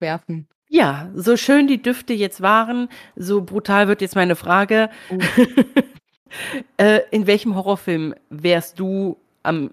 werfen? 0.00 0.48
Ja, 0.68 1.10
so 1.14 1.36
schön 1.36 1.66
die 1.66 1.80
Düfte 1.80 2.12
jetzt 2.12 2.42
waren, 2.42 2.88
so 3.16 3.42
brutal 3.42 3.88
wird 3.88 4.02
jetzt 4.02 4.16
meine 4.16 4.36
Frage. 4.36 4.90
Oh. 5.10 5.18
äh, 6.76 7.00
in 7.10 7.26
welchem 7.26 7.56
Horrorfilm 7.56 8.14
wärst 8.28 8.78
du 8.78 9.16
am 9.42 9.70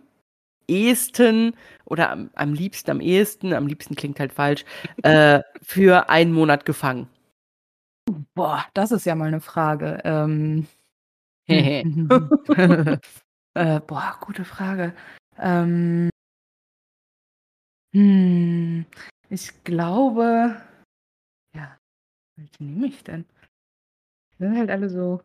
ehesten 0.69 1.53
oder 1.83 2.11
am, 2.11 2.29
am 2.33 2.53
liebsten, 2.53 2.91
am 2.91 3.01
ehesten, 3.01 3.53
am 3.53 3.67
liebsten 3.67 3.95
klingt 3.95 4.21
halt 4.21 4.31
falsch, 4.31 4.63
äh, 5.03 5.41
für 5.61 6.09
einen 6.09 6.31
Monat 6.31 6.65
gefangen? 6.65 7.09
Boah, 8.35 8.65
das 8.73 8.91
ist 8.91 9.05
ja 9.05 9.15
mal 9.15 9.27
eine 9.27 9.41
Frage. 9.41 9.99
Ähm, 10.05 10.65
Hehe. 11.45 11.83
äh, 13.53 13.79
boah, 13.81 14.17
gute 14.21 14.45
Frage. 14.45 14.93
Ähm, 15.37 16.09
hm, 17.93 18.85
Ich 19.29 19.63
glaube, 19.63 20.61
ja, 21.55 21.77
welche 22.35 22.63
nehme 22.63 22.87
ich 22.87 23.03
denn? 23.03 23.25
Die 24.33 24.43
sind 24.43 24.57
halt 24.57 24.69
alle 24.69 24.89
so 24.89 25.21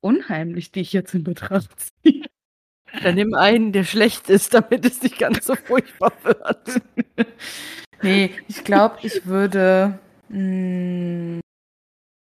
unheimlich, 0.00 0.72
die 0.72 0.80
ich 0.80 0.92
jetzt 0.92 1.14
in 1.14 1.24
Betracht 1.24 1.70
ziehe. 1.80 2.26
Dann 3.02 3.14
nimm 3.14 3.34
einen, 3.34 3.72
der 3.72 3.84
schlecht 3.84 4.28
ist, 4.28 4.52
damit 4.54 4.84
es 4.84 5.02
nicht 5.02 5.18
ganz 5.18 5.46
so 5.46 5.54
furchtbar 5.54 6.12
wird. 6.22 6.82
nee, 8.02 8.30
ich 8.48 8.64
glaube, 8.64 8.98
ich 9.02 9.24
würde 9.26 9.98
mh, 10.28 10.36
hm, 10.36 11.40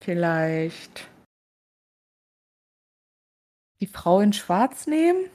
vielleicht 0.02 1.08
die 3.80 3.86
Frau 3.86 4.20
in 4.20 4.32
Schwarz 4.32 4.86
nehmen. 4.86 5.30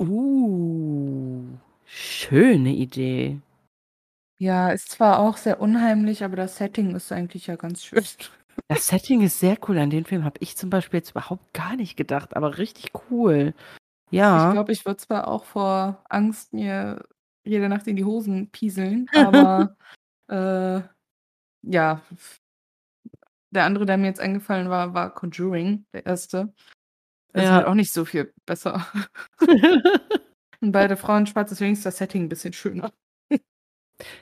Uh, 0.00 1.44
schöne 1.84 2.70
Idee. 2.70 3.38
Ja, 4.38 4.70
ist 4.70 4.90
zwar 4.90 5.18
auch 5.18 5.36
sehr 5.36 5.60
unheimlich, 5.60 6.22
aber 6.22 6.36
das 6.36 6.56
Setting 6.56 6.94
ist 6.94 7.10
eigentlich 7.10 7.46
ja 7.46 7.56
ganz 7.56 7.84
schön. 7.84 8.04
Das 8.68 8.86
Setting 8.86 9.22
ist 9.22 9.40
sehr 9.40 9.56
cool. 9.68 9.78
An 9.78 9.90
den 9.90 10.04
Film 10.04 10.24
habe 10.24 10.38
ich 10.40 10.56
zum 10.56 10.70
Beispiel 10.70 10.98
jetzt 10.98 11.10
überhaupt 11.10 11.52
gar 11.54 11.76
nicht 11.76 11.96
gedacht, 11.96 12.36
aber 12.36 12.58
richtig 12.58 12.90
cool. 13.10 13.54
Ja. 14.10 14.48
Ich 14.48 14.52
glaube, 14.52 14.72
ich 14.72 14.84
würde 14.84 14.98
zwar 14.98 15.28
auch 15.28 15.44
vor 15.44 16.02
Angst 16.08 16.52
mir 16.52 17.04
jede 17.44 17.68
Nacht 17.68 17.86
in 17.86 17.96
die 17.96 18.04
Hosen 18.04 18.50
pieseln, 18.50 19.08
aber 19.14 19.76
äh, 20.28 20.82
ja. 21.62 22.02
Der 23.50 23.64
andere, 23.64 23.86
der 23.86 23.96
mir 23.96 24.06
jetzt 24.06 24.20
eingefallen 24.20 24.68
war, 24.68 24.92
war 24.92 25.14
Conjuring, 25.14 25.86
der 25.94 26.04
erste. 26.04 26.52
Das 27.32 27.42
ja. 27.42 27.48
ist 27.48 27.54
halt 27.54 27.66
auch 27.66 27.74
nicht 27.74 27.92
so 27.92 28.04
viel 28.04 28.32
besser. 28.44 28.86
Und 30.60 30.72
beide 30.72 30.96
Frauen 30.96 31.26
schwarz, 31.26 31.50
deswegen 31.50 31.72
ist 31.72 31.86
das 31.86 31.98
Setting 31.98 32.24
ein 32.24 32.28
bisschen 32.28 32.52
schöner. 32.52 32.92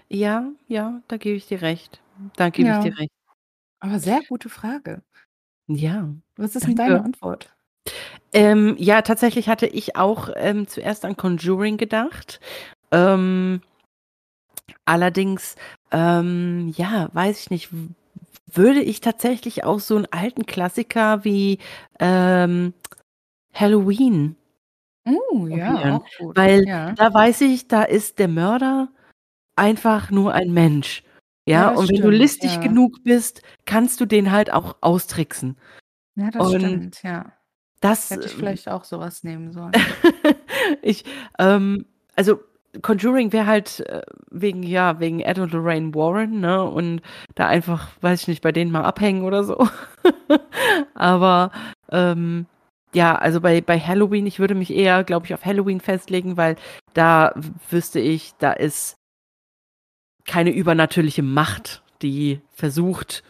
Ja, 0.09 0.51
ja, 0.69 1.01
da 1.09 1.17
gebe 1.17 1.37
ich 1.37 1.47
dir 1.47 1.63
recht. 1.63 2.01
Da 2.37 2.51
gebe 2.51 2.69
ja. 2.69 2.79
ich 2.79 2.85
dir 2.85 2.99
recht. 2.99 3.13
Aber 3.81 3.99
sehr 3.99 4.21
gute 4.29 4.49
Frage. 4.49 5.03
Ja. 5.67 6.09
Was 6.37 6.57
ist 6.57 6.67
denn 6.67 6.77
deine 6.77 7.03
Antwort? 7.03 7.55
Ähm, 8.33 8.77
ja, 8.79 9.03
tatsächlich 9.03 9.49
hatte 9.49 9.67
ich 9.67 9.97
auch 9.97 10.31
ähm, 10.37 10.67
zuerst 10.67 11.05
an 11.05 11.17
Conjuring 11.17 11.77
gedacht. 11.77 12.41
Ähm, 12.91 13.61
allerdings, 14.85 15.57
ähm, 15.91 16.73
ja, 16.77 17.09
weiß 17.13 17.41
ich 17.41 17.51
nicht, 17.51 17.69
würde 18.47 18.83
ich 18.83 19.01
tatsächlich 19.01 19.65
auch 19.65 19.81
so 19.81 19.97
einen 19.97 20.07
alten 20.11 20.47
Klassiker 20.47 21.25
wie 21.25 21.59
ähm, 21.99 22.75
Halloween. 23.53 24.37
Oh, 25.07 25.47
ja, 25.47 25.97
auch 25.97 26.07
gut. 26.19 26.37
Weil 26.37 26.67
ja. 26.67 26.93
da 26.93 27.13
weiß 27.13 27.43
ich, 27.43 27.69
da 27.69 27.83
ist 27.83 28.19
der 28.19 28.29
Mörder 28.29 28.89
einfach 29.57 30.11
nur 30.11 30.33
ein 30.33 30.53
Mensch. 30.53 31.03
Ja, 31.47 31.73
ja 31.73 31.79
und 31.79 31.91
wenn 31.91 32.01
du 32.01 32.11
listig 32.11 32.55
ja. 32.55 32.61
genug 32.61 33.05
bist, 33.05 33.43
kannst 33.67 34.01
du 34.01 34.07
den 34.07 34.31
halt 34.31 34.53
auch 34.53 34.77
austricksen. 34.81 35.57
Ja, 36.17 36.31
das 36.31 36.47
und 36.47 36.61
stimmt, 36.61 37.03
ja. 37.03 37.33
Das 37.81 38.11
hätte 38.11 38.27
ich 38.27 38.33
ähm, 38.33 38.39
vielleicht 38.39 38.69
auch 38.69 38.85
sowas 38.85 39.25
nehmen 39.25 39.53
sollen. 39.53 39.73
ich, 40.83 41.05
ähm, 41.39 41.85
also 42.17 42.41
Conjuring 42.81 43.33
wäre 43.33 43.47
halt 43.47 43.81
äh, 43.81 44.03
wegen, 44.31 44.63
ja, 44.63 45.01
wegen 45.01 45.21
Ed 45.21 45.39
und 45.39 45.53
Lorraine 45.53 45.95
Warren, 45.95 46.41
ne? 46.41 46.65
Und 46.65 47.03
da 47.35 47.47
einfach, 47.47 47.91
weiß 48.01 48.23
ich 48.23 48.29
nicht, 48.29 48.43
bei 48.43 48.53
denen 48.53 48.71
mal 48.71 48.85
abhängen 48.85 49.25
oder 49.25 49.45
so. 49.45 49.69
Aber 50.95 51.51
ähm, 51.91 52.47
ja, 52.95 53.17
also 53.17 53.41
bei, 53.41 53.61
bei 53.61 53.79
Halloween, 53.79 54.27
ich 54.27 54.39
würde 54.39 54.55
mich 54.55 54.73
eher, 54.73 55.05
glaube 55.05 55.27
ich, 55.27 55.35
auf 55.35 55.45
Halloween 55.45 55.81
festlegen, 55.81 56.37
weil 56.37 56.57
da 56.95 57.35
wüsste 57.69 58.01
ich, 58.01 58.33
da 58.39 58.53
ist 58.53 58.97
keine 60.25 60.51
übernatürliche 60.51 61.23
Macht, 61.23 61.83
die 62.03 62.41
versucht, 62.53 63.23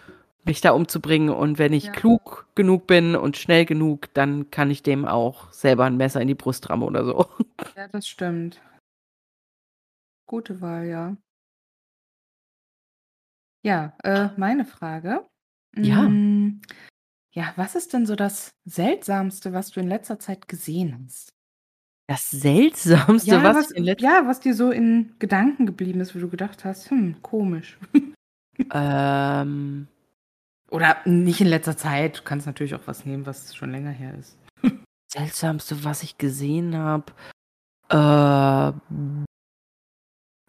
mich 0.45 0.61
da 0.61 0.73
umzubringen. 0.73 1.31
Und 1.31 1.59
wenn 1.59 1.73
ich 1.73 1.85
ja. 1.85 1.93
klug 1.93 2.47
genug 2.55 2.87
bin 2.87 3.17
und 3.17 3.37
schnell 3.37 3.65
genug, 3.65 4.13
dann 4.15 4.51
kann 4.51 4.71
ich 4.71 4.83
dem 4.83 5.05
auch 5.05 5.51
selber 5.53 5.85
ein 5.85 5.97
Messer 5.97 6.21
in 6.21 6.29
die 6.29 6.35
Brust 6.35 6.71
rammen 6.71 6.85
oder 6.85 7.05
so. 7.05 7.27
Ja, 7.77 7.89
das 7.89 8.07
stimmt. 8.07 8.61
Gute 10.27 10.61
Wahl, 10.61 10.87
ja. 10.87 11.17
Ja, 13.63 13.97
äh, 14.03 14.29
meine 14.37 14.65
Frage. 14.65 15.27
Ja. 15.77 16.03
Mm, 16.03 16.61
ja, 17.33 17.53
was 17.57 17.75
ist 17.75 17.93
denn 17.93 18.07
so 18.07 18.15
das 18.15 18.55
Seltsamste, 18.65 19.53
was 19.53 19.71
du 19.71 19.81
in 19.81 19.89
letzter 19.89 20.19
Zeit 20.19 20.47
gesehen 20.47 21.05
hast? 21.05 21.34
Das 22.07 22.31
Seltsamste, 22.31 23.31
Ja, 23.31 23.43
was 23.43 23.57
was, 23.57 23.71
in 23.71 23.85
ja, 23.85 24.27
was 24.27 24.41
dir 24.41 24.55
so 24.55 24.71
in 24.71 25.15
Gedanken 25.19 25.65
geblieben 25.65 26.01
ist, 26.01 26.15
wo 26.15 26.19
du 26.19 26.29
gedacht 26.29 26.65
hast, 26.65 26.91
hm, 26.91 27.17
komisch. 27.23 27.79
Ähm. 28.73 29.89
Oder 30.71 30.97
nicht 31.05 31.41
in 31.41 31.47
letzter 31.47 31.77
Zeit. 31.77 32.19
Du 32.19 32.23
kannst 32.23 32.47
natürlich 32.47 32.75
auch 32.75 32.87
was 32.87 33.05
nehmen, 33.05 33.27
was 33.27 33.55
schon 33.55 33.71
länger 33.71 33.91
her 33.91 34.15
ist. 34.19 34.39
Seltsamste, 35.13 35.85
was 35.85 36.03
ich 36.03 36.19
gesehen 36.19 36.77
habe. 36.77 37.13
Äh, 37.89 38.73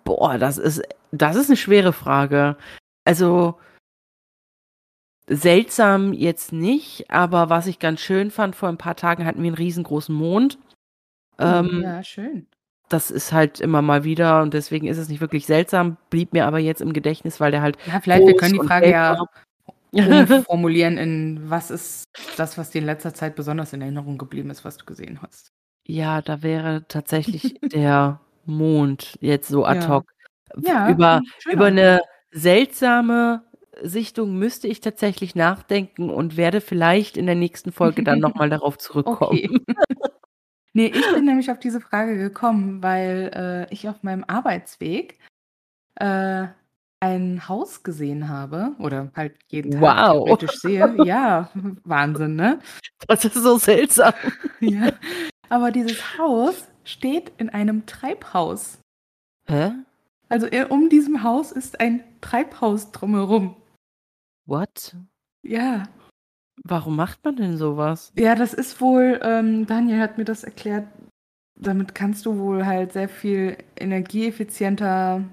boah, 0.03 0.38
das 0.38 0.58
ist, 0.58 0.82
das 1.12 1.36
ist 1.36 1.49
eine 1.49 1.58
schwere 1.58 1.93
Frage. 1.93 2.58
Also, 3.06 3.60
seltsam 5.28 6.14
jetzt 6.14 6.51
nicht, 6.51 7.10
aber 7.12 7.49
was 7.49 7.68
ich 7.68 7.80
ganz 7.80 8.01
schön 8.01 8.32
fand, 8.32 8.56
vor 8.56 8.70
ein 8.70 8.78
paar 8.78 8.95
Tagen 8.95 9.26
hatten 9.26 9.41
wir 9.41 9.47
einen 9.47 9.58
riesengroßen 9.58 10.14
Mond. 10.16 10.58
Ähm, 11.39 11.81
ja, 11.83 12.03
schön. 12.03 12.47
Das 12.89 13.09
ist 13.09 13.33
halt 13.33 13.59
immer 13.59 13.81
mal 13.81 14.03
wieder 14.03 14.41
und 14.41 14.53
deswegen 14.53 14.88
ist 14.88 14.97
es 14.97 15.09
nicht 15.09 15.21
wirklich 15.21 15.45
seltsam, 15.45 15.97
blieb 16.09 16.33
mir 16.33 16.45
aber 16.45 16.59
jetzt 16.59 16.81
im 16.81 16.93
Gedächtnis, 16.93 17.39
weil 17.39 17.51
der 17.51 17.61
halt. 17.61 17.77
Ja, 17.88 17.99
vielleicht, 17.99 18.27
wir 18.27 18.36
können 18.36 18.53
die 18.53 18.67
Frage 18.67 18.89
ja 18.89 19.17
umformulieren 19.91 20.97
in 20.97 21.49
was 21.49 21.71
ist 21.71 22.03
das, 22.38 22.57
was 22.57 22.69
dir 22.69 22.79
in 22.79 22.86
letzter 22.86 23.13
Zeit 23.13 23.36
besonders 23.36 23.73
in 23.73 23.81
Erinnerung 23.81 24.17
geblieben 24.17 24.49
ist, 24.49 24.65
was 24.65 24.77
du 24.77 24.86
gesehen 24.86 25.21
hast. 25.21 25.51
Ja, 25.88 26.21
da 26.21 26.43
wäre 26.43 26.86
tatsächlich 26.88 27.59
der 27.61 28.19
Mond 28.45 29.17
jetzt 29.21 29.47
so 29.47 29.65
ad 29.65 29.88
hoc. 29.88 30.11
Ja, 30.57 30.88
ja 30.88 30.89
über, 30.89 31.21
über 31.51 31.65
eine 31.65 32.01
seltsame 32.31 33.43
Sichtung 33.81 34.38
müsste 34.38 34.67
ich 34.67 34.81
tatsächlich 34.81 35.36
nachdenken 35.36 36.09
und 36.09 36.38
werde 36.38 36.61
vielleicht 36.61 37.17
in 37.17 37.25
der 37.25 37.36
nächsten 37.36 37.71
Folge 37.71 38.03
dann 38.03 38.19
nochmal 38.19 38.49
darauf 38.49 38.77
zurückkommen. 38.77 39.39
Okay. 39.39 39.59
Nee, 40.76 40.88
ich 40.88 41.13
bin 41.13 41.23
nämlich 41.23 41.49
auf 41.49 41.59
diese 41.59 41.80
Frage 41.80 42.17
gekommen, 42.17 42.84
weil 42.84 43.32
äh, 43.34 43.73
ich 43.73 43.88
auf 43.88 44.03
meinem 44.03 44.26
Arbeitsweg 44.28 45.17
äh, 45.95 46.47
ein 46.99 47.47
Haus 47.47 47.82
gesehen 47.82 48.28
habe 48.28 48.76
oder 48.80 49.09
halt 49.15 49.38
jeden 49.47 49.71
Tag 49.71 49.82
wow. 49.82 50.26
theoretisch 50.26 50.59
sehe. 50.59 50.97
Ja, 51.05 51.49
Wahnsinn, 51.86 52.36
ne? 52.36 52.59
Das 53.07 53.23
ist 53.23 53.36
so 53.36 53.57
seltsam. 53.57 54.13
ja. 54.59 54.91
Aber 55.47 55.71
dieses 55.71 56.17
Haus 56.17 56.67
steht 56.84 57.32
in 57.38 57.49
einem 57.49 57.86
Treibhaus. 57.86 58.80
Hä? 59.47 59.71
Also 60.28 60.47
um 60.67 60.89
diesem 60.89 61.23
Haus 61.23 61.53
ist 61.53 61.80
ein 61.80 62.03
Treibhaus 62.19 62.91
drumherum. 62.91 63.55
What? 64.45 64.97
Ja. 65.41 65.84
Warum 66.64 66.95
macht 66.95 67.24
man 67.24 67.36
denn 67.36 67.58
sowas? 67.58 68.12
Ja, 68.18 68.36
das 68.36 68.53
ist 68.53 68.82
wohl, 68.82 69.20
ähm, 69.24 69.66
Daniel 69.66 69.99
hat 69.99 70.18
mir 70.18 70.26
das 70.26 70.43
erklärt, 70.43 70.88
damit 71.60 71.95
kannst 71.95 72.26
du 72.26 72.38
wohl 72.38 72.66
halt 72.66 72.93
sehr 72.93 73.10
viel 73.10 73.58
energieeffizienter 73.78 75.24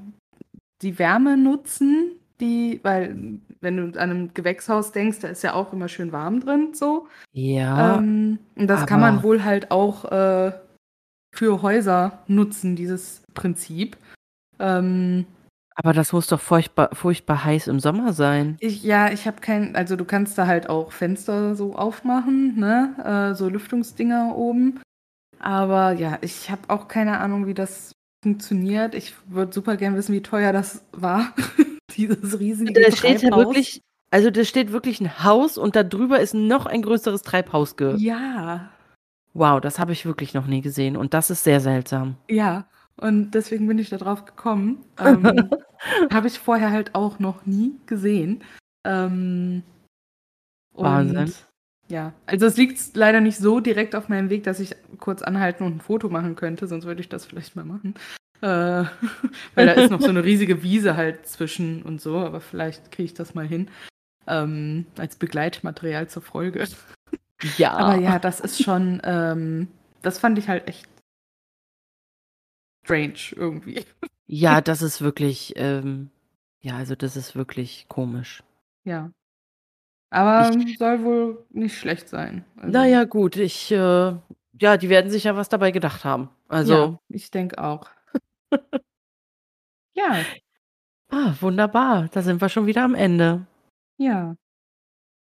die 0.83 0.99
Wärme 0.99 1.37
nutzen, 1.37 2.13
die, 2.41 2.81
weil 2.83 3.39
wenn 3.61 3.77
du 3.77 4.01
an 4.01 4.11
einem 4.11 4.35
Gewächshaus 4.35 4.93
denkst, 4.93 5.21
da 5.21 5.29
ist 5.29 5.43
ja 5.43 5.55
auch 5.55 5.73
immer 5.73 5.89
schön 5.89 6.13
warm 6.13 6.41
drin, 6.41 6.75
so. 6.75 7.07
Ja. 7.33 7.99
Ähm, 7.99 8.39
und 8.57 8.67
das 8.67 8.87
kann 8.87 9.01
man 9.01 9.23
wohl 9.23 9.45
halt 9.45 9.71
auch 9.71 10.05
äh, 10.07 10.53
für 11.33 11.63
Häuser 11.63 12.19
nutzen, 12.27 12.75
dieses 12.77 13.23
Prinzip. 13.35 13.97
Ähm, 14.59 15.27
aber 15.75 15.93
das 15.93 16.13
muss 16.13 16.27
doch 16.27 16.41
furchtbar, 16.41 16.91
furchtbar 16.93 17.45
heiß 17.45 17.69
im 17.69 17.81
Sommer 17.81 18.13
sein. 18.13 18.57
Ich, 18.61 18.83
ja, 18.83 19.11
ich 19.11 19.27
habe 19.27 19.41
kein, 19.41 19.75
also 19.77 19.97
du 19.97 20.05
kannst 20.05 20.37
da 20.39 20.47
halt 20.47 20.69
auch 20.69 20.93
Fenster 20.93 21.55
so 21.55 21.75
aufmachen, 21.75 22.59
ne, 22.59 23.31
äh, 23.33 23.35
so 23.35 23.49
Lüftungsdinger 23.49 24.37
oben. 24.37 24.81
Aber 25.39 25.93
ja, 25.93 26.19
ich 26.21 26.51
habe 26.51 26.63
auch 26.69 26.89
keine 26.89 27.19
Ahnung, 27.19 27.47
wie 27.47 27.55
das 27.55 27.93
funktioniert. 28.23 28.95
Ich 28.95 29.15
würde 29.27 29.53
super 29.53 29.77
gern 29.77 29.97
wissen, 29.97 30.15
wie 30.15 30.23
teuer 30.23 30.53
das 30.53 30.85
war. 30.93 31.35
Dieses 31.97 32.39
riesige 32.39 32.73
da 32.73 32.91
steht 32.95 33.23
ja 33.23 33.37
wirklich, 33.37 33.83
also 34.11 34.31
da 34.31 34.45
steht 34.45 34.73
wirklich 34.73 35.01
ein 35.01 35.25
Haus 35.25 35.59
und 35.59 35.77
da 35.77 35.83
drüber 35.83 36.21
ist 36.21 36.33
noch 36.35 36.67
ein 36.67 36.83
größeres 36.83 37.23
Treibhaus. 37.23 37.77
Ge 37.77 37.97
ja. 37.97 38.71
Wow, 39.35 39.61
das 39.61 39.79
habe 39.79 39.93
ich 39.93 40.07
wirklich 40.07 40.35
noch 40.35 40.47
nie 40.47 40.61
gesehen 40.61 40.97
und 40.97 41.15
das 41.15 41.31
ist 41.31 41.45
sehr 41.45 41.61
seltsam. 41.61 42.17
Ja, 42.29 42.67
und 43.03 43.33
deswegen 43.33 43.67
bin 43.67 43.79
ich 43.79 43.91
da 43.91 43.99
drauf 43.99 44.25
gekommen. 44.25 44.85
Ähm, 44.99 45.51
Habe 46.13 46.29
ich 46.29 46.39
vorher 46.39 46.71
halt 46.71 46.95
auch 46.95 47.19
noch 47.19 47.45
nie 47.45 47.73
gesehen. 47.87 48.45
Ähm, 48.85 49.65
Wahnsinn. 50.75 51.33
Ja, 51.89 52.13
also 52.25 52.47
es 52.47 52.57
liegt 52.57 52.95
leider 52.95 53.21
nicht 53.21 53.37
so 53.37 53.59
direkt 53.59 53.97
auf 53.97 54.09
meinem 54.09 54.31
Weg, 54.31 54.45
dass 54.45 54.61
ich 54.61 54.77
kurz 55.01 55.23
anhalten 55.23 55.65
und 55.65 55.77
ein 55.77 55.81
Foto 55.81 56.09
machen 56.09 56.37
könnte, 56.37 56.69
sonst 56.69 56.85
würde 56.85 57.01
ich 57.01 57.09
das 57.09 57.27
vielleicht 57.27 57.57
mal 57.57 57.65
machen. 57.65 57.95
Äh, 58.43 58.47
weil 59.57 59.67
da 59.67 59.73
ist 59.73 59.91
noch 59.91 60.01
so 60.01 60.09
eine 60.09 60.23
riesige 60.23 60.63
Wiese 60.63 60.97
halt 60.97 61.27
zwischen 61.27 61.83
und 61.83 62.01
so, 62.01 62.19
aber 62.19 62.41
vielleicht 62.41 62.93
kriege 62.93 63.07
ich 63.07 63.15
das 63.15 63.35
mal 63.35 63.47
hin. 63.47 63.69
Ähm, 64.29 64.87
als 64.99 65.17
Begleitmaterial 65.17 66.09
zur 66.09 66.23
Folge. 66.23 66.69
Ja. 67.59 67.73
Aber 67.73 68.01
ja, 68.01 68.21
das 68.21 68.39
ist 68.39 68.63
schon, 68.63 69.03
ähm, 69.03 69.67
das 70.03 70.21
fand 70.21 70.39
ich 70.39 70.49
halt 70.49 70.69
echt 70.69 70.87
strange 72.85 73.15
irgendwie. 73.37 73.85
Ja, 74.27 74.61
das 74.61 74.83
ist 74.83 75.01
wirklich, 75.03 75.53
ähm, 75.57 76.11
ja, 76.61 76.77
also 76.77 76.95
das 76.95 77.17
ist 77.17 77.35
wirklich 77.37 77.87
komisch. 77.89 78.43
Ja. 78.85 79.11
Aber 80.11 80.55
Ich- 80.57 80.79
soll 80.79 81.03
wohl 81.05 81.47
nicht 81.51 81.77
schlecht 81.79 82.09
sein. 82.09 82.45
Also, 82.57 82.71
Naja, 82.71 83.05
gut, 83.05 83.37
ich, 83.37 83.71
äh, 83.73 83.77
ja, 84.61 84.77
die 84.77 84.89
werden 84.89 85.11
sich 85.11 85.25
ja 85.25 85.37
was 85.37 85.49
dabei 85.49 85.71
gedacht 85.71 86.05
haben. 86.05 86.29
Also, 86.49 86.75
ja, 86.75 86.99
ich 87.09 87.31
denke 87.31 87.63
auch. 87.63 87.89
ja, 89.95 90.25
ah, 91.11 91.35
wunderbar, 91.41 92.09
da 92.13 92.23
sind 92.23 92.41
wir 92.41 92.49
schon 92.49 92.67
wieder 92.67 92.85
am 92.85 92.95
Ende. 92.95 93.47
ja. 93.99 94.37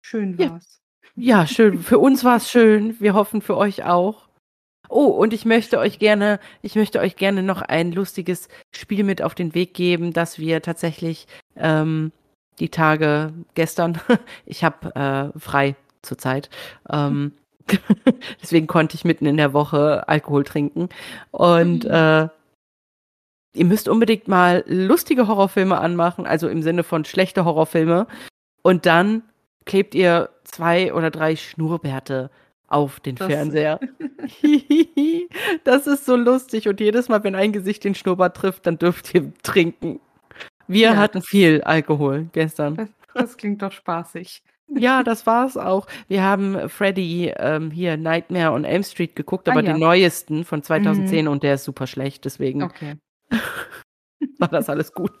Schön 0.07 0.37
Ja. 0.37 0.51
war's. 0.51 0.81
Ja, 1.15 1.47
schön. 1.47 1.79
Für 1.79 1.97
uns 1.97 2.23
war 2.23 2.35
es 2.37 2.51
schön. 2.51 2.99
Wir 2.99 3.15
hoffen 3.15 3.41
für 3.41 3.57
euch 3.57 3.83
auch. 3.85 4.27
Oh, 4.89 5.05
und 5.07 5.33
ich 5.33 5.45
möchte 5.45 5.79
euch 5.79 5.99
gerne, 5.99 6.39
ich 6.61 6.75
möchte 6.75 6.99
euch 6.99 7.15
gerne 7.15 7.43
noch 7.43 7.61
ein 7.61 7.91
lustiges 7.91 8.47
Spiel 8.75 9.03
mit 9.03 9.21
auf 9.21 9.35
den 9.35 9.53
Weg 9.55 9.73
geben, 9.73 10.13
dass 10.13 10.39
wir 10.39 10.61
tatsächlich 10.61 11.27
ähm, 11.55 12.11
die 12.59 12.69
Tage 12.69 13.33
gestern, 13.55 13.99
ich 14.45 14.63
habe 14.63 14.95
äh, 15.35 15.39
frei 15.39 15.75
zurzeit, 16.01 16.49
ähm, 16.89 17.33
deswegen 18.41 18.67
konnte 18.67 18.95
ich 18.95 19.05
mitten 19.05 19.25
in 19.25 19.37
der 19.37 19.53
Woche 19.53 20.07
Alkohol 20.07 20.43
trinken. 20.43 20.89
Und 21.31 21.83
Mhm. 21.85 21.89
äh, 21.91 22.29
ihr 23.55 23.65
müsst 23.65 23.87
unbedingt 23.89 24.27
mal 24.27 24.63
lustige 24.67 25.27
Horrorfilme 25.27 25.77
anmachen, 25.79 26.27
also 26.27 26.47
im 26.47 26.61
Sinne 26.61 26.83
von 26.83 27.05
schlechte 27.05 27.45
Horrorfilme. 27.45 28.05
Und 28.61 28.85
dann 28.85 29.23
klebt 29.65 29.95
ihr 29.95 30.29
zwei 30.43 30.93
oder 30.93 31.09
drei 31.09 31.35
Schnurrbärte 31.35 32.29
auf 32.67 32.99
den 32.99 33.15
Das- 33.15 33.27
Fernseher. 33.27 33.79
das 35.63 35.87
ist 35.87 36.05
so 36.05 36.15
lustig. 36.15 36.67
Und 36.67 36.79
jedes 36.79 37.09
Mal, 37.09 37.23
wenn 37.23 37.35
ein 37.35 37.51
Gesicht 37.53 37.83
den 37.83 37.95
Schnurrbart 37.95 38.35
trifft, 38.37 38.65
dann 38.67 38.77
dürft 38.77 39.13
ihr 39.13 39.31
trinken. 39.43 39.99
Wir 40.67 40.91
Ja, 40.91 40.97
hatten 40.97 41.21
viel 41.21 41.61
Alkohol 41.61 42.27
gestern. 42.31 42.75
Das, 42.75 42.89
das 43.13 43.37
klingt 43.37 43.61
doch 43.61 43.71
spaßig. 43.71 44.41
Ja, 44.67 45.03
das 45.03 45.27
war's 45.27 45.57
auch. 45.57 45.85
Wir 46.07 46.23
haben 46.23 46.69
Freddy 46.69 47.31
ähm, 47.37 47.69
hier 47.69 47.97
Nightmare 47.97 48.49
on 48.51 48.63
Elm 48.65 48.81
Street 48.81 49.15
geguckt, 49.15 49.47
Ah, 49.47 49.51
aber 49.51 49.61
ja. 49.61 49.73
den 49.73 49.79
neuesten 49.79 50.43
von 50.43 50.63
2010 50.63 51.27
und 51.27 51.43
der 51.43 51.53
ist 51.53 51.65
super 51.65 51.85
schlecht. 51.85 52.25
Deswegen 52.25 52.63
Okay. 52.63 52.95
war 54.39 54.47
das 54.47 54.67
alles 54.67 54.91
gut. 54.91 55.11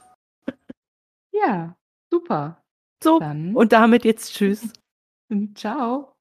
Ja, 1.31 1.75
super. 2.11 2.63
So, 3.03 3.19
Dann 3.19 3.55
und 3.55 3.71
damit 3.71 4.03
jetzt 4.03 4.33
tschüss. 4.33 4.73
ciao. 5.53 6.14